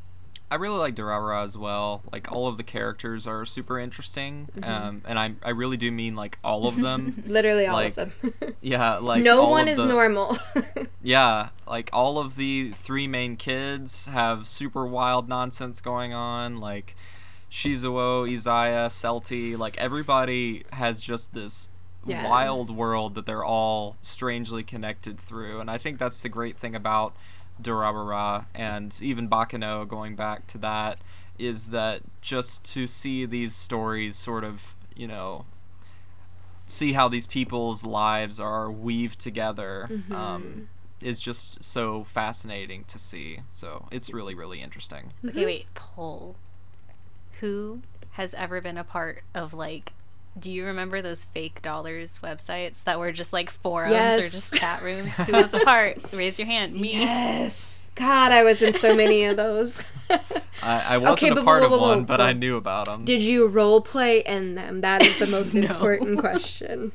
[0.52, 2.04] I really like Durarara as well.
[2.14, 4.72] Like all of the characters are super interesting, Mm-hmm.
[4.72, 7.24] um, and I I really do mean like all of them.
[7.28, 10.38] literally all Like, of them yeah, like no one is the- normal
[11.02, 16.58] Yeah, like all of the three main kids have super wild nonsense going on.
[16.60, 16.96] Like
[17.50, 21.70] Shizuo, Izaya, Celty, like everybody has just this
[22.06, 22.28] Yeah.
[22.30, 25.60] wild world that they're all strangely connected through.
[25.60, 27.16] And I think that's the great thing about
[27.62, 31.00] Durarara and even Baccano going back to that
[31.40, 35.46] is that just to see these stories sort of, you know,
[36.68, 40.68] see how these people's lives are weaved together um,
[41.02, 43.40] is just so fascinating to see.
[43.54, 45.12] So it's really, really interesting.
[45.28, 45.68] Okay, wait.
[45.76, 46.36] Poll.
[47.42, 49.94] Who has ever been a part of like?
[50.38, 54.82] Do you remember those fake dollars websites that were just like forums or just chat
[54.84, 55.08] rooms?
[55.14, 55.98] Who was a part?
[56.12, 56.74] Raise your hand.
[56.74, 56.92] Me.
[56.94, 59.82] yes god i was in so many of those
[60.62, 62.58] I, I wasn't Okay, a but part whoa, of whoa, whoa, one, but I knew
[62.58, 63.06] about them.
[63.06, 64.82] Did you role play in them?
[64.82, 65.68] That is the most No.
[65.68, 66.92] important question.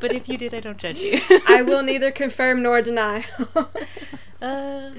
[0.00, 1.20] But if you did, I don't judge you.
[1.48, 3.24] I will neither confirm nor deny.
[4.40, 4.90] Uh,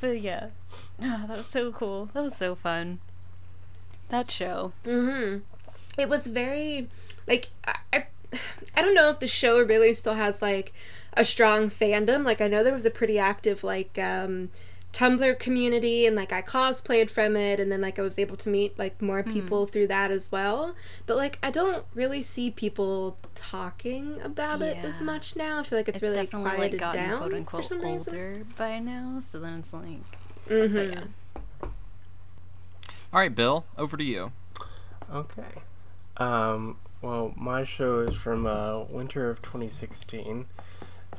[0.00, 0.48] but yeah,
[1.00, 2.06] oh, that was so cool.
[2.06, 2.98] That was so fun.
[4.08, 4.72] That show.
[4.84, 5.38] hmm
[5.98, 6.88] It was very
[7.26, 8.04] like I, I
[8.76, 10.72] I don't know if the show really still has like
[11.14, 12.24] a strong fandom.
[12.24, 14.50] Like I know there was a pretty active like um
[14.92, 18.50] Tumblr community and like I cosplayed from it and then like I was able to
[18.50, 20.74] meet like more people through that as well.
[21.06, 25.60] But like I don't really see people talking about it as much now.
[25.60, 27.80] I feel like it's, It's, really definitely like quieted gotten down quote for unquote some
[27.80, 28.14] reason.
[28.14, 29.20] older by now.
[29.20, 30.74] So then it's like, Mhm.
[30.74, 31.68] but yeah.
[33.12, 34.32] All right, Bill, over to you.
[35.12, 35.42] Okay.
[36.16, 40.46] Um, well, my show is from uh, winter of 2016.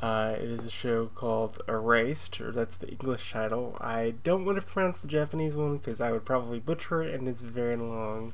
[0.01, 3.77] Uh, it is a show called Erased, or that's the English title.
[3.79, 7.27] I don't want to pronounce the Japanese one because I would probably butcher it and
[7.27, 8.33] it's very long.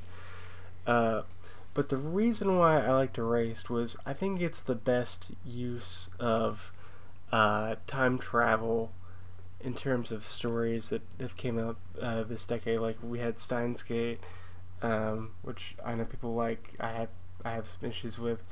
[0.86, 1.22] Uh,
[1.74, 6.72] but the reason why I liked Erased was I think it's the best use of
[7.30, 8.90] uh, time travel
[9.60, 12.80] in terms of stories that have came out uh, this decade.
[12.80, 14.18] Like we had Steins Gate,
[14.82, 16.74] um, which I know people like.
[16.80, 17.08] I have
[17.44, 18.42] I have some issues with,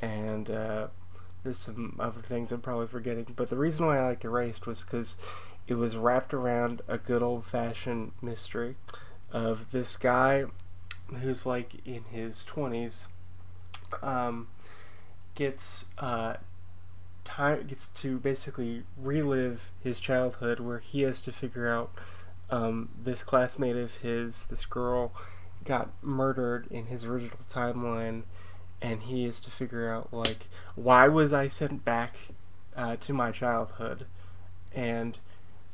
[0.00, 0.86] and uh,
[1.42, 3.32] there's some other things I'm probably forgetting.
[3.36, 5.16] But the reason why I liked Erased was because
[5.66, 8.76] it was wrapped around a good old fashioned mystery
[9.32, 10.44] of this guy
[11.20, 13.04] who's like in his 20s
[14.02, 14.48] um,
[15.34, 16.34] gets uh,
[17.24, 21.90] time gets to basically relive his childhood where he has to figure out
[22.50, 25.12] um, this classmate of his this girl
[25.64, 28.22] got murdered in his original timeline
[28.82, 32.16] and he is to figure out like why was i sent back
[32.76, 34.06] uh, to my childhood?
[34.74, 35.18] And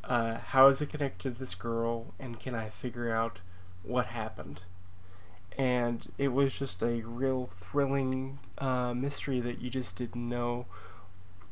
[0.04, 2.12] uh, how is it connected to this girl?
[2.18, 3.40] And can i figure out
[3.82, 4.62] what happened?
[5.56, 10.66] And it was just a real thrilling uh, mystery that you just didn't know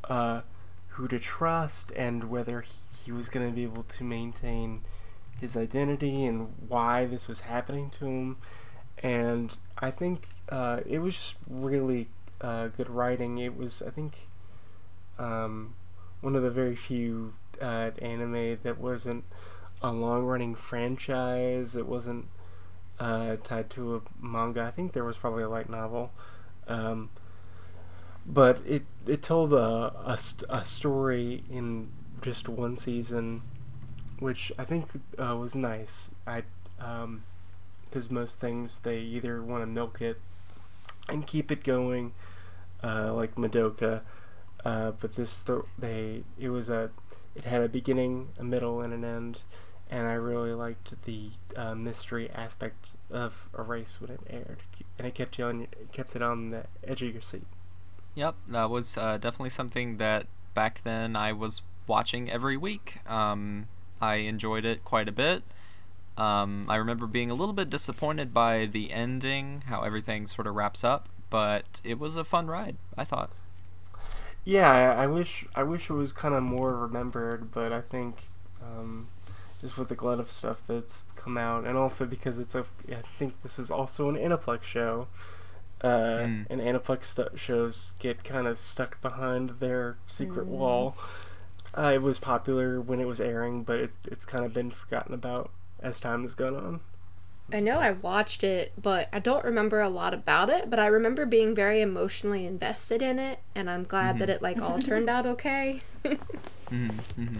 [0.05, 0.41] uh,
[0.89, 2.73] who to trust and whether he-
[3.05, 4.81] he was going to be able to maintain
[5.41, 8.37] his identity and why this was happening to him.
[9.01, 12.09] and I think uh, it was just really
[12.41, 13.37] uh, good writing.
[13.37, 14.27] It was, I think,
[15.17, 15.75] um,
[16.21, 19.23] one of the very few uh, anime that wasn't
[19.81, 21.75] a long-running franchise.
[21.75, 22.25] It wasn't
[22.99, 24.63] uh, tied to a manga.
[24.63, 26.11] I think there was probably a light novel,
[26.67, 27.09] um,
[28.25, 29.57] but it it told a,
[30.05, 31.89] a, a story in
[32.21, 33.41] just one season,
[34.19, 34.87] which I think
[35.17, 36.11] uh, was nice.
[36.27, 36.43] I
[37.89, 40.19] because most things they either want to milk it
[41.09, 42.13] and keep it going,
[42.83, 44.01] uh, like Madoka.
[44.63, 45.43] Uh, but this
[45.77, 46.91] they it was a
[47.35, 49.39] it had a beginning, a middle, and an end,
[49.89, 54.59] and I really liked the uh, mystery aspect of Erase when it aired,
[54.97, 57.47] and it kept you on it kept it on the edge of your seat.
[58.15, 62.97] Yep, that was uh, definitely something that back then I was watching every week.
[63.07, 63.67] Um,
[64.01, 65.43] I enjoyed it quite a bit.
[66.17, 70.55] Um, I remember being a little bit disappointed by the ending, how everything sort of
[70.55, 73.31] wraps up, but it was a fun ride, I thought.
[74.45, 78.15] Yeah, I, I wish I wish it was kind of more remembered, but I think
[78.61, 79.07] um,
[79.61, 83.01] just with the glut of stuff that's come out, and also because it's a, I
[83.17, 85.07] think this was also an Aniplex show,
[85.81, 86.45] uh, Mm.
[86.49, 90.95] and Aniplex stu- shows get kind of stuck behind their secret wall.
[91.79, 95.13] Uh, it was popular when it was airing, but it's it's kind of been forgotten
[95.13, 95.49] about
[95.81, 96.79] as time has gone on.
[97.51, 100.69] I know I watched it, but I don't remember a lot about it.
[100.69, 104.61] But I remember being very emotionally invested in it, and I'm glad that it like
[104.61, 105.81] all turned out okay.
[106.69, 107.37] hmm hmm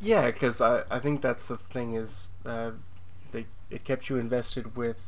[0.00, 2.72] Yeah, because I, I think that's the thing is uh,
[3.32, 4.98] they it kept you invested with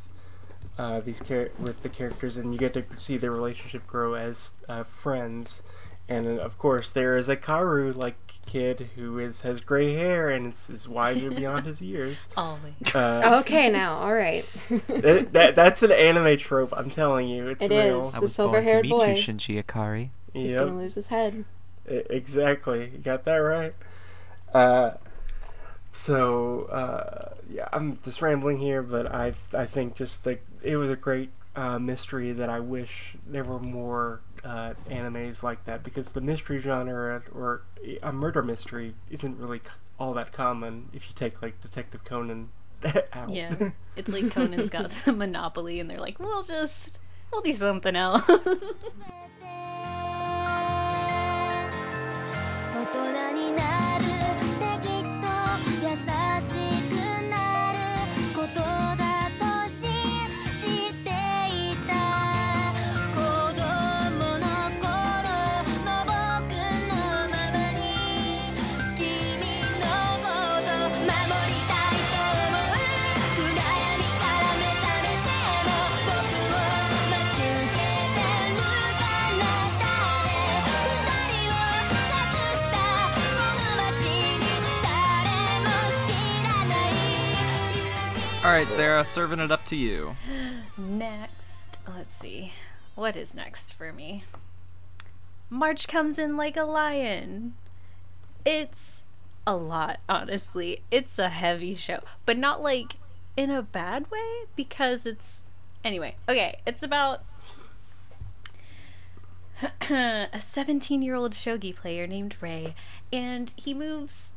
[0.78, 4.54] uh, these char- with the characters, and you get to see their relationship grow as
[4.68, 5.62] uh, friends.
[6.08, 10.52] And of course, there is a Kaworu like kid who is has gray hair and
[10.52, 12.28] is, is wiser beyond his years.
[12.36, 12.72] Always.
[12.94, 14.44] Uh, okay, now, all right.
[14.88, 16.72] that, that, that's an anime trope.
[16.76, 18.08] I'm telling you, it's It real.
[18.08, 18.14] is.
[18.14, 19.06] I was born to silver-haired meet boy.
[19.08, 20.10] you, Shinji Ikari.
[20.32, 20.60] He's Yep.
[20.60, 21.44] gonna lose his head.
[21.90, 22.90] E- Exactly.
[22.92, 23.74] You got that right.
[24.52, 24.92] Uh,
[25.92, 30.90] so uh, yeah, I'm just rambling here, but I I think just the it was
[30.90, 36.12] a great uh, mystery that I wish there were more uh, animes like that because
[36.12, 37.62] the mystery genre or
[38.02, 39.60] a murder mystery isn't really
[39.98, 42.50] all that common if you take like Detective Conan
[43.12, 43.30] out.
[43.30, 43.70] Yeah.
[43.96, 47.00] It's like Conan's got the monopoly, and they're like, we'll just,
[47.30, 48.22] we'll do something else.
[88.50, 90.16] All right, Sarah, serving it up to you.
[90.76, 92.52] next, let's see.
[92.96, 94.24] What is next for me?
[95.48, 97.54] March comes in like a lion.
[98.44, 99.04] It's
[99.46, 100.82] a lot, honestly.
[100.90, 102.94] It's a heavy show, but not like
[103.36, 105.44] in a bad way because it's.
[105.84, 107.22] Anyway, okay, it's about
[109.88, 112.74] a 17 year old shogi player named Rei,
[113.12, 114.32] and he moves,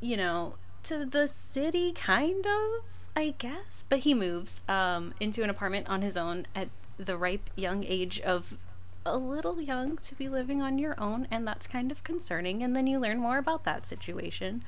[0.00, 2.82] you know, to the city, kind of,
[3.16, 6.68] I guess, but he moves um, into an apartment on his own at
[6.98, 8.58] the ripe young age of
[9.06, 12.62] a little young to be living on your own, and that's kind of concerning.
[12.62, 14.64] And then you learn more about that situation.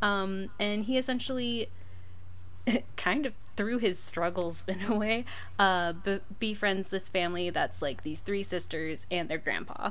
[0.00, 1.68] Um, and he essentially
[2.96, 5.24] kind of through his struggles in a way
[5.58, 9.90] uh be- befriends this family that's like these three sisters and their grandpa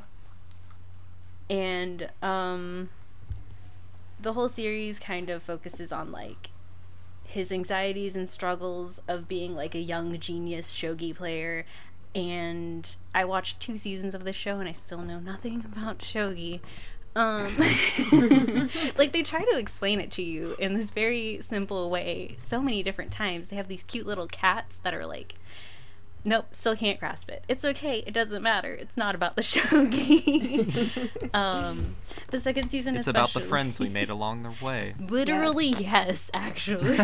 [1.49, 2.89] and um
[4.19, 6.49] the whole series kind of focuses on like
[7.29, 11.63] his anxieties and struggles of being like a young genius shogi player.
[12.15, 16.59] And i watched two seasons of this show and i still know nothing about shogi.
[17.15, 17.47] Um
[18.97, 22.81] like they try to explain it to you in this very simple way so many
[22.81, 23.47] different times.
[23.47, 25.35] They have these cute little cats that are like
[26.23, 27.43] nope still can't grasp it.
[27.47, 28.73] It's okay it doesn't matter.
[28.73, 31.95] It's not about the shogi um
[32.29, 34.93] the second season It's about the friends we made along the way.
[34.99, 36.97] Literally, yes, actually.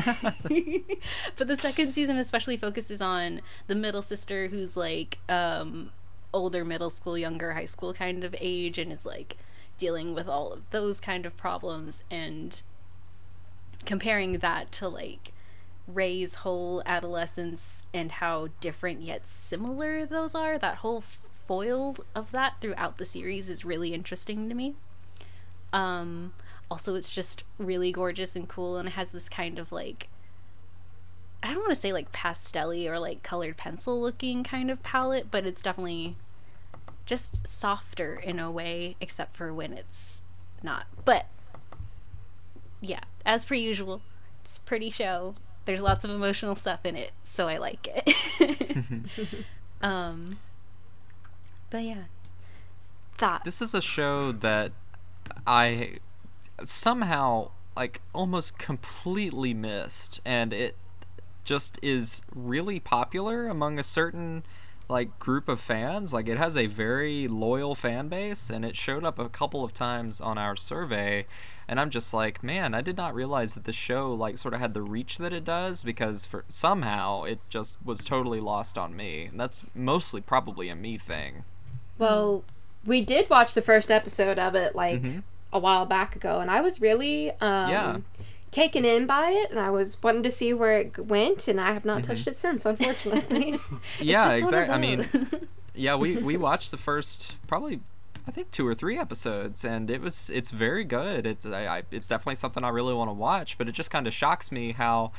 [1.35, 5.91] but the second season especially focuses on the middle sister who's like um
[6.33, 9.37] older middle school, younger high school kind of age and is like
[9.77, 12.61] dealing with all of those kind of problems and
[13.85, 15.31] comparing that to like
[15.87, 20.57] Rei's whole adolescence and how different yet similar those are.
[20.57, 21.03] That whole
[21.47, 24.75] foil of that throughout the series is really interesting to me.
[25.71, 26.33] Um,
[26.71, 30.09] also, it's just really gorgeous and cool, and it has this kind of like
[31.43, 35.29] I don't want to say like pastelly or like colored pencil looking kind of palette,
[35.29, 36.15] but it's definitely
[37.05, 40.23] just softer in a way, except for when it's
[40.63, 40.87] not.
[41.03, 41.27] But
[42.81, 44.01] yeah, as per usual,
[44.43, 45.35] it's pretty show.
[45.65, 48.85] There's lots of emotional stuff in it, so I like it.
[49.81, 50.37] um,
[51.69, 52.03] but yeah,
[53.17, 54.71] thought This is a show that
[55.47, 55.97] I
[56.63, 60.77] somehow like almost completely missed and it
[61.43, 64.43] just is really popular among a certain
[64.87, 66.13] like group of fans.
[66.13, 69.73] Like it has a very loyal fan base and it showed up a couple of
[69.73, 71.25] times on our survey
[71.67, 74.59] and i'm just like man i did not realize that the show like sort of
[74.59, 78.95] had the reach that it does because for somehow it just was totally lost on
[78.95, 81.43] me and that's mostly probably a me thing
[81.97, 82.43] Well,
[82.85, 85.23] we did watch the first episode of it like Mhm.
[85.53, 87.97] a while back ago, and I was really um, Yeah.
[88.51, 91.71] taken in by it, and I was wanting to see where it went, and I
[91.73, 93.57] have not touched it since, unfortunately.
[94.01, 95.07] yeah just one of exactly i mean
[95.73, 97.79] yeah we we watched the first probably
[98.27, 101.84] i think two or three episodes and it was it's very good it's I, I
[101.91, 104.72] it's definitely something i really want to watch but it just kind of shocks me
[104.72, 105.11] how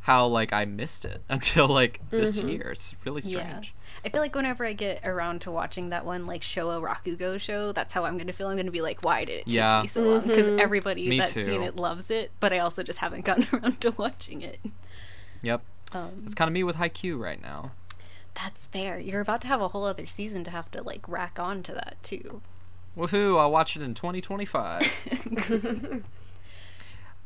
[0.00, 3.48] how like i missed it until like this year it's really Yeah.
[3.48, 7.40] strange I feel like whenever I get around to watching that one, like Showa Rakugo
[7.40, 8.48] show, that's how I'm gonna feel.
[8.48, 9.80] I'm gonna be like, why did it take Yeah.
[9.80, 10.26] me so long?
[10.26, 11.44] Because everybody Me that's too.
[11.44, 14.58] seen it loves it, but I also just haven't gotten around to watching it.
[15.40, 15.62] yep
[15.92, 17.70] Um, it's kind of me with Haikyu right now
[18.34, 18.98] that's fair.
[18.98, 21.72] You're about to have a whole other season to have to like rack on to
[21.72, 22.42] that too.
[22.96, 26.04] Woohoo, I'll watch it in 2025.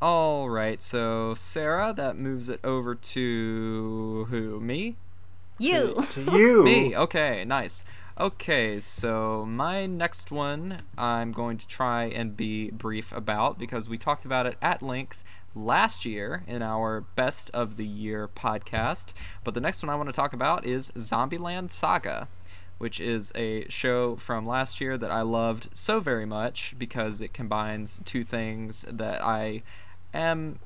[0.01, 4.61] All right, so Sarah, that moves it over to who?
[4.61, 4.97] Me?
[5.59, 6.05] You.
[6.13, 6.63] To you.
[6.63, 6.97] Me.
[6.97, 7.85] Okay, nice.
[8.19, 13.99] Okay, so my next one I'm going to try and be brief about because we
[13.99, 15.25] talked about it at length
[15.55, 19.13] last year in our best of the year podcast.
[19.45, 22.29] But the next one I want to talk about is Zombieland Saga,
[22.79, 27.33] which is a show from last year that I loved so very much because it
[27.33, 29.63] combines two things that I
[30.15, 30.59] am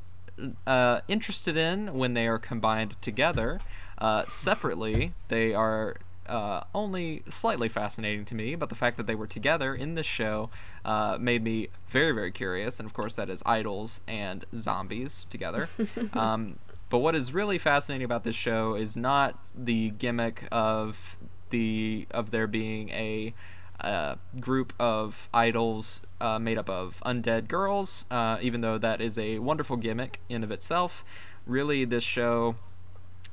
[0.67, 3.61] uh, interested in when they are combined together.
[3.99, 5.97] Uh, separately, they are
[6.27, 10.07] uh, only slightly fascinating to me, but the fact that they were together in this
[10.07, 10.51] show
[10.85, 12.79] uh, made me very, very curious.
[12.79, 15.69] And of course, that is idols and zombies together.
[16.13, 16.59] um,
[16.91, 21.17] but what is really fascinating about this show is not the gimmick of
[21.51, 23.35] the of there being a
[23.81, 29.19] uh, group of idols uh, made up of undead girls, uh, even though that is
[29.19, 31.05] a wonderful gimmick in of itself.
[31.47, 32.57] Really, this show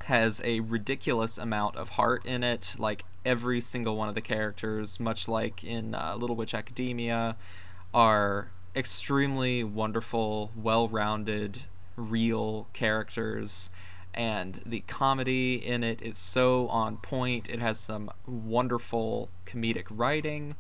[0.04, 2.76] has a ridiculous amount of heart in it.
[2.78, 7.36] Like every single one of the characters, much like in uh, Little Witch Academia,
[7.94, 11.64] are extremely wonderful, well-rounded,
[11.96, 13.70] real characters.
[14.14, 17.50] And the comedy in it is so on point.
[17.50, 20.56] It has some wonderful comedic writing.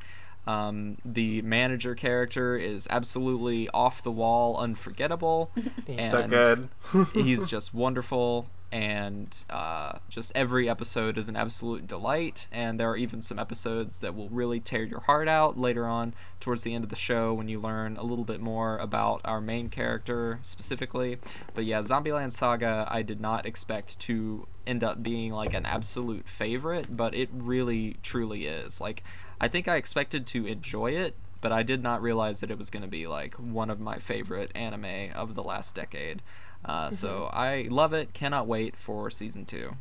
[0.47, 5.51] Um, the manager character is absolutely off the wall, unforgettable.
[5.87, 6.69] He's so and good.
[7.13, 12.97] he's just wonderful and uh, just every episode is an absolute delight and there are
[12.97, 16.83] even some episodes that will really tear your heart out later on towards the end
[16.83, 21.17] of the show when you learn a little bit more about our main character specifically.
[21.55, 26.27] But yeah zombieland saga i did not expect to end up being like an absolute
[26.27, 28.79] favorite but it really truly is.
[28.79, 29.03] Like
[29.41, 32.69] i think i expected to enjoy it but i did not realize that it was
[32.69, 36.21] going to be like one of my favorite anime of the last decade
[36.65, 38.13] uh, So I love it.
[38.13, 39.71] Cannot wait for season two.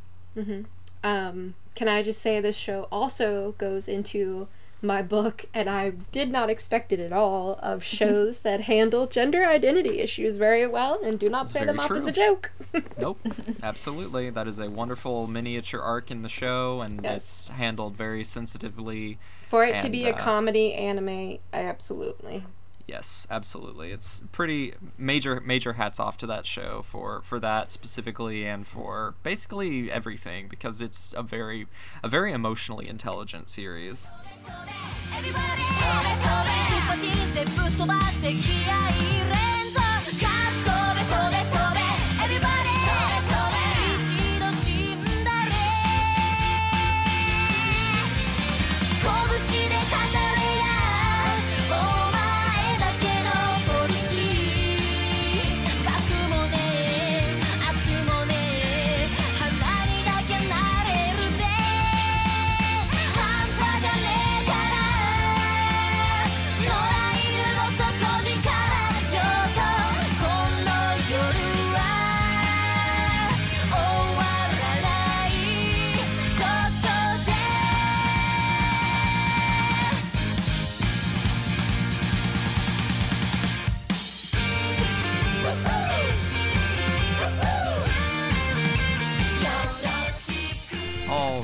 [1.03, 4.47] Um, can I just say this show also goes into
[4.81, 9.43] my book, and I did not expect it at all, of shows that handle gender
[9.45, 12.51] identity issues very well and do not play very them off as a joke.
[12.97, 13.19] Nope,
[13.63, 14.29] absolutely.
[14.29, 17.15] That is a wonderful miniature arc in the show, and Yes.
[17.15, 19.17] it's handled very sensitively.
[19.49, 22.45] For it to And, be a uh, comedy anime, absolutely.
[22.89, 23.91] Yes, absolutely.
[23.91, 29.13] It's pretty major major hats off to that show for for that specifically and for
[29.21, 31.67] basically everything because it's a very
[32.01, 34.11] a very emotionally intelligent series.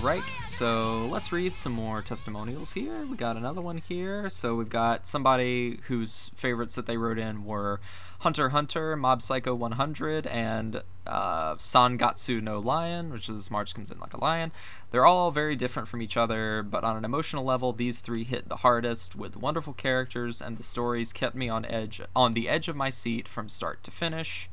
[0.05, 3.07] Right, so let's read some more testimonials here.
[3.07, 4.29] We got another one here.
[4.29, 7.79] So we've got somebody whose favorites that they wrote in were
[8.19, 13.97] Hunter Hunter, Mob Psycho 100, and uh, Sangatsu no Lion, which is March comes in
[13.97, 14.51] like a lion.
[14.91, 18.47] They're all very different from each other, but on an emotional level, these three hit
[18.47, 22.67] the hardest with wonderful characters, and the stories kept me on edge, on the edge
[22.67, 24.49] of my seat from start to finish.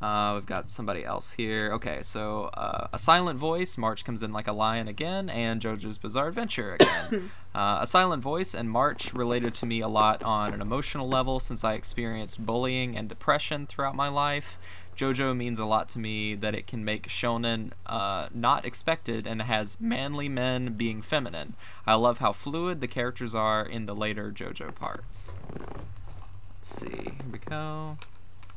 [0.00, 1.72] Uh, we've got somebody else here.
[1.72, 3.76] Okay, so uh, a silent voice.
[3.76, 7.30] March comes in like a lion again, and JoJo's Bizarre Adventure again.
[7.54, 11.40] uh, a silent voice and March related to me a lot on an emotional level
[11.40, 14.56] since I experienced bullying and depression throughout my life.
[14.96, 19.42] JoJo means a lot to me that it can make shonen uh, not expected and
[19.42, 21.54] has manly men being feminine.
[21.86, 25.36] I love how fluid the characters are in the later JoJo parts.
[26.56, 26.88] Let's see.
[26.88, 27.96] Here we go.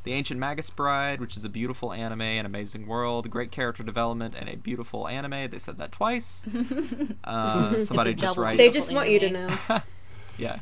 [0.04, 4.34] The Ancient Magus Bride, which is a beautiful anime, an amazing world, great character development,
[4.36, 5.50] and a beautiful anime.
[5.50, 6.44] They said that twice.
[7.24, 8.58] Uh, somebody a just writes.
[8.58, 9.58] They just want you to know.
[10.38, 10.58] yeah.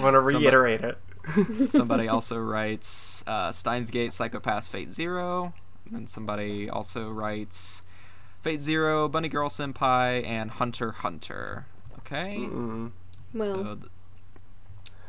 [0.00, 0.98] want to reiterate it.
[1.70, 5.52] Somebody also writes uh, Steins Gate Psycho-Pass Fate Zero.
[5.92, 7.82] And somebody also writes
[8.42, 11.66] Fate Zero, Bunny Girl Senpai, and Hunter Hunter.
[11.98, 12.38] Okay.
[12.38, 12.92] Mm.
[13.34, 13.90] Well, So th-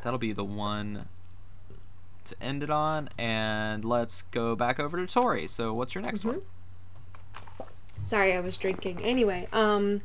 [0.02, 1.06] that'll be the one
[2.28, 3.10] to end it on.
[3.18, 5.46] And let's go back over to Tori.
[5.46, 6.42] So what's your next one?
[8.00, 9.02] sorry, I was drinking.
[9.02, 10.00] Anyway, um,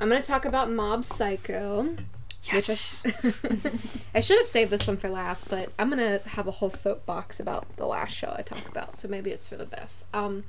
[0.00, 1.96] I'm gonna talk about Mob Psycho.
[2.44, 3.04] Yes.
[4.14, 7.40] I should have saved this one for last, but I'm gonna have a whole soapbox
[7.40, 10.06] about the last show I talk about, so maybe it's for the best.
[10.12, 10.44] Um,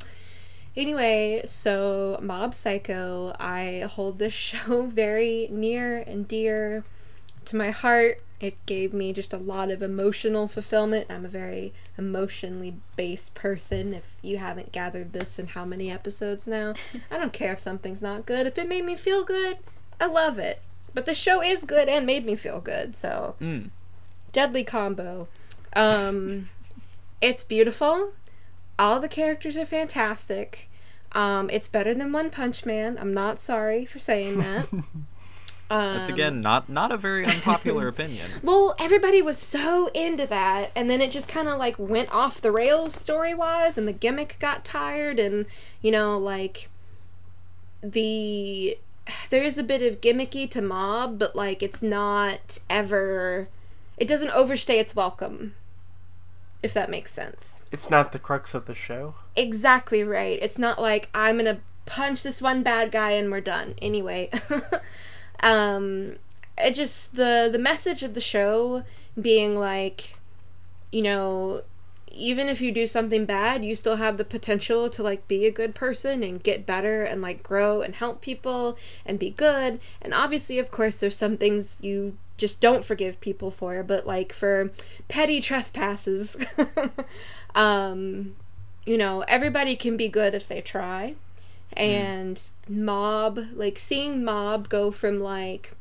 [0.75, 6.83] anyway, so Mob Psycho, I hold this show very near and dear
[7.49, 8.21] to my heart.
[8.39, 11.07] It gave me just a lot of emotional fulfillment.
[11.09, 13.93] I'm a very emotionally based person.
[13.93, 16.73] If you haven't gathered this in how many episodes now,
[17.11, 18.47] I don't care if something's not good.
[18.47, 19.57] If it made me feel good,
[19.99, 20.61] I love it.
[20.93, 23.71] But the show is good and made me feel good, so Mm.
[24.31, 25.27] deadly combo.
[25.73, 26.49] Um,
[27.21, 28.13] it's beautiful.
[28.77, 30.69] All the characters are fantastic.
[31.11, 32.97] Um, it's better than One Punch Man.
[32.99, 34.67] I'm not sorry for saying that.
[35.71, 38.29] Um, That's again not not a very unpopular opinion.
[38.41, 42.41] well, everybody was so into that, and then it just kind of like went off
[42.41, 45.45] the rails story wise, and the gimmick got tired, and
[45.81, 46.69] you know, like
[47.81, 48.77] the
[49.29, 53.47] there is a bit of gimmicky to Mob, but like it's not ever.
[53.97, 55.55] It doesn't overstay its welcome.
[56.61, 57.63] If that makes sense.
[57.71, 59.15] It's not the crux of the show.
[59.35, 60.37] Exactly right.
[60.41, 63.75] It's not like I'm gonna punch this one bad guy and we're done.
[63.81, 64.29] Anyway,
[65.41, 66.17] um,
[66.57, 68.83] it just the the message of the show
[69.19, 70.17] being like,
[70.91, 71.61] you know,
[72.11, 75.51] even if you do something bad, you still have the potential to like be a
[75.51, 79.79] good person and get better and like grow and help people and be good.
[80.01, 84.33] And obviously, of course, there's some things you just don't forgive people for, but like
[84.33, 84.71] for
[85.07, 86.35] petty trespasses,
[87.55, 88.35] um,
[88.85, 91.15] you know, everybody can be good if they try.
[91.73, 95.73] And Mob, like seeing Mob go from like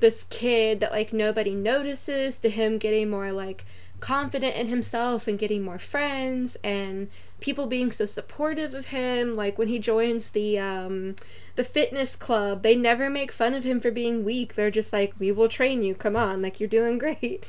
[0.00, 3.64] this kid that like nobody notices to him getting more like
[4.00, 7.08] confident in himself and getting more friends and
[7.40, 11.16] people being so supportive of him like when he joins the um
[11.56, 14.54] the fitness club they never make fun of him for being weak.
[14.54, 15.94] They're just like we will train you.
[15.94, 16.42] Come on.
[16.42, 17.44] Like you're doing great.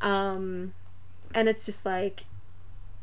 [0.00, 0.72] Um
[1.34, 2.24] and it's just like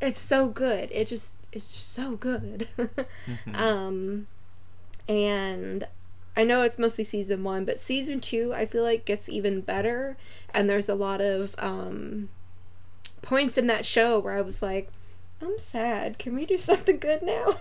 [0.02, 0.90] it's so good.
[0.91, 2.68] It just it's just so good
[3.53, 4.27] um
[5.07, 5.88] and
[6.38, 10.18] I know it's mostly season one, but season two I feel like gets even better,
[10.53, 12.30] and there's a lot of um,
[13.22, 14.90] points in that show where I was like,
[15.41, 16.19] I'm sad.
[16.19, 17.56] Can we do something good now?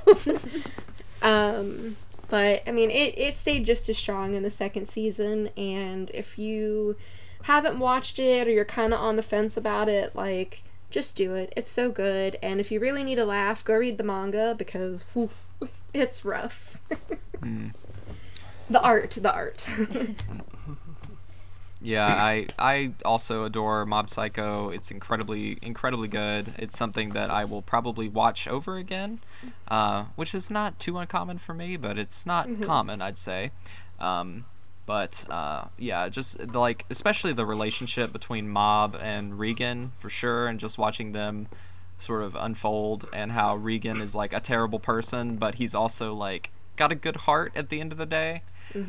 [1.22, 1.96] um,
[2.28, 6.36] but I mean, it it stayed just as strong in the second season, and if
[6.38, 6.96] you
[7.42, 10.62] haven't watched it or you're kind of on the fence about it, like
[10.94, 11.52] just do it.
[11.56, 15.02] It's so good, and if you really need a laugh, go read the manga because
[15.12, 15.30] whew,
[15.92, 16.80] it's rough.
[18.70, 19.68] The art, the art.
[21.80, 24.70] Yeah, I I also adore Mob Psycho.
[24.70, 26.54] It's incredibly incredibly good.
[26.56, 29.20] It's something that I will probably watch over again,
[29.68, 33.50] uh, which is not too uncommon for me, but it's not common, I'd say.
[34.00, 34.46] Um,
[34.86, 40.46] but uh, yeah, just the, like especially the relationship between Mob and Reigen for sure,
[40.46, 41.48] and just watching them
[41.98, 46.50] sort of unfold and how Reigen is like a terrible person, but he's also like
[46.76, 48.42] got a good heart at the end of the day.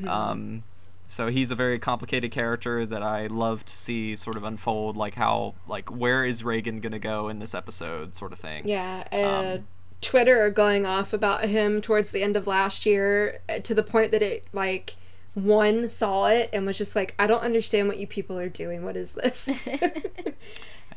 [0.08, 0.64] Um,
[1.08, 5.14] so he's a very complicated character that I love to see sort of unfold, like
[5.14, 8.68] how, like where is Reigen gonna go in this episode, sort of thing.
[8.68, 9.68] yeah, uh, Um,
[10.02, 14.12] Twitter going off about him towards the end of last year uh, to the point
[14.12, 14.96] that it like
[15.36, 18.84] one saw it and was just like, I don't understand what you people are doing.
[18.84, 19.50] What is this?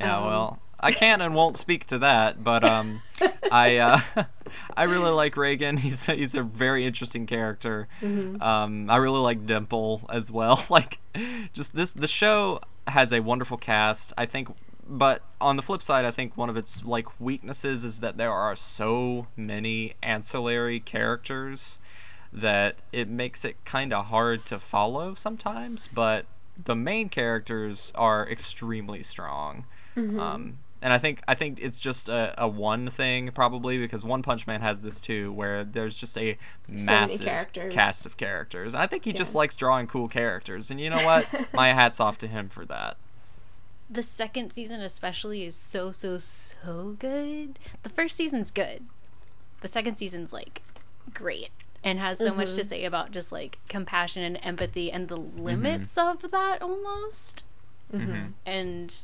[0.00, 3.02] Yeah, well, I can't and won't speak to that, but um,
[3.50, 4.00] I uh,
[4.76, 5.78] I really like Reigen.
[5.80, 7.88] He's he's a very interesting character.
[8.02, 10.64] Um, I really like Dimple as well.
[10.70, 10.98] Like,
[11.52, 14.12] just this the show has a wonderful cast.
[14.16, 14.48] I think,
[14.86, 18.32] but on the flip side, I think one of its like weaknesses is that there
[18.32, 21.80] are so many ancillary characters
[22.32, 25.88] that it makes it kind of hard to follow sometimes.
[25.92, 26.26] But
[26.62, 29.64] the main characters are extremely strong.
[29.96, 34.22] Um, and I think I think it's just a, a one thing probably because One
[34.22, 36.38] Punch Man has this too, where there's just a
[36.68, 37.74] massive characters.
[37.74, 38.74] cast of characters.
[38.74, 41.26] And I think he just likes drawing cool characters, and you know what?
[41.52, 42.96] My hat's off to him for that.
[43.90, 47.58] The second season, especially, is so, so, so good.
[47.82, 48.84] The first season's good.
[49.62, 50.62] The second season's like
[51.12, 51.50] great
[51.88, 52.68] and has so much to mm-hmm.
[52.68, 55.42] say about just like compassion and empathy and the mm-hmm.
[55.42, 57.44] limits of that almost.
[57.92, 58.32] Mm-hmm.
[58.44, 59.02] And,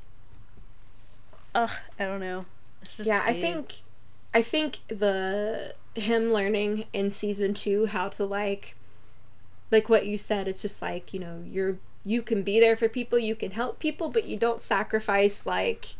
[1.55, 2.45] ugh, I don't know.
[2.83, 3.77] It's just yeah, I think
[4.35, 8.77] I think the him learning in season two how to like
[9.71, 12.89] like what you said, it's just like, you know, you're you can be there for
[12.91, 15.95] people, you can help people, but you don't sacrifice like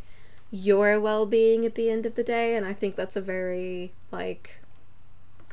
[0.51, 3.91] your well being at the end of the day, and I think that's a very
[4.11, 4.59] like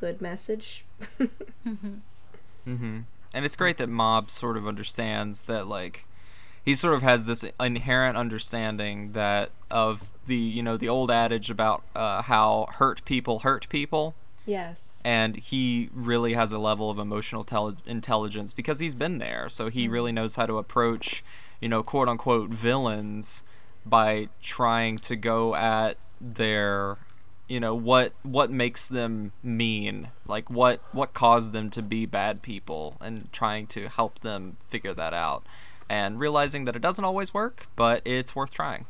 [0.02, 0.84] good message.
[1.20, 1.94] mm-hmm.
[2.66, 2.98] Mm-hmm.
[3.32, 6.04] And it's great that Mob sort of understands that, like,
[6.64, 11.50] he sort of has this inherent understanding that of the, you know, the old adage
[11.50, 14.14] about uh, how hurt people hurt people.
[14.44, 15.00] yes.
[15.04, 19.68] and he really has a level of emotional tel- intelligence because he's been there so
[19.68, 21.22] he really knows how to approach
[21.60, 23.44] you know quote unquote villains
[23.86, 26.96] by trying to go at their
[27.48, 32.40] you know what what makes them mean like what what caused them to be bad
[32.42, 35.44] people and trying to help them figure that out
[35.88, 38.86] and realizing that it doesn't always work but it's worth trying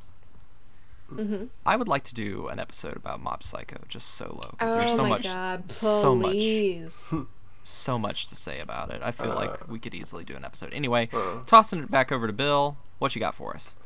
[1.13, 1.45] Mm-hmm.
[1.67, 4.97] I would like to do an episode about Mob Psycho just solo because there's Oh
[4.97, 7.27] so my much god, so much
[7.65, 9.03] so much to say about it.
[9.05, 9.35] I feel Uh.
[9.35, 10.73] like we could easily do an episode.
[10.73, 11.41] Anyway, Uh.
[11.45, 12.79] tossing it back over to Bill.
[12.99, 13.77] What you got for us?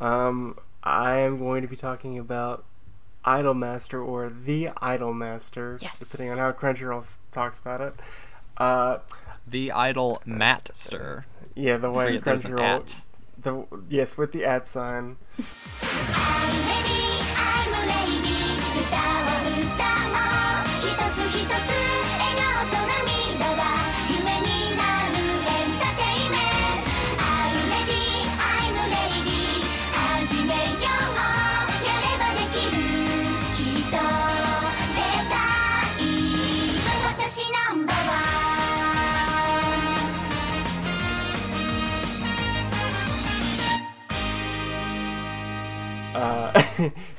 [0.00, 2.64] Um, I am going to be talking about
[3.24, 5.98] Idolmaster or the Idolmaster, Yes.
[5.98, 7.94] depending on how Crunchyroll talks about it.
[8.56, 8.98] Uh,
[9.46, 11.24] The Idol Matster.
[11.54, 12.94] yeah, the way Forget Crunchyroll.
[13.42, 15.16] The yes, with the at sign.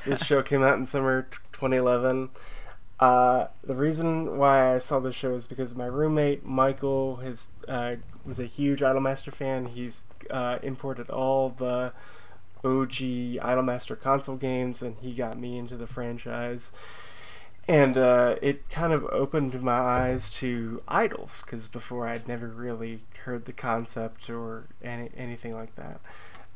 [0.04, 2.30] this show came out in summer 2011.
[3.00, 7.20] Uh, the reason why I saw this show is because my roommate Michael
[7.66, 9.66] uh, was a huge Idolmaster fan.
[9.66, 11.92] He's uh, imported all the
[12.64, 12.92] OG
[13.42, 16.70] Idolmaster console games, and he got me into the franchise.
[17.68, 23.00] And uh, it kind of opened my eyes to idols because before I'd never really
[23.24, 26.00] heard the concept or any, anything like that.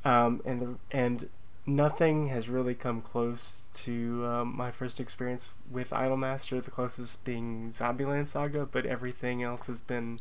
[0.04, 1.28] Um, and the, and
[1.66, 6.62] nothing has really come close to um, my first experience with Idolmaster.
[6.64, 10.20] The closest being Zombieland Saga, but everything else has been.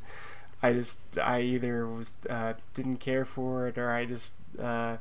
[0.63, 4.97] I just I either was uh, didn't care for it or I just uh,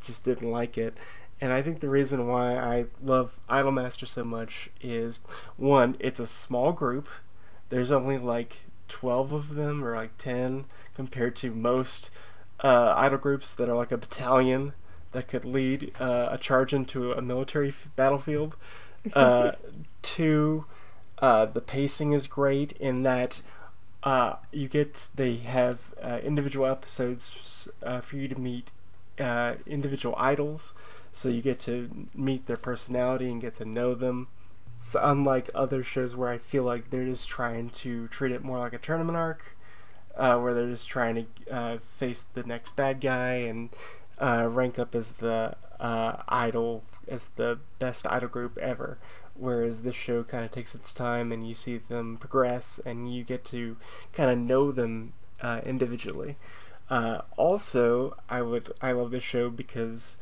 [0.00, 0.96] just didn't like it.
[1.38, 5.20] And I think the reason why I love Idolmaster so much is
[5.58, 7.08] one, it's a small group.
[7.68, 12.10] There's only like 12 of them or like 10 compared to most
[12.60, 14.72] uh, idol groups that are like a battalion
[15.16, 18.54] that could lead uh, a charge into a military f- battlefield.
[19.14, 19.52] Uh,
[20.02, 20.64] two,
[21.20, 23.40] uh, the pacing is great in that
[24.02, 28.72] uh, you get they have uh, individual episodes uh, for you to meet
[29.20, 30.72] uh, individual idols,
[31.12, 34.26] so you get to meet their personality and get to know them.
[34.74, 38.58] So unlike other shows where I feel like they're just trying to treat it more
[38.58, 39.56] like a tournament arc,
[40.16, 43.70] uh, where they're just trying to uh, face the next bad guy and
[44.18, 48.98] uh, rank up as the uh, idol, as the best idol group ever.
[49.34, 53.22] Whereas this show kind of takes its time and you see them progress and you
[53.22, 53.76] get to
[54.12, 56.36] kind of know them uh, individually.
[56.88, 60.18] Uh, also, I would I love this show because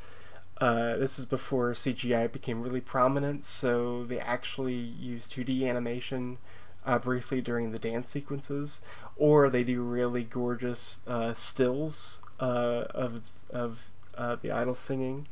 [0.59, 6.39] uh, this is before CGI became really prominent, so they actually use 2D animation
[6.87, 8.81] uh, briefly during the dance sequences,
[9.17, 13.23] or they do really gorgeous uh, stills uh, of
[13.55, 15.27] of uh, the idol singing,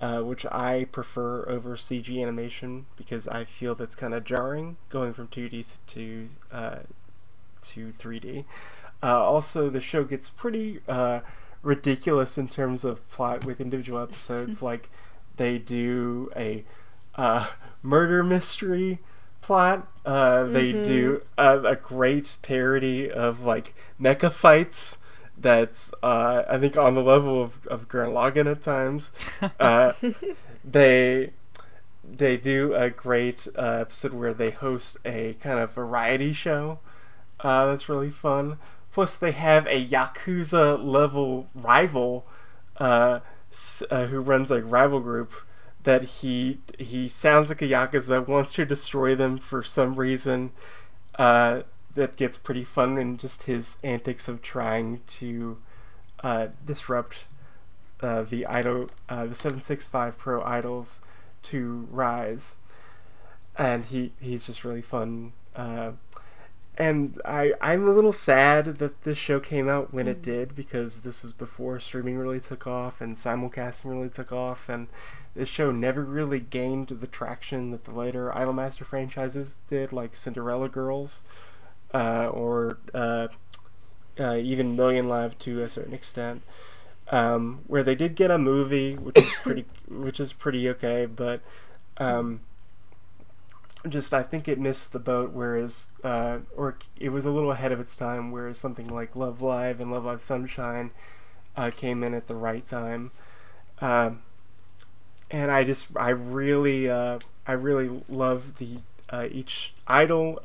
[0.00, 5.12] uh, which I prefer over CG animation because I feel that's kind of jarring going
[5.12, 6.78] from 2D to uh,
[7.62, 8.44] to 3D.
[9.02, 11.20] Uh, also, the show gets pretty uh,
[11.62, 14.62] ridiculous in terms of plot with individual episodes.
[14.62, 14.88] like,
[15.36, 16.64] they do a
[17.14, 17.48] uh,
[17.82, 19.00] murder mystery
[19.42, 19.86] plot.
[20.04, 24.98] Uh, they do a, a great parody of like mecha fights.
[25.38, 29.10] That's uh, I think on the level of of Gurren Lagann at times.
[29.60, 29.92] Uh,
[30.64, 31.30] they
[32.04, 36.78] they do a great uh, episode where they host a kind of variety show.
[37.40, 38.58] Uh, that's really fun.
[38.92, 42.26] Plus, they have a yakuza level rival
[42.78, 43.20] uh,
[43.52, 45.32] s- uh, who runs a rival group
[45.84, 50.52] that he he sounds like a yakuza wants to destroy them for some reason.
[51.96, 55.58] That gets pretty fun in just his antics of trying to
[56.22, 57.26] uh, disrupt
[58.00, 61.00] uh, the idol, uh, the seven six five pro idols
[61.44, 62.56] to rise,
[63.56, 65.32] and he he's just really fun.
[65.54, 65.92] Uh,
[66.78, 71.00] and I I'm a little sad that this show came out when it did because
[71.00, 74.88] this was before streaming really took off and simulcasting really took off, and
[75.34, 80.68] this show never really gained the traction that the later Idolmaster franchises did, like Cinderella
[80.68, 81.22] Girls,
[81.94, 83.28] or uh,
[84.18, 86.42] uh, even Million Live to a certain extent
[87.10, 91.40] um, where they did get a movie, which is pretty, which is pretty okay, but
[91.98, 92.40] um,
[93.88, 95.32] just I think it missed the boat.
[95.32, 98.32] Whereas, uh, or it was a little ahead of its time.
[98.32, 100.90] Whereas something like Love Live and Love Live Sunshine
[101.56, 103.12] uh, came in at the right time,
[103.80, 104.22] um,
[105.30, 108.78] and I just I really uh, I really love the
[109.10, 110.40] uh, each idol.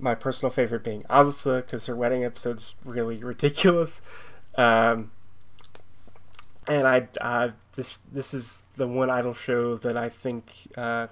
[0.00, 4.00] My personal favorite being Azusa because her wedding episode's really ridiculous.
[4.56, 5.12] Um,
[6.66, 11.08] and I uh, this this is the one idol show that I think uh,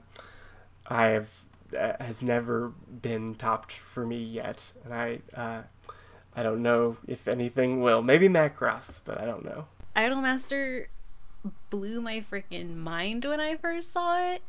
[0.86, 1.30] I have
[1.78, 5.62] uh, has never been topped for me yet, and I uh,
[6.34, 8.02] I don't know if anything will.
[8.02, 9.66] Maybe Macross, but I don't know.
[9.96, 10.86] Idolmaster
[11.70, 14.42] blew my freaking mind when I first saw it,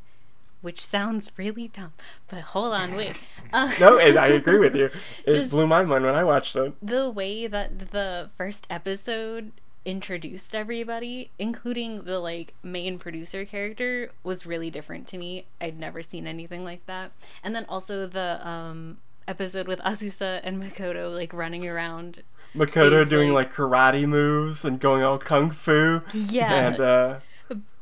[0.61, 1.93] which sounds really dumb.
[2.27, 3.23] But hold on, wait.
[3.53, 4.85] Uh, No, and I agree with you.
[5.25, 6.73] It Just- blew my mind when I watched it.
[6.81, 9.51] the way that the first episode
[9.85, 15.45] introduced everybody, including the like main producer character, was really different to me.
[15.59, 17.11] I'd never seen anything like that.
[17.43, 22.21] And then also the um episode with Azusa and Makoto like running around.
[22.55, 26.01] Makoto doing like- like karate moves and going all kung fu.
[26.13, 26.53] Yeah.
[26.67, 27.19] And uh,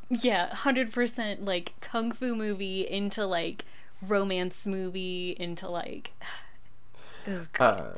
[0.10, 3.66] Yeah, 100% like kung fu movie into like
[4.02, 6.14] romance movie into like
[7.26, 7.74] it was great.
[7.74, 7.94] uh,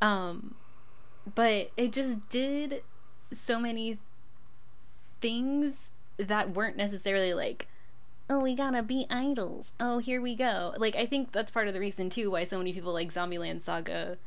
[0.00, 0.54] Um,
[1.34, 2.82] but it just did
[3.32, 3.98] so many
[5.20, 7.68] things that weren't necessarily like,
[8.30, 9.72] oh, we gotta be idols.
[9.80, 10.74] Oh, here we go.
[10.76, 13.62] Like, I think that's part of the reason too why so many people like Zombieland
[13.62, 14.18] Saga,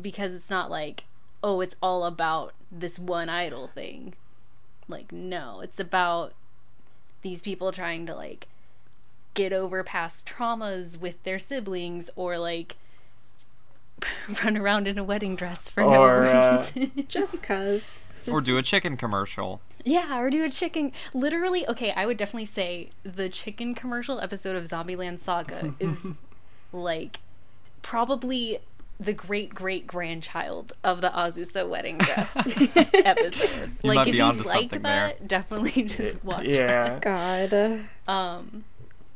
[0.00, 1.04] because it's not like,
[1.42, 4.14] oh, it's all about this one idol thing.
[4.88, 6.32] Like, no, it's about
[7.22, 8.48] these people trying to like
[9.34, 12.76] get over past traumas with their siblings or like
[14.44, 17.04] run around in a wedding dress for Or, no uh, reason.
[17.08, 18.04] Just cuz.
[18.30, 19.60] or do a chicken commercial.
[19.84, 20.92] yeah, or do a chicken.
[21.12, 26.14] Literally, okay, I would definitely say the chicken commercial episode of Zombieland Saga is
[26.72, 27.20] like
[27.82, 28.58] probably
[29.00, 33.76] the great great grandchild of the Azusa wedding dress episode.
[33.82, 36.56] You like might if be you onto like something that, definitely just watch it.
[36.56, 36.98] yeah.
[37.00, 37.84] God.
[38.08, 38.64] Um,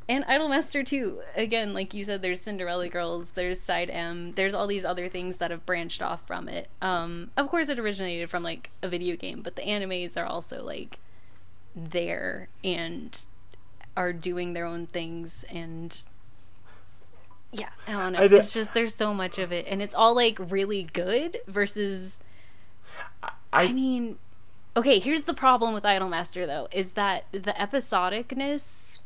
[0.08, 1.20] and Idolmaster too.
[1.36, 5.38] Again, like you said, there's Cinderella Girls, there's Side M, there's all these other things
[5.38, 6.68] that have branched off from it.
[6.80, 10.62] Um, of course, it originated from like a video game, but the animes are also
[10.62, 10.98] like
[11.74, 13.24] there and
[13.96, 16.02] are doing their own things and.
[17.52, 18.20] Yeah, I don't know.
[18.20, 22.20] I it's just there's so much of it, and it's all like really good versus
[23.22, 24.18] I, I mean,
[24.76, 29.00] okay, here's the problem with Idolmaster though, is that the episodicness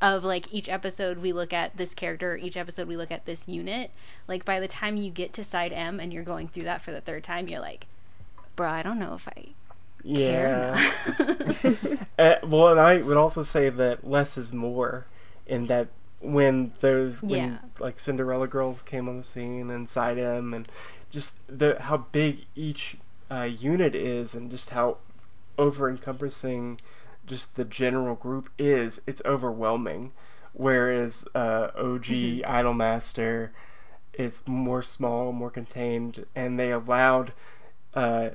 [0.00, 3.48] of like each episode we look at this character, each episode we look at this
[3.48, 3.90] unit,
[4.28, 6.92] like by the time you get to side M and you're going through that for
[6.92, 7.86] the third time, you're like,
[8.54, 9.48] bro, I don't know if I
[10.14, 10.92] care Yeah.
[12.18, 15.06] uh, well, and I would also say that less is more,
[15.46, 15.88] in that
[16.20, 17.58] when those when Yeah.
[17.78, 20.68] like Cinderella Girls came on the scene and Side M and
[21.10, 22.96] just the how big each
[23.30, 24.98] uh, unit is and just how
[25.56, 26.80] over encompassing
[27.26, 30.12] just the general group is, it's overwhelming.
[30.54, 32.06] Whereas uh, OG
[32.42, 33.50] Idolmaster,
[34.14, 37.32] it's more small, more contained, and they allowed
[37.94, 38.30] uh,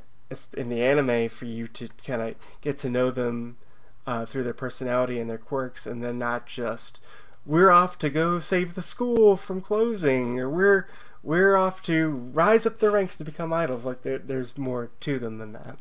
[0.55, 3.57] in the anime for you to kind of get to know them
[4.05, 6.99] uh, through their personality and their quirks, and then not just
[7.45, 10.87] we're off to go save the school from closing, or we're
[11.21, 13.85] we're off to rise up the ranks to become idols.
[13.85, 15.77] Like there, there's more to them than that.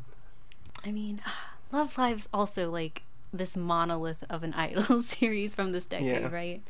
[0.85, 1.21] I mean,
[1.71, 3.03] Love Live's also like
[3.33, 6.29] this monolith of an idol series from this decade, Yeah.
[6.29, 6.61] right?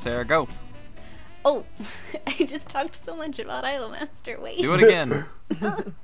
[0.00, 0.48] Sarah, go.
[1.44, 1.64] Oh,
[2.26, 4.40] I just talked so much about Idolmaster.
[4.40, 4.58] Wait.
[4.58, 5.26] Do it again.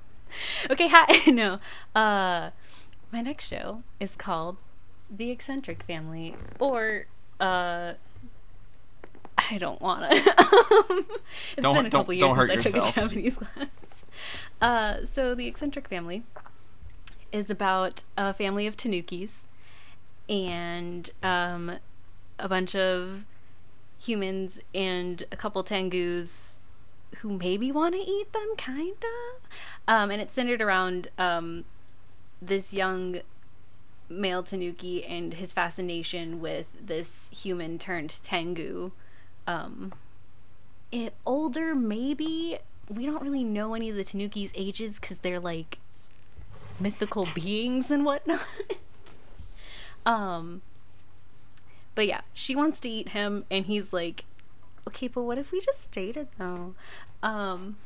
[0.68, 1.06] Okay, hi.
[1.30, 1.60] no.
[1.94, 2.50] Uh
[3.12, 4.56] my next show is called
[5.08, 7.06] The Eccentric Family or
[7.38, 7.92] uh
[9.50, 10.16] I don't want to.
[10.16, 14.04] it's Don't- been a couple years since I took a Japanese class.
[14.60, 16.24] Uh, so the eccentric family
[17.30, 19.44] is about a family of tanukis
[20.28, 21.78] and um,
[22.40, 23.26] a bunch of
[23.98, 26.58] humans and a couple tengus
[27.18, 29.48] who maybe want to eat them, kind of.
[29.88, 31.64] Um, and it's centered around um,
[32.42, 33.20] this young
[34.08, 38.92] male tanuki and his fascination with this human turned tengu.
[39.46, 39.92] Um,
[40.92, 42.58] it, older, maybe.
[42.88, 45.78] We don't really know any of the tanuki's ages because they're like
[46.78, 48.46] mythical beings and whatnot.
[50.06, 50.62] um,
[51.96, 54.24] but yeah, she wants to eat him, and he's like,
[54.86, 56.74] okay, but what if we just dated though?
[57.24, 57.76] Um,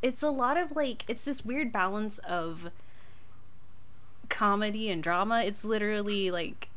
[0.00, 2.70] it's a lot of like, it's this weird balance of
[4.30, 5.42] comedy and drama.
[5.42, 6.70] It's literally like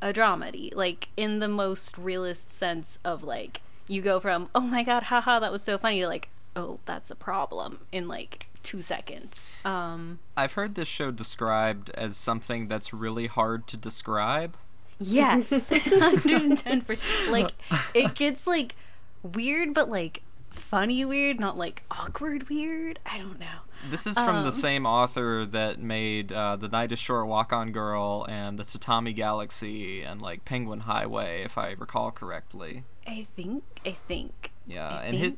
[0.00, 4.82] a dramedy, like in the most realist sense of like, you go from, oh my
[4.82, 8.80] god, haha, that was so funny, to like, oh, that's a problem in like two
[8.80, 9.52] seconds.
[9.64, 14.56] Um, I've heard this show described as something that's really hard to describe.
[15.00, 17.30] Yes, 110%.
[17.30, 17.50] Like,
[17.94, 18.74] it gets like
[19.22, 22.98] weird, but like funny weird, not like awkward weird.
[23.04, 23.46] I don't know.
[23.90, 24.44] This is from Um.
[24.44, 28.64] the same author that made uh, The Night is Short, Walk On Girl, and The
[28.64, 32.84] Tatami Galaxy, and like Penguin Highway, if I recall correctly.
[33.06, 34.52] I think, I think.
[34.66, 35.36] Yeah, I and his.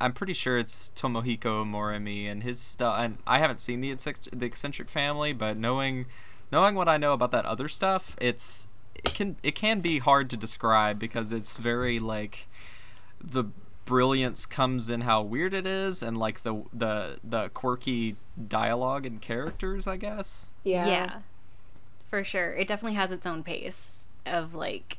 [0.00, 2.96] I'm pretty sure it's Tomohiko Morimi and his stuff.
[3.00, 6.06] And I haven't seen the eccentric, the eccentric family, but knowing
[6.52, 8.68] knowing what I know about that other stuff, it's
[9.04, 12.46] it can it can be hard to describe because it's very like
[13.22, 13.44] the
[13.84, 18.16] brilliance comes in how weird it is and like the the the quirky
[18.48, 20.48] dialogue and characters, I guess.
[20.64, 20.86] Yeah.
[20.86, 21.18] Yeah.
[22.10, 22.52] for sure.
[22.52, 24.98] It definitely has its own pace of like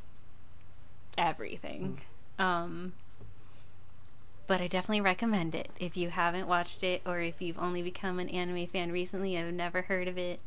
[1.18, 2.02] everything.
[2.40, 2.94] Um
[4.48, 8.18] but I definitely recommend it if you haven't watched it or if you've only become
[8.18, 10.40] an anime fan recently and have never heard of it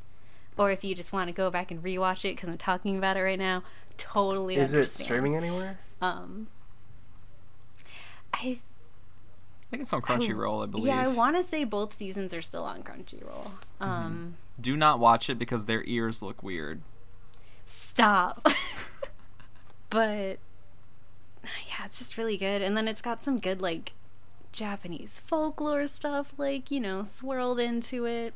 [0.61, 3.17] or if you just want to go back and rewatch it cuz I'm talking about
[3.17, 3.63] it right now.
[3.97, 5.79] Totally Is it streaming anywhere?
[6.01, 6.49] Um
[8.35, 10.87] I I think it's on Crunchyroll, I believe.
[10.87, 13.51] yeah, I want to say both seasons are still on Crunchyroll.
[13.81, 13.85] Mm-hmm.
[13.85, 16.83] Um Do not watch it because their ears look weird.
[17.67, 18.45] stop.
[19.91, 20.39] but
[21.45, 22.61] yeah, it's just really good.
[22.63, 23.93] And then it's got some good like
[24.53, 28.35] Japanese folklore stuff like, you know, swirled into it.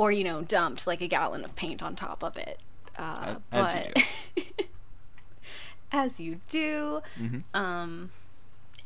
[0.00, 2.58] Or, you know, dumped like a gallon of paint on top of it.
[2.96, 3.92] Uh, As you
[4.34, 4.66] but
[5.92, 7.02] as you do.
[7.18, 7.42] Mhm.
[7.52, 8.10] Um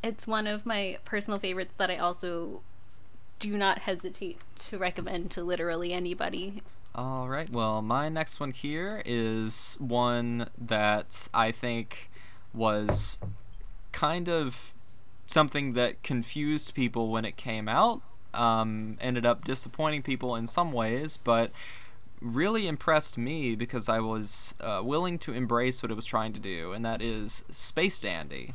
[0.02, 2.62] it's one of my personal favorites that I also
[3.38, 6.62] do not hesitate to recommend to literally anybody.
[6.96, 7.48] All right.
[7.48, 12.10] Well, my next one here is one that I think
[12.52, 13.18] was
[13.92, 14.74] kind of
[15.26, 18.02] something that confused people when it came out.
[18.34, 21.52] Um, ended up disappointing people in some ways, but
[22.20, 26.40] really impressed me because I was uh, willing to embrace what it was trying to
[26.40, 28.52] do, and that is Space Dandy.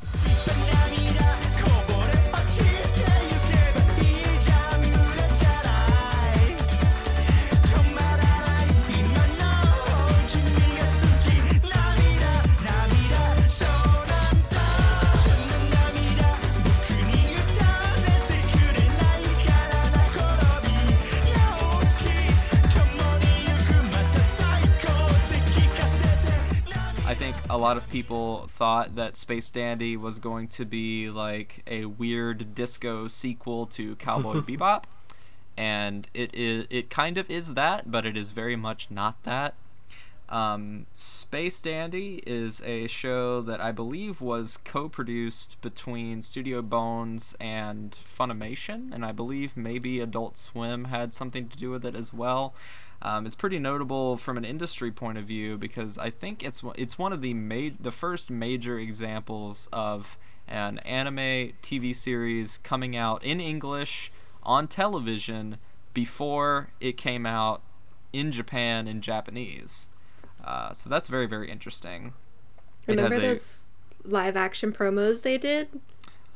[27.57, 33.07] Lot of people thought that Space Dandy was going to be like a weird disco
[33.07, 34.83] sequel to Cowboy Bebop,
[35.57, 39.55] and it is it kind of is that, but it is very much not that.
[40.29, 47.91] Um, Space Dandy is a show that I believe was co-produced between Studio Bones and
[47.91, 52.53] Funimation, and I believe maybe Adult Swim had something to do with it as well.
[53.01, 56.75] Um, it's pretty notable from an industry point of view because I think it's one-
[56.77, 60.17] it's one of the ma- the first major examples of
[60.47, 64.11] an anime TV series coming out in English
[64.43, 65.57] on television
[65.93, 67.61] before it came out
[68.11, 69.87] in Japan in Japanese.
[70.43, 72.13] Uh, so that's very very interesting.
[72.87, 73.67] Remember has a- those
[74.03, 75.79] live action promos they did?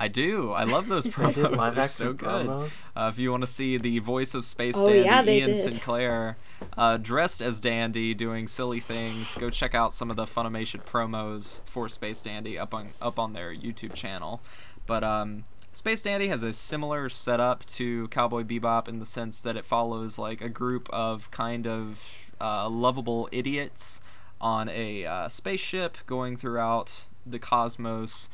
[0.03, 0.51] I do.
[0.51, 1.33] I love those promos.
[1.33, 2.49] did They're so good.
[2.93, 5.57] Uh, if you want to see the voice of Space Oh, Dandy, yeah, Ian did.
[5.57, 6.35] Sinclair,
[6.77, 11.61] uh, dressed as Dandy, doing silly things, go check out some of the Funimation promos
[11.63, 14.41] for Space Dandy up on up on their YouTube channel.
[14.85, 19.55] But um, Space Dandy has a similar setup to Cowboy Bebop in the sense that
[19.55, 24.01] it follows like a group of kind of uh, lovable idiots
[24.41, 28.27] on a uh, spaceship going throughout the cosmos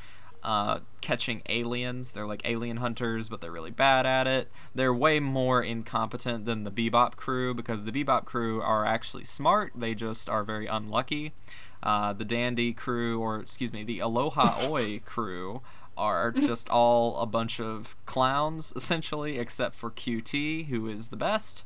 [0.43, 2.13] uh, catching aliens.
[2.13, 4.49] They're like alien hunters, but they're really bad at it.
[4.73, 9.73] They're way more incompetent than the Bebop crew because the Bebop crew are actually smart.
[9.75, 11.33] They just are very unlucky.
[11.81, 15.61] Uh, the Dandy crew, or excuse me, the Aloha Oe crew,
[15.97, 21.63] are just all a bunch of clowns essentially, except for QT, who is the best.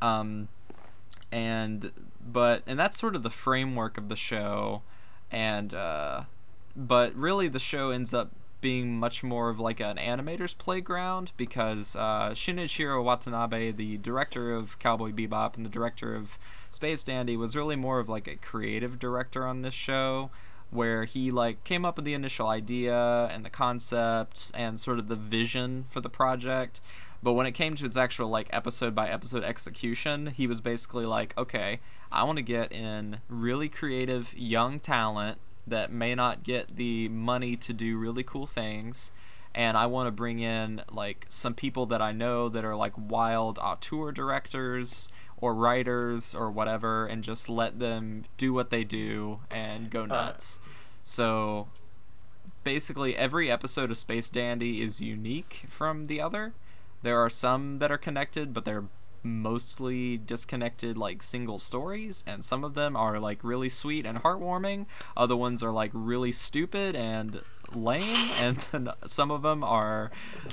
[0.00, 0.48] Um,
[1.32, 4.82] and but and that's sort of the framework of the show
[5.30, 6.22] and uh
[6.76, 8.30] but really the show ends up
[8.60, 14.78] being much more of like an animator's playground because uh, Shinichiro Watanabe, the director of
[14.78, 16.38] Cowboy Bebop and the director of
[16.70, 20.30] Space Dandy, was really more of like a creative director on this show,
[20.70, 25.08] where he like came up with the initial idea and the concept and sort of
[25.08, 26.80] the vision for the project.
[27.22, 31.06] But when it came to its actual like episode by episode execution, he was basically
[31.06, 31.80] like, okay,
[32.10, 35.38] I want to get in really creative young talent
[35.70, 39.10] that may not get the money to do really cool things
[39.54, 42.92] and I want to bring in like some people that I know that are like
[42.96, 45.08] wild auteur directors
[45.40, 50.06] or writers or whatever and just let them do what they do and go uh,
[50.06, 50.60] nuts.
[51.02, 51.68] so
[52.62, 56.52] basically every episode of Space Dandy is unique from the other.
[57.02, 58.84] There are some that are connected, but they're
[59.22, 64.86] mostly disconnected like single stories and some of them are like really sweet and heartwarming
[65.16, 67.40] other ones are like really stupid and
[67.74, 70.10] lame and some of them are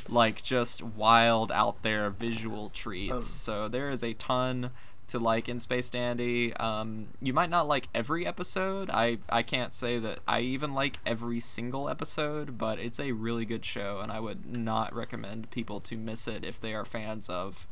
[0.09, 3.21] like just wild out there visual treats Um.
[3.21, 4.71] so there is a ton
[5.07, 6.53] to like in Space Dandy.
[6.55, 8.89] Um, you might not like every episode.
[8.89, 13.45] I I can't say that I even like every single episode, but it's a really
[13.45, 17.29] good show, and I would not recommend people to miss it if they are fans
[17.29, 17.67] of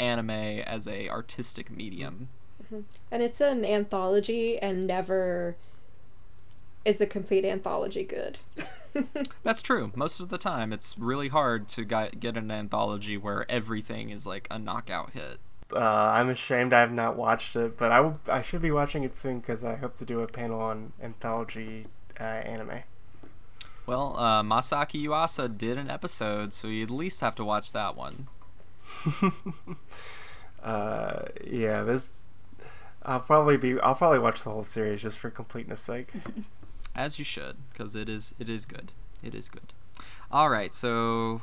[0.00, 2.28] anime as a artistic medium.
[3.10, 5.56] And it's an anthology and never
[6.84, 8.38] is a complete anthology good.
[9.42, 9.92] That's true.
[9.94, 14.26] Most of the time, it's really hard to gi- get an anthology where everything is
[14.26, 15.38] like a knockout hit.
[15.72, 19.16] Uh, I'm ashamed I have not watched it, but I I should be watching it
[19.16, 21.86] soon because I hope to do a panel on anthology
[22.18, 22.80] uh, anime.
[23.86, 27.96] Well, uh, Masaki Yuasa did an episode, so you at least have to watch that
[27.96, 28.28] one.
[30.62, 32.10] Uh, yeah, this.
[33.02, 33.80] I'll probably be.
[33.80, 36.12] I'll probably watch the whole series just for completeness sake.
[36.94, 39.72] as you should because it is it is good it is good
[40.30, 41.42] all right so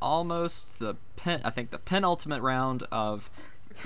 [0.00, 3.30] almost the pen i think the penultimate round of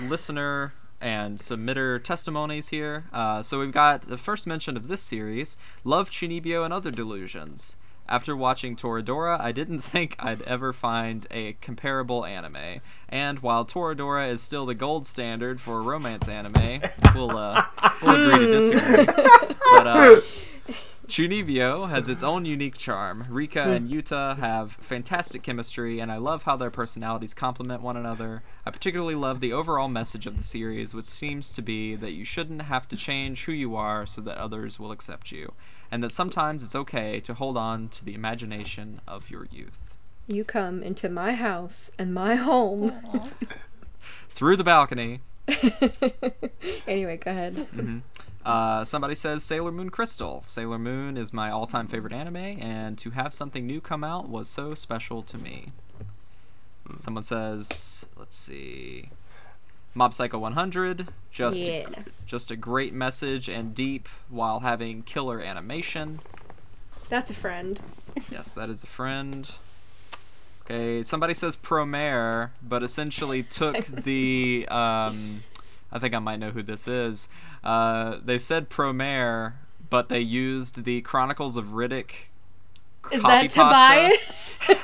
[0.00, 5.56] listener and submitter testimonies here uh, so we've got the first mention of this series
[5.84, 7.76] love Chunibyo and other delusions
[8.12, 12.82] after watching Toradora, I didn't think I'd ever find a comparable anime.
[13.08, 16.82] And while Toradora is still the gold standard for romance anime,
[17.14, 17.64] we'll, uh,
[18.02, 19.06] we'll agree to disagree.
[19.74, 20.20] But uh,
[21.08, 23.24] Chunibyo has its own unique charm.
[23.30, 28.42] Rika and Yuta have fantastic chemistry, and I love how their personalities complement one another.
[28.66, 32.24] I particularly love the overall message of the series, which seems to be that you
[32.24, 35.54] shouldn't have to change who you are so that others will accept you,
[35.92, 39.94] and that sometimes it's okay to hold on to the imagination of your youth.
[40.26, 42.92] You come into my house and my home.
[44.28, 45.20] Through the balcony,
[46.88, 48.02] anyway, go ahead.
[48.44, 50.42] Uh, somebody says Sailor Moon Crystal.
[50.44, 54.28] Sailor Moon is my all time favorite anime, and to have something new come out
[54.28, 55.68] was so special to me.
[56.98, 59.10] Someone says, let's see.
[59.94, 61.88] Mob Psycho 100, just Yeah.
[62.26, 66.20] just a great message and deep while having killer animation.
[67.08, 67.78] That's a friend.
[68.30, 69.50] Yes, that is a friend.
[70.64, 74.66] Okay, somebody says Promare, but essentially took the.
[74.68, 75.42] Um,
[75.90, 77.28] I think I might know who this is.
[77.62, 79.54] Uh, they said Promare,
[79.90, 82.12] but they used the Chronicles of Riddick.
[83.10, 83.58] Is that pasta.
[83.60, 84.18] Tobias?
[84.68, 84.74] you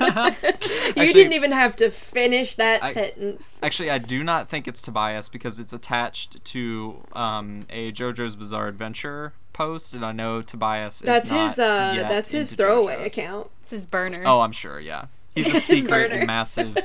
[1.02, 3.60] Actually- didn't even have to finish that I- sentence.
[3.62, 8.66] Actually, I do not think it's Tobias because it's attached to um, a JoJo's Bizarre
[8.66, 11.58] Adventure post, and I know Tobias is That's not his.
[11.60, 13.06] Uh, yet that's his throwaway JoJo's.
[13.06, 13.50] account.
[13.62, 14.22] This is Burner.
[14.26, 14.80] Oh, I'm sure.
[14.80, 16.26] Yeah, he's a secret Burner.
[16.26, 16.76] massive,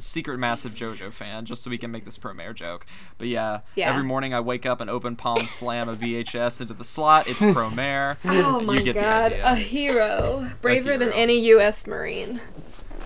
[0.00, 2.86] secret massive JoJo fan, just so we can make this Promare joke.
[3.18, 3.90] But yeah, Yeah.
[3.90, 7.28] every morning I wake up and open palm slam a VHS into the slot.
[7.28, 8.16] It's Promare.
[8.24, 11.20] Oh my you get god, a hero, braver than hero.
[11.22, 11.86] any U.S.
[11.86, 12.40] Marine.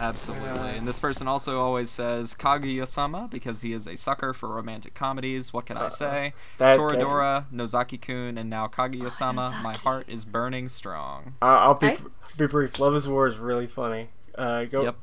[0.01, 0.71] Absolutely.
[0.71, 5.53] And this person also always says Kaguya-sama because he is a sucker for romantic comedies.
[5.53, 6.35] What can I say?
[6.59, 9.61] that- Toradora, Nozaki-kun, and now Kaguya-sama.
[9.63, 11.35] My heart is burning strong.
[11.41, 11.99] Uh, I'll be I-
[12.37, 12.81] be brief.
[12.81, 14.09] Love is War is really funny.
[14.35, 14.83] Uh, go.
[14.83, 14.97] Yep.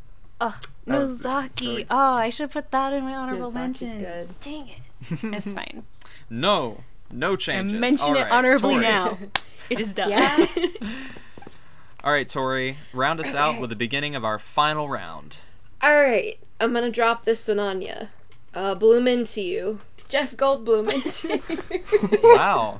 [0.44, 1.68] Oh, Nozaki.
[1.68, 4.00] really- Oh, I should put that in my honorable Nozaki's mention.
[4.00, 4.40] good.
[4.42, 5.24] Dang it.
[5.36, 5.84] it's fine.
[6.30, 7.78] No, no changes.
[7.78, 8.84] I mention All it right, honorably Tori.
[8.86, 9.18] now.
[9.70, 10.10] It is done.
[10.10, 10.46] Yeah.
[12.04, 15.38] All right, Tori, round us out with the beginning of our final round.
[15.82, 17.94] All right, I'm gonna drop this one on you.
[18.54, 22.20] Uh, bloom into you, Jeff Goldblum into you.
[22.36, 22.80] Wow.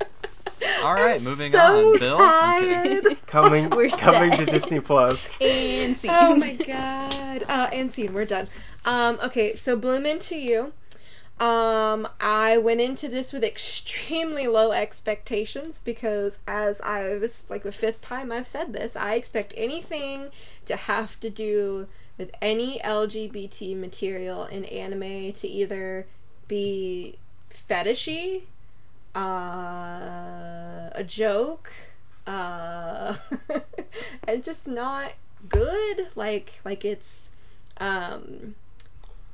[0.84, 2.00] All right, I'm moving so on.
[2.00, 2.18] Bill.
[2.20, 3.18] I'm tired.
[3.28, 4.46] Coming We're coming to.
[4.46, 5.40] Disney Plus.
[5.42, 6.12] and scene.
[6.14, 7.44] oh my god.
[7.48, 8.48] Uh, and scene, we're done.
[8.86, 10.74] Um, okay, so bloom into you.
[11.40, 17.72] Um, I went into this with extremely low expectations because, as I was like the
[17.72, 20.28] fifth time I've said this, I expect anything
[20.68, 26.06] to have to do with any LGBT material in anime to either
[26.48, 27.18] be
[27.68, 28.44] fetishy,
[29.16, 31.72] uh, a joke,
[32.28, 33.16] uh,
[34.28, 35.14] and just not
[35.50, 36.08] good.
[36.16, 37.32] Like, like it's,
[37.78, 38.56] um,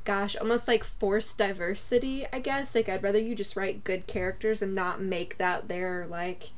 [0.04, 2.74] gosh, almost like forced diversity, I guess.
[2.74, 6.52] Like, I'd rather you just write good characters and not make that their, like,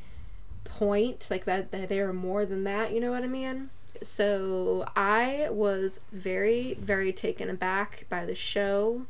[0.63, 1.27] point.
[1.29, 3.69] Like, that, that they are more than that, you know what I mean?
[4.01, 9.05] So, I was very, very taken aback by the show.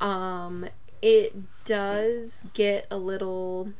[0.00, 0.66] Um,
[1.00, 1.34] it
[1.64, 3.70] does get a little.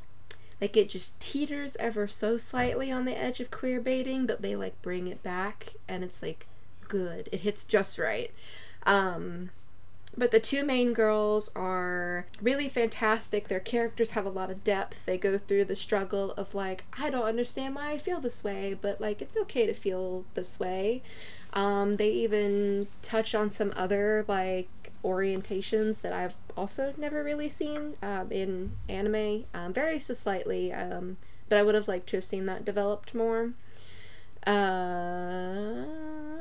[0.60, 4.54] Like, it just teeters ever so slightly on the edge of queer baiting, but they,
[4.56, 6.46] like, bring it back, and it's, like,
[6.88, 7.28] good.
[7.32, 8.30] It hits just right.
[8.84, 9.50] Um,
[10.16, 13.48] but the two main girls are really fantastic.
[13.48, 14.98] Their characters have a lot of depth.
[15.06, 18.76] They go through the struggle of like, I don't understand why I feel this way,
[18.80, 21.02] but like it's okay to feel this way.
[21.52, 27.94] Um, they even touch on some other like orientations that I've also never really seen
[28.02, 30.72] um, in anime, um, very so slightly.
[30.72, 31.18] Um,
[31.48, 33.52] but I would have liked to have seen that developed more.
[34.46, 35.84] Uh,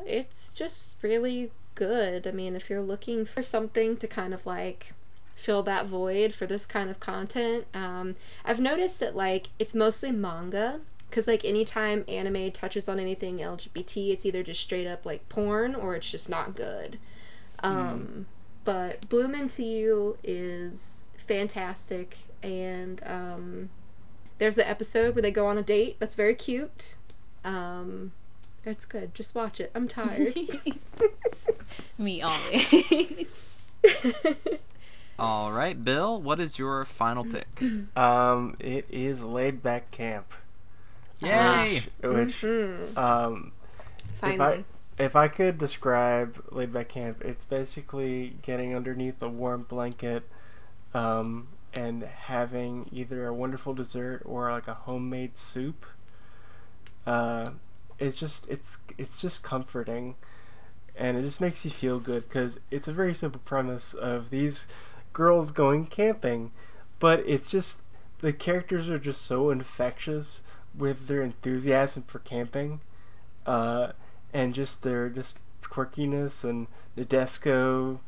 [0.05, 2.25] it's just really good.
[2.25, 4.93] I mean, if you're looking for something to kind of like
[5.35, 8.15] fill that void for this kind of content, um,
[8.45, 10.81] I've noticed that like it's mostly manga.
[11.09, 15.75] Because, like, anytime anime touches on anything LGBT, it's either just straight up like porn
[15.75, 16.97] or it's just not good.
[17.59, 18.25] Um,
[18.63, 22.17] But Bloom Into You is fantastic.
[22.41, 23.69] And um,
[24.37, 26.95] there's an episode where they go on a date that's very cute.
[27.43, 28.11] Um,
[28.65, 29.13] it's good.
[29.15, 29.71] Just watch it.
[29.75, 30.33] I'm tired.
[31.97, 33.57] Me always.
[35.19, 37.47] All right, Bill, what is your final pick?
[37.95, 40.33] Um, it is Laid Back Camp.
[41.19, 41.83] Yay!
[42.01, 42.97] Which, which Mhm.
[42.97, 43.51] um,
[44.15, 44.65] Finally.
[44.97, 50.23] If I could describe Laid Back Camp, it's basically getting underneath a warm blanket,
[50.93, 55.85] um, and having either a wonderful dessert or like a homemade soup.
[57.05, 57.51] Uh,
[57.99, 60.15] it's just it's it's just comforting,
[60.95, 64.67] and it just makes you feel good because it's a very simple premise of these
[65.11, 66.51] girls going camping,
[66.99, 67.79] but it's just
[68.19, 70.41] the characters are just so infectious
[70.77, 72.81] with their enthusiasm for camping,
[73.45, 73.91] uh,
[74.33, 77.99] and just their just quirkiness and Nadeshiko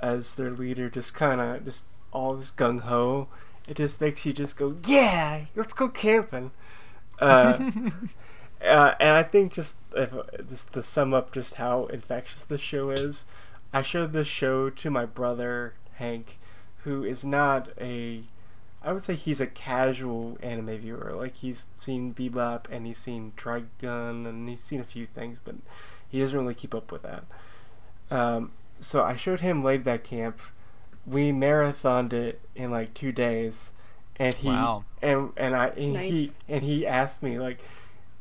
[0.00, 3.28] as their leader just kind of just all this gung ho.
[3.66, 6.50] It just makes you just go, yeah, let's go camping.
[7.18, 7.70] Uh,
[8.64, 10.12] uh, and I think just if
[10.46, 13.24] just to sum up just how infectious this show is,
[13.72, 16.38] I showed this show to my brother Hank,
[16.84, 18.24] who is not a,
[18.84, 21.12] I would say he's a casual anime viewer.
[21.16, 25.54] Like he's seen Bebop and he's seen Trigun and he's seen a few things, but
[26.08, 27.24] he doesn't really keep up with that.
[28.10, 30.38] Um, so I showed him Laid Back Camp,
[31.06, 33.72] we marathoned it in like two days,
[34.16, 34.84] and he Wow.
[35.02, 37.60] and and I and he and he asked me like,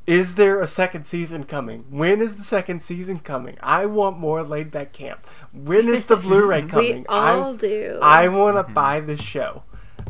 [0.08, 1.86] "Is there a second season coming?
[1.90, 3.58] When is the second season coming?
[3.62, 5.26] I want more laid back camp.
[5.54, 7.00] When is the Blu-ray coming?
[7.02, 8.00] We all I'm- do.
[8.02, 9.64] I want to buy the show."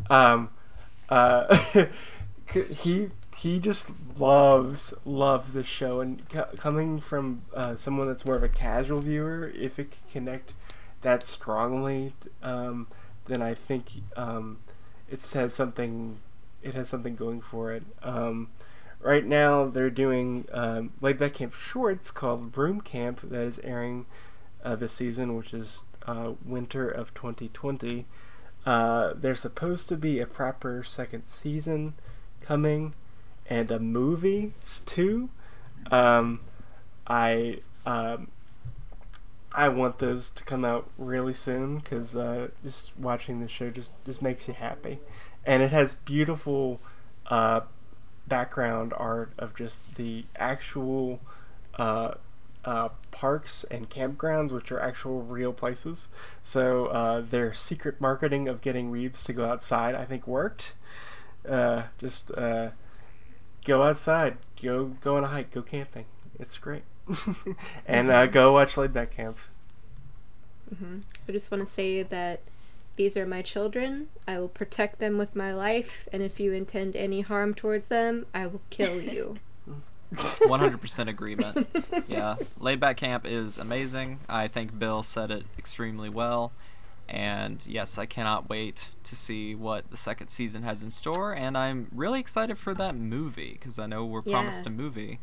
[0.09, 0.49] Um,
[1.09, 1.57] uh,
[2.69, 8.35] he he just loves loves the show, and co- coming from uh, someone that's more
[8.35, 10.53] of a casual viewer, if it can connect
[11.01, 12.88] that strongly, um,
[13.25, 13.85] then I think
[14.15, 14.59] um,
[15.09, 16.19] it has something.
[16.61, 17.84] It has something going for it.
[18.01, 18.49] Um,
[19.01, 24.05] right now, they're doing um, laid back camp shorts called Room Camp that is airing
[24.63, 28.05] uh, this season, which is uh, winter of 2020.
[28.65, 31.94] Uh, there's supposed to be a proper second season
[32.41, 32.94] coming,
[33.49, 34.53] and a movie
[34.85, 35.30] too.
[35.91, 36.40] Um,
[37.07, 38.30] I um,
[39.52, 43.91] I want those to come out really soon because uh, just watching the show just
[44.06, 44.99] just makes you happy,
[45.45, 46.80] and it has beautiful
[47.27, 47.61] uh,
[48.27, 51.19] background art of just the actual
[51.76, 52.15] uh,
[52.65, 56.07] uh, parks and campgrounds, which are actual real places.
[56.41, 60.73] So uh, their secret marketing of getting Reeves to go outside, I think, worked.
[61.48, 62.69] Uh, just uh,
[63.65, 66.06] go outside, go go on a hike, go camping.
[66.40, 66.84] It's great,
[67.88, 69.38] and uh, go watch Laid Back Camp.
[71.27, 72.41] I just want to say that
[72.95, 74.07] these are my children.
[74.27, 78.26] I will protect them with my life, and if you intend any harm towards them,
[78.34, 79.38] I will kill you.
[80.15, 81.68] 100% agreement.
[82.07, 84.19] Yeah, Laid Back Camp is amazing.
[84.30, 86.52] I think Bill said it extremely well.
[87.10, 91.34] And yes, I cannot wait to see what the second season has in store.
[91.35, 95.19] And I'm really excited for that movie because I know we're promised a movie.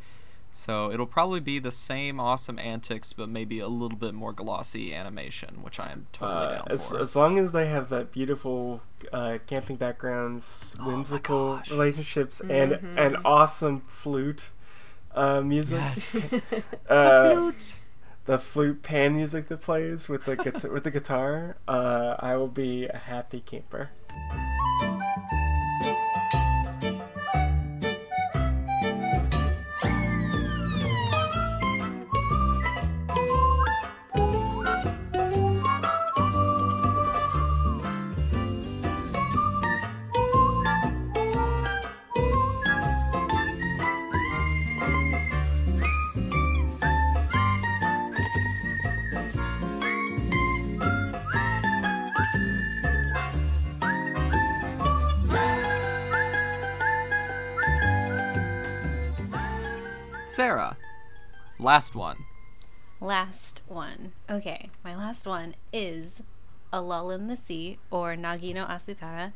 [0.53, 4.93] So it'll probably be the same awesome antics, but maybe a little bit more glossy
[4.93, 7.01] animation, which I am totally Uh, down as, for.
[7.01, 11.71] as long as they have that beautiful uh, camping backgrounds, Oh my whimsical gosh.
[11.71, 14.51] relationships, and an awesome flute
[15.15, 15.79] uh, music.
[15.79, 16.43] yes.
[16.89, 17.75] uh, Flute.
[18.27, 22.49] the flute pan music that plays with the guitar, with the guitar, uh, I will
[22.49, 23.91] be a happy camper.
[60.41, 60.79] Sarah,
[61.59, 62.25] last one.
[62.99, 64.13] Last one.
[64.31, 66.23] Okay, my last one is
[66.73, 69.35] A Lull in the Sea or Nagi no Asukara.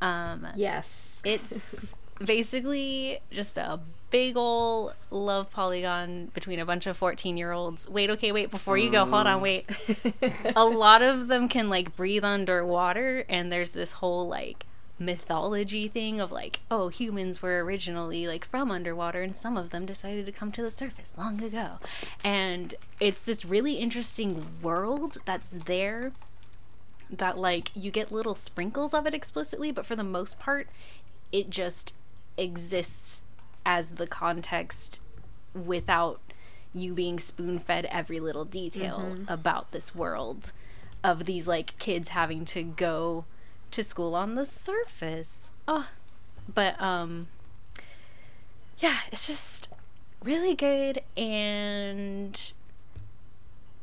[0.00, 1.20] Um, yes.
[1.22, 1.94] it's
[2.24, 7.86] basically just a big ol' love polygon between a bunch of 14 year olds.
[7.86, 9.68] Wait, okay, wait, before you go, hold on, wait.
[10.56, 14.64] a lot of them can like breathe underwater, and there's this whole like
[14.98, 19.86] mythology thing of like, oh, humans were originally like from underwater, and some of them
[19.86, 21.78] decided to come to the surface long ago.
[22.24, 26.12] And it's this really interesting world that's there
[27.10, 30.68] that like you get little sprinkles of it explicitly, but for the most part,
[31.32, 31.92] it just
[32.36, 33.24] exists
[33.64, 35.00] as the context
[35.54, 36.20] without
[36.72, 39.32] you being spoon fed every little detail mm-hmm.
[39.32, 40.52] about this world
[41.02, 43.24] of these like kids having to go
[43.70, 45.50] to school on the surface.
[45.66, 45.88] Oh,
[46.52, 47.28] but um,
[48.78, 49.72] yeah, it's just
[50.22, 52.52] really good and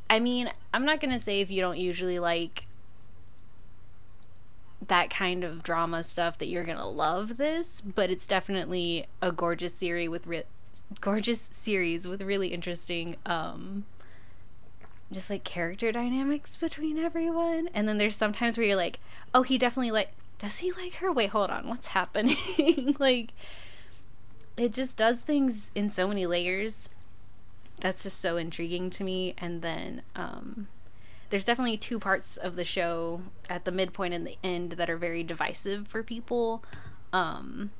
[0.09, 2.65] I mean, I'm not gonna say if you don't usually like
[4.87, 9.73] that kind of drama stuff that you're gonna love this, but it's definitely a gorgeous
[9.73, 10.43] series with re-
[11.01, 13.85] gorgeous series with really interesting um
[15.11, 17.69] just like character dynamics between everyone.
[17.73, 18.99] And then there's sometimes where you're like,
[19.33, 21.11] oh, he definitely like does he like her?
[21.11, 22.37] Wait, hold on, what's happening?
[22.99, 23.33] like
[24.57, 26.89] it just does things in so many layers
[27.81, 30.67] that's just so intriguing to me and then um
[31.29, 34.97] there's definitely two parts of the show at the midpoint and the end that are
[34.97, 36.63] very divisive for people
[37.11, 37.71] um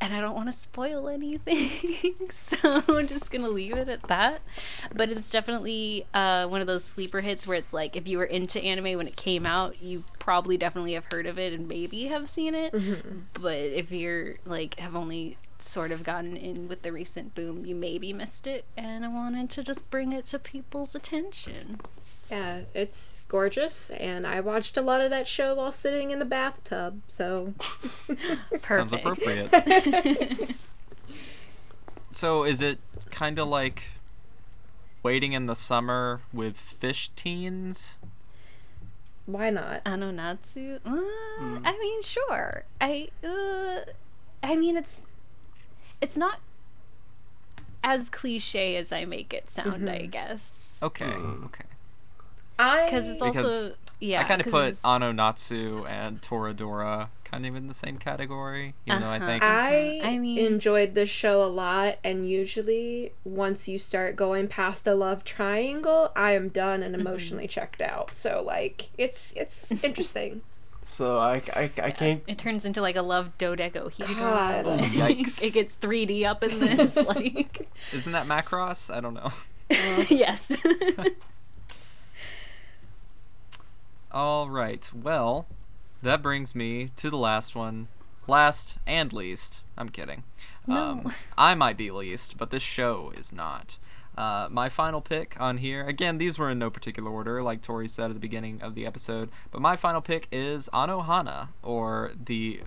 [0.00, 4.40] and I don't want to spoil anything, so I'm just gonna leave it at that.
[4.94, 8.24] But it's definitely uh, one of those sleeper hits where it's like if you were
[8.24, 12.04] into anime when it came out, you probably definitely have heard of it and maybe
[12.06, 12.72] have seen it.
[13.34, 17.74] But if you're like have only sort of gotten in with the recent boom, you
[17.74, 18.64] maybe missed it.
[18.76, 21.80] And I wanted to just bring it to people's attention.
[22.30, 26.24] Yeah, it's gorgeous, and I watched a lot of that show while sitting in the
[26.26, 27.00] bathtub.
[27.06, 27.54] So
[28.62, 28.90] perfect.
[28.90, 30.50] Sounds appropriate.
[32.10, 32.78] so is it
[33.10, 33.84] kind of like
[35.02, 37.96] waiting in the summer with fish teens?
[39.26, 39.84] why not?
[39.84, 40.80] Anonatsu?
[40.86, 42.64] Uh, I mean, sure.
[42.80, 43.80] I uh,
[44.42, 45.02] I mean, it's
[46.00, 46.40] it's not
[47.84, 49.88] as cliche as I make it sound.
[49.88, 51.44] I guess Okay, Hmm.
[51.46, 51.64] okay.
[52.58, 54.20] I because it's Because also yeah.
[54.20, 59.02] I kind of put it's- Anonatsu and Toradora kind of in the same category, even
[59.02, 59.26] though I Uh-huh.
[59.26, 64.48] think I, I mean- enjoyed this show a lot, and usually once you start going
[64.48, 68.14] past the love triangle, I am done and emotionally checked out.
[68.14, 70.40] So like, it's it's interesting.
[70.84, 72.22] So I, I, I can't.
[72.26, 74.16] it turns into like a love dodecahedron.
[74.18, 74.64] God.
[74.66, 75.42] like, Yikes.
[75.44, 76.96] it gets 3D up in this.
[77.14, 78.90] like, isn't that Macross?
[78.94, 79.30] I don't know.
[80.08, 80.56] yes.
[84.10, 84.88] All right.
[84.94, 85.46] Well,
[86.02, 87.88] that brings me to the last one.
[88.26, 89.60] Last and least.
[89.76, 90.24] I'm kidding.
[90.66, 91.12] Um, No.
[91.36, 93.78] I might be least, but this show is not.
[94.16, 97.86] Uh, my final pick on here, again, these were in no particular order, like Tori
[97.86, 102.62] said at the beginning of the episode, but my final pick is Anohana, or the,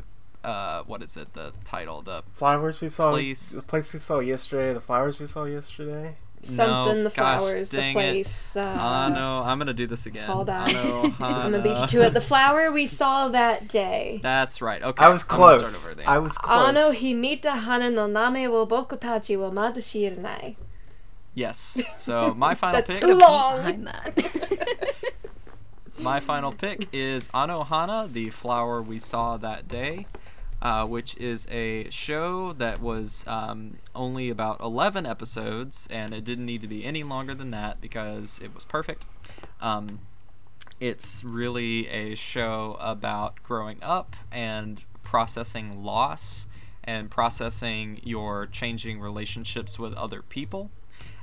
[0.45, 2.01] uh, what is it, the title?
[2.01, 3.11] The Flowers we saw.
[3.11, 3.51] Place.
[3.51, 4.73] The place we saw yesterday.
[4.73, 6.15] The flowers we saw yesterday.
[6.43, 7.93] Something, the gosh, flowers, the dang it.
[7.93, 8.55] place.
[8.57, 10.23] Uh, ah, Ano, I'm gonna do this again.
[10.23, 10.67] Hold on.
[10.69, 11.21] Anohana.
[11.21, 12.13] I'm gonna beat you to it.
[12.13, 14.19] The flower we saw that day.
[14.23, 14.81] That's right.
[14.81, 15.03] Okay.
[15.05, 15.85] I was I'm start close.
[15.85, 16.07] over then.
[16.07, 16.67] I was close.
[16.69, 20.55] Ano himita hana no name wo boku tachi wo mada shiranai.
[21.35, 21.77] Yes.
[21.99, 23.01] So my final That's pick.
[23.01, 23.57] too long.
[23.57, 24.95] Behind that.
[25.99, 30.07] My final pick is Anohana, the flower we saw that day,
[30.61, 36.45] uh, which is a show that was um, only about 11 episodes, and it didn't
[36.45, 39.05] need to be any longer than that because it was perfect.
[39.59, 39.99] Um,
[40.79, 46.47] it's really a show about growing up and processing loss
[46.83, 50.71] and processing your changing relationships with other people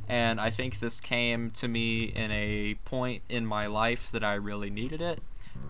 [0.08, 4.34] and I think this came to me in a point in my life that I
[4.34, 5.20] really needed it,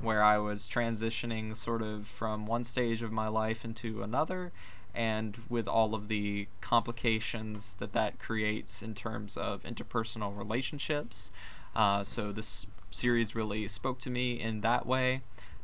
[0.01, 4.53] where I was transitioning sort of from one stage of my life into another,
[4.95, 11.31] and with all of the complications that that creates in terms of interpersonal relationships.
[11.75, 15.23] Uh, so this series really spoke to me in that way,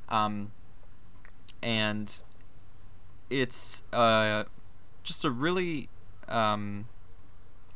[0.09, 0.53] um,
[1.63, 2.23] and
[3.31, 4.45] it's uh,
[5.03, 5.89] just a really
[6.29, 6.87] um,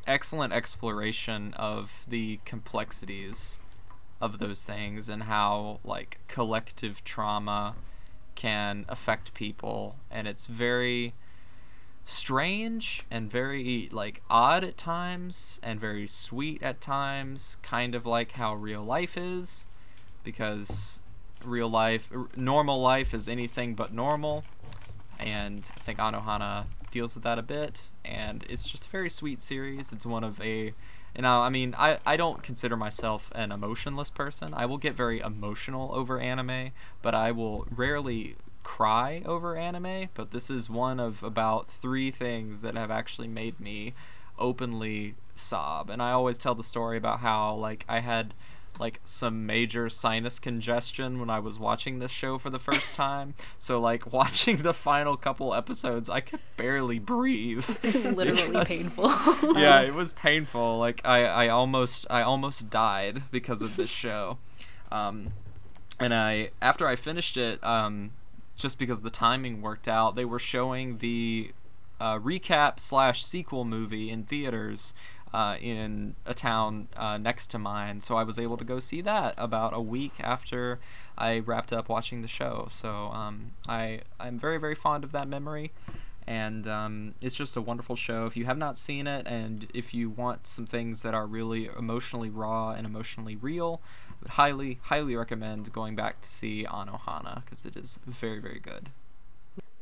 [0.07, 3.59] excellent exploration of the complexities
[4.21, 7.75] of those things and how like collective trauma
[8.35, 9.95] can affect people.
[10.11, 11.13] And it's very
[12.05, 18.31] strange and very like odd at times and very sweet at times kind of like
[18.31, 19.67] how real life is
[20.23, 20.99] because
[21.45, 24.43] real life normal life is anything but normal.
[25.19, 29.41] And I think Anohana deals with that a bit, and it's just a very sweet
[29.41, 29.91] series.
[29.91, 30.73] It's one of a,
[31.15, 34.53] you uh, know, I mean, I, I don't consider myself an emotionless person.
[34.53, 36.71] I will get very emotional over anime,
[37.01, 40.09] but I will rarely cry over anime.
[40.13, 43.93] But this is one of about three things that have actually made me
[44.37, 45.89] openly sob.
[45.89, 48.33] And I always tell the story about how, like, I had
[48.79, 53.35] like some major sinus congestion when I was watching this show for the first time.
[53.57, 57.67] So like watching the final couple episodes, I could barely breathe.
[57.83, 59.11] Literally Because- painful.
[59.59, 60.79] yeah, it was painful.
[60.79, 64.37] Like I, I almost I almost died because of this show.
[64.91, 65.33] Um,
[65.99, 68.11] and I after I finished it, um,
[68.55, 71.51] just because the timing worked out, they were showing the
[71.99, 74.93] uh, recap slash sequel movie in theaters
[75.33, 78.01] uh, in a town uh, next to mine.
[78.01, 80.79] So I was able to go see that about a week after
[81.17, 82.67] I wrapped up watching the show.
[82.71, 85.71] So um, I I'm very very fond of that memory.
[86.27, 88.27] And um, it's just a wonderful show.
[88.27, 91.71] If you have not seen it, and if you want some things that are really
[91.75, 97.43] emotionally raw and emotionally real, I would highly, highly recommend going back to see Anohana
[97.43, 98.89] because it is very, very good.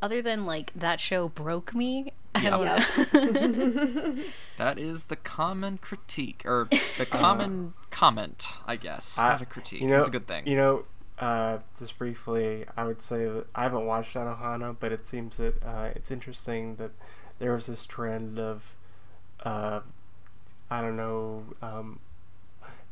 [0.01, 2.11] Other than like that show broke me.
[2.35, 2.49] I Yeah.
[2.51, 4.23] don't know.
[4.57, 6.67] That is the common critique, or
[6.97, 9.17] the common comment, I guess.
[9.17, 9.81] I- Not a critique.
[9.81, 10.47] You know, it's a good thing.
[10.47, 10.85] You know,
[11.19, 15.61] uh, just briefly, I would say that I haven't watched Anohana, but it seems that
[15.63, 16.91] uh, it's interesting that
[17.39, 18.63] there was this trend of,
[19.43, 19.81] uh,
[20.71, 21.99] I don't know, um,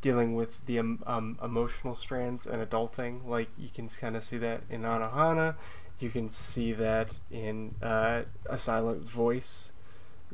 [0.02, 3.26] dealing with the um, um, emotional strands and adulting.
[3.26, 5.54] Like you can kind of see that in Anohana.
[5.98, 9.72] You can see that in uh, A Silent Voice.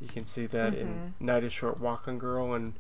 [0.01, 2.75] You can see that in Night is Short, Walking Girl, and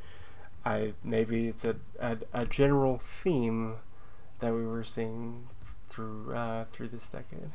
[0.64, 3.76] I maybe it's a, a, a general theme
[4.40, 5.48] that we were seeing
[5.88, 7.50] through uh, through this decade.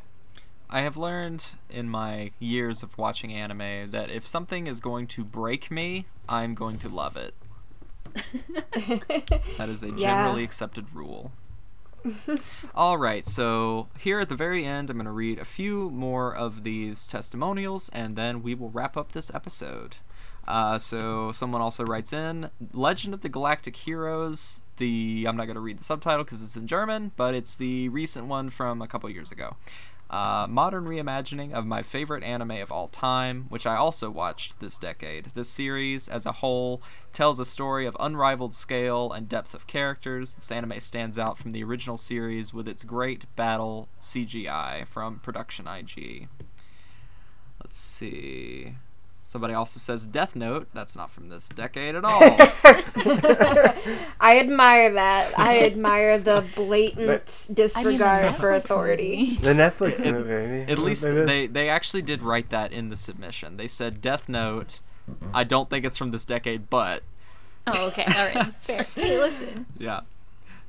[0.69, 5.23] I have learned in my years of watching anime that if something is going to
[5.25, 7.33] break me, I'm going to love it.
[9.57, 9.95] That is a Yeah.
[9.97, 11.31] generally accepted rule.
[12.75, 16.35] All right, so here at the very end, I'm going to read a few more
[16.35, 19.97] of these testimonials and then we will wrap up this episode.
[20.47, 24.63] Uh, so someone also writes in Legend of the Galactic Heroes.
[24.77, 27.89] The I'm not going to read the subtitle because it's in German, but it's the
[27.89, 29.57] recent one from a couple years ago.
[30.09, 34.77] Uh, modern reimagining of my favorite anime of all time, which I also watched this
[34.77, 35.31] decade.
[35.33, 40.35] This series, as a whole, tells a story of unrivaled scale and depth of characters.
[40.35, 45.67] This anime stands out from the original series with its great battle CGI from Production
[45.67, 46.29] IG.
[47.61, 48.75] Let's see.
[49.29, 50.69] Somebody also says Death Note.
[50.73, 52.21] That's not from this decade at all.
[54.21, 55.37] I admire that.
[55.37, 59.31] I admire the blatant I mean, disregard for authority.
[59.31, 59.35] movie.
[59.35, 60.71] The Netflix movie.
[60.71, 63.57] At least they they actually did write that in the submission.
[63.57, 64.79] They said Death Note.
[65.33, 67.03] I don't think it's from this decade, but
[67.67, 68.05] Oh, okay.
[68.05, 68.33] All right.
[68.33, 68.83] That's fair.
[68.95, 69.65] Hey, listen.
[69.77, 70.01] yeah.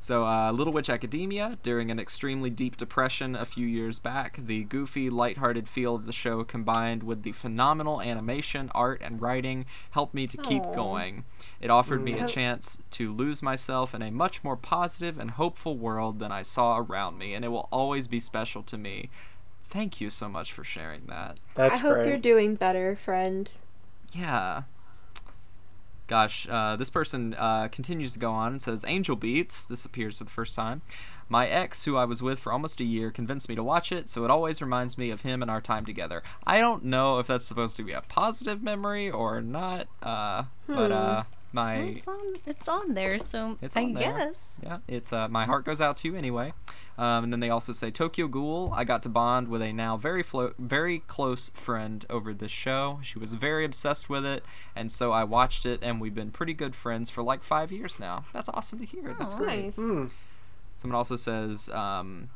[0.00, 4.62] So, uh, Little Witch Academia, during an extremely deep depression a few years back, the
[4.64, 10.14] goofy, lighthearted feel of the show combined with the phenomenal animation, art, and writing helped
[10.14, 10.72] me to keep Aw.
[10.74, 11.24] going.
[11.60, 12.28] It offered me a Mm.
[12.28, 16.78] chance to lose myself in a much more positive and hopeful world than I saw
[16.78, 19.10] around me, and it will always be special to me.
[19.68, 21.38] Thank you so much for sharing that.
[21.54, 22.08] That's I hope great.
[22.08, 23.50] you're doing better, friend.
[24.14, 24.62] Yeah.
[26.08, 30.18] Gosh, uh, this person uh, continues to go on and says, Angel Beats, this appears
[30.18, 30.80] for the first time.
[31.28, 34.08] My ex, who I was with for almost a year, convinced me to watch it,
[34.08, 36.22] so it always reminds me of him and our time together.
[36.46, 40.90] I don't know if that's supposed to be a positive memory or not, uh, but
[41.52, 42.18] my It's on.
[42.46, 43.18] It's on there.
[43.18, 44.12] So It's I on there.
[44.12, 44.60] guess.
[44.62, 46.52] yeah, it's uh, my heart goes out to you anyway.
[46.98, 48.72] Um, and then they also say Tokyo Ghoul.
[48.74, 52.98] I got to bond with a now very flo- very close friend over this show.
[53.02, 54.42] She was very obsessed with it,
[54.74, 58.00] and so I watched it, and we've been pretty good friends for like five years
[58.00, 58.24] now.
[58.32, 59.14] That's awesome to hear.
[59.16, 59.38] That's Aw.
[59.38, 59.64] great.
[59.66, 59.76] Nice.
[59.76, 60.06] Hmm.
[60.74, 62.30] Someone also says um,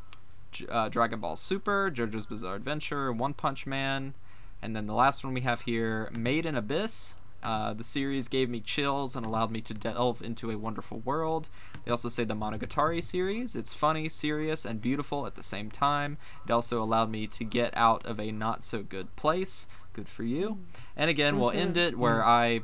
[0.69, 4.15] uh, Dragon Ball Super, JoJo's Bizarre Adventure, One Punch Man,
[4.63, 7.15] and then the last one we have here, Made in Abyss.
[7.43, 11.49] Uh, the series gave me chills and allowed me to delve into a wonderful world.
[11.85, 13.57] They also say the Monogatari series.
[13.57, 16.19] It's funny, serious, and beautiful at the same time.
[16.47, 19.67] It also allowed me to get out of a not so good place.
[19.93, 20.59] Good for you.
[20.97, 22.63] And again, we'll end it where I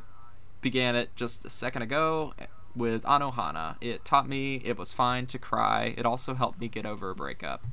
[0.61, 2.33] began it just a second ago
[2.75, 3.75] with Anohana.
[3.81, 5.93] It taught me it was fine to cry.
[5.97, 7.65] It also helped me get over a breakup.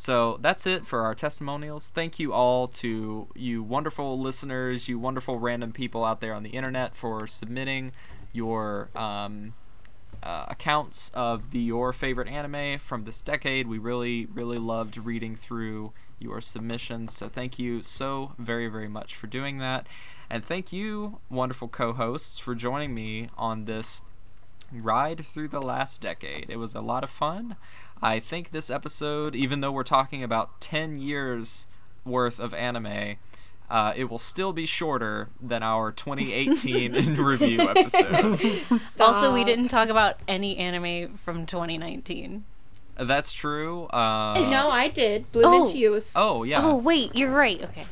[0.00, 1.88] So that's it for our testimonials.
[1.88, 6.50] Thank you all to you wonderful listeners, you wonderful random people out there on the
[6.50, 7.90] internet for submitting
[8.32, 9.54] your um,
[10.22, 13.66] uh, accounts of the your favorite anime from this decade.
[13.66, 17.12] We really, really loved reading through your submissions.
[17.12, 19.88] So thank you so very, very much for doing that.
[20.30, 24.02] And thank you, wonderful co hosts, for joining me on this
[24.72, 26.50] ride through the last decade.
[26.50, 27.56] It was a lot of fun.
[28.02, 31.66] I think this episode, even though we're talking about 10 years
[32.04, 33.16] worth of anime,
[33.70, 38.40] uh, it will still be shorter than our 2018 in review episode.
[39.00, 42.44] Also, we didn't talk about any anime from 2019.
[43.00, 43.84] That's true.
[43.86, 45.30] Uh, no, I did.
[45.30, 45.64] Bloom Oh.
[45.66, 46.12] into you was.
[46.16, 46.60] Oh yeah.
[46.60, 47.62] Oh wait, you're right.
[47.62, 47.86] Okay.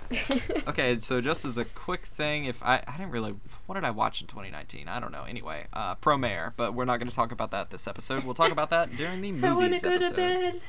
[0.68, 3.90] Okay, so just as a quick thing, if I I didn't really what did I
[3.90, 4.88] watch in 2019?
[4.88, 5.24] I don't know.
[5.24, 8.24] Anyway, uh, Promare, but we're not going to talk about that this episode.
[8.24, 10.10] We'll talk about that during the I want movies to go episode.
[10.10, 10.60] to bed.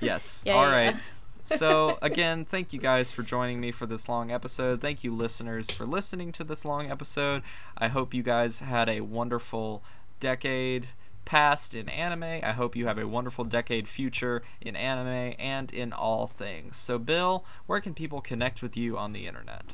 [0.00, 0.44] Yes.
[0.46, 0.94] Yeah, All yeah, right.
[0.94, 1.00] yeah.
[1.44, 4.80] so again, thank you guys for joining me for this long episode.
[4.80, 7.42] Thank you, listeners, for listening to this long episode.
[7.78, 9.82] I hope you guys had a wonderful
[10.20, 10.88] decade
[11.24, 12.24] past in anime.
[12.42, 16.76] I hope you have a wonderful decade future in anime and in all things.
[16.76, 19.72] So, Bill, where can people connect with you on the internet?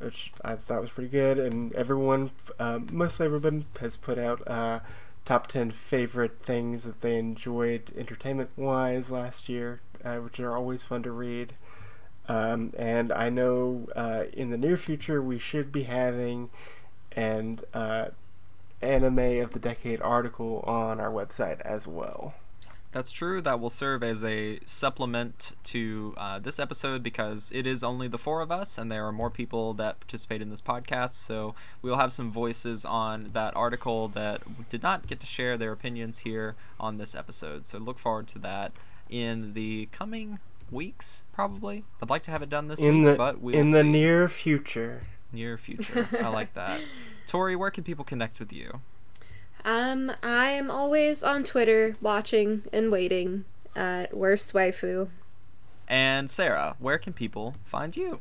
[0.04, 1.38] which I thought was pretty good.
[1.38, 4.80] And everyone, uh, mostly everyone, has put out uh,
[5.24, 10.84] top 10 favorite things that they enjoyed entertainment wise last year, uh, which are always
[10.84, 11.54] fun to read.
[12.28, 16.50] Um, and I know uh, in the near future we should be having
[17.12, 18.06] an uh,
[18.80, 22.34] anime of the decade article on our website as well.
[22.94, 23.40] That's true.
[23.42, 28.18] That will serve as a supplement to uh, this episode because it is only the
[28.18, 31.14] four of us, and there are more people that participate in this podcast.
[31.14, 35.72] So we'll have some voices on that article that did not get to share their
[35.72, 37.66] opinions here on this episode.
[37.66, 38.70] So look forward to that
[39.10, 40.38] in the coming
[40.70, 41.82] weeks, probably.
[42.00, 44.28] I'd like to have it done this In week, the but we'll in the near
[44.28, 45.02] future.
[45.32, 46.06] near future.
[46.22, 46.80] I like that.
[47.26, 48.80] Tori, where can people connect with you?
[49.64, 53.44] Um, I am always on Twitter watching and waiting
[53.74, 55.08] at Worst Waifu.
[55.88, 58.20] And Sarah, where can people find you?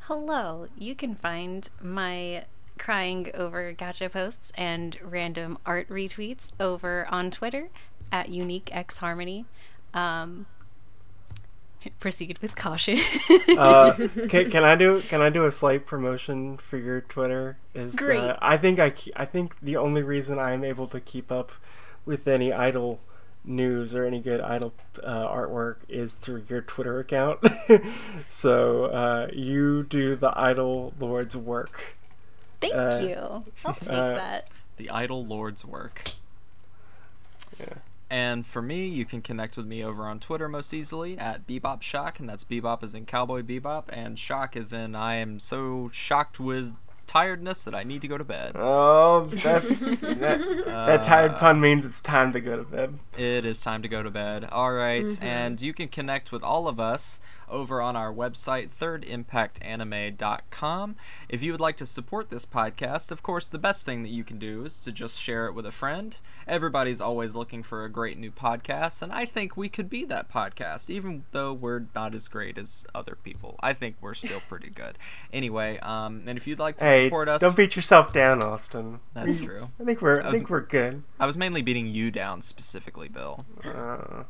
[0.00, 0.66] Hello.
[0.76, 2.44] You can find my
[2.78, 7.68] crying over gacha posts and random art retweets over on Twitter
[8.10, 9.44] at UniqueXHarmony.
[9.94, 10.46] Um,
[11.98, 12.98] proceed with caution.
[13.56, 13.92] Uh,
[14.28, 17.58] can, can I do can I do a slight promotion for your Twitter?
[17.74, 18.20] Is Great.
[18.20, 21.52] that I think I I think the only reason I'm able to keep up
[22.04, 23.00] with any idol
[23.44, 27.40] news or any good idol uh, artwork is through your Twitter account.
[28.28, 31.96] so uh, you do the idol lord's work.
[32.60, 33.44] Thank Uh, you.
[33.64, 34.50] I'll take uh, that.
[34.76, 36.02] The Idol Lord's work.
[37.58, 37.74] Yeah.
[38.10, 41.80] And for me, you can connect with me over on Twitter most easily at Bebop
[41.80, 45.90] Shock, and that's Bebop is in Cowboy Bebop, and Shock is in I am so
[45.92, 46.74] shocked with
[47.06, 48.52] tiredness that I need to go to bed.
[48.56, 49.62] Oh, that
[50.18, 52.98] that, that tired pun means it's time to go to bed.
[53.16, 54.48] It is time to go to bed.
[54.50, 55.24] All right, mm-hmm.
[55.24, 60.96] and you can connect with all of us over on our website, thirdimpactanime.com.
[61.28, 64.24] If you would like to support this podcast, of course, the best thing that you
[64.24, 66.16] can do is to just share it with a friend.
[66.46, 70.32] Everybody's always looking for a great new podcast, and I think we could be that
[70.32, 73.54] podcast, even though we're not as great as other people.
[73.60, 74.98] I think we're still pretty good.
[75.32, 78.98] Anyway, um, and if you'd like to Hey, support us, don't beat yourself down, Austin.
[79.14, 79.70] that's true.
[79.80, 81.02] I think we're I was- think we're good.
[81.20, 83.44] I was mainly beating you down specifically, Bill.
[83.64, 84.24] Uh,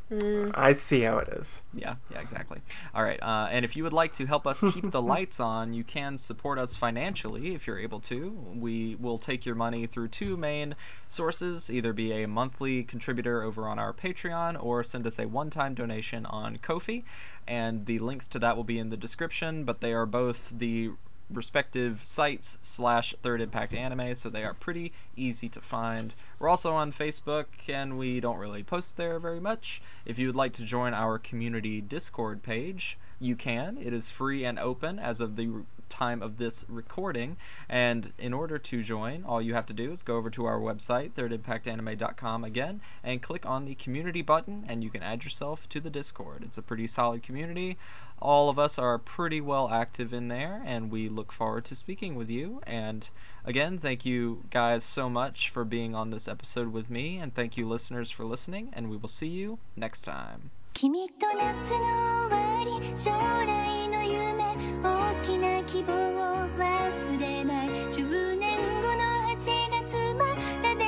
[0.53, 1.61] I see how it is.
[1.73, 2.59] Yeah, yeah, exactly.
[2.93, 5.73] All right, uh, and if you would like to help us keep the lights on,
[5.73, 8.29] you can support us financially if you're able to.
[8.53, 10.75] We will take your money through two main
[11.07, 15.49] sources either be a monthly contributor over on our Patreon or send us a one
[15.49, 17.03] time donation on Ko-fi.
[17.47, 20.91] And the links to that will be in the description, but they are both the
[21.35, 26.73] respective sites slash third impact anime so they are pretty easy to find we're also
[26.73, 30.63] on facebook and we don't really post there very much if you would like to
[30.63, 33.77] join our community discord page you can.
[33.77, 37.37] It is free and open as of the time of this recording.
[37.69, 40.59] And in order to join all you have to do is go over to our
[40.59, 45.79] website thirdimpactanime.com again and click on the community button and you can add yourself to
[45.79, 46.43] the discord.
[46.43, 47.77] It's a pretty solid community.
[48.19, 52.15] All of us are pretty well active in there and we look forward to speaking
[52.15, 52.61] with you.
[52.65, 53.07] And
[53.45, 57.57] again thank you guys so much for being on this episode with me and thank
[57.57, 61.81] you listeners for listening and we will see you next time 君と夏の
[62.29, 67.67] 終わり将来の夢大きな希望を忘れない。
[67.91, 69.35] 10年後の8
[69.69, 70.25] 月ま
[70.63, 70.87] た出会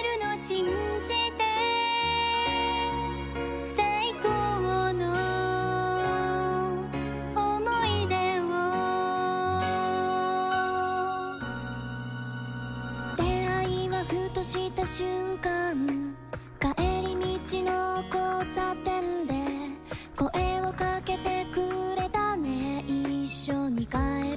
[0.00, 0.66] えるの信
[1.00, 1.40] じて。
[3.74, 4.28] 最高
[4.92, 5.00] の
[7.34, 7.40] 思
[7.86, 8.44] い出を。
[13.16, 16.01] 出会いはふとした瞬間。
[17.62, 19.34] の交差点で
[20.16, 20.28] 声
[20.62, 22.84] をかけてくれたね。
[22.86, 24.31] 一緒に帰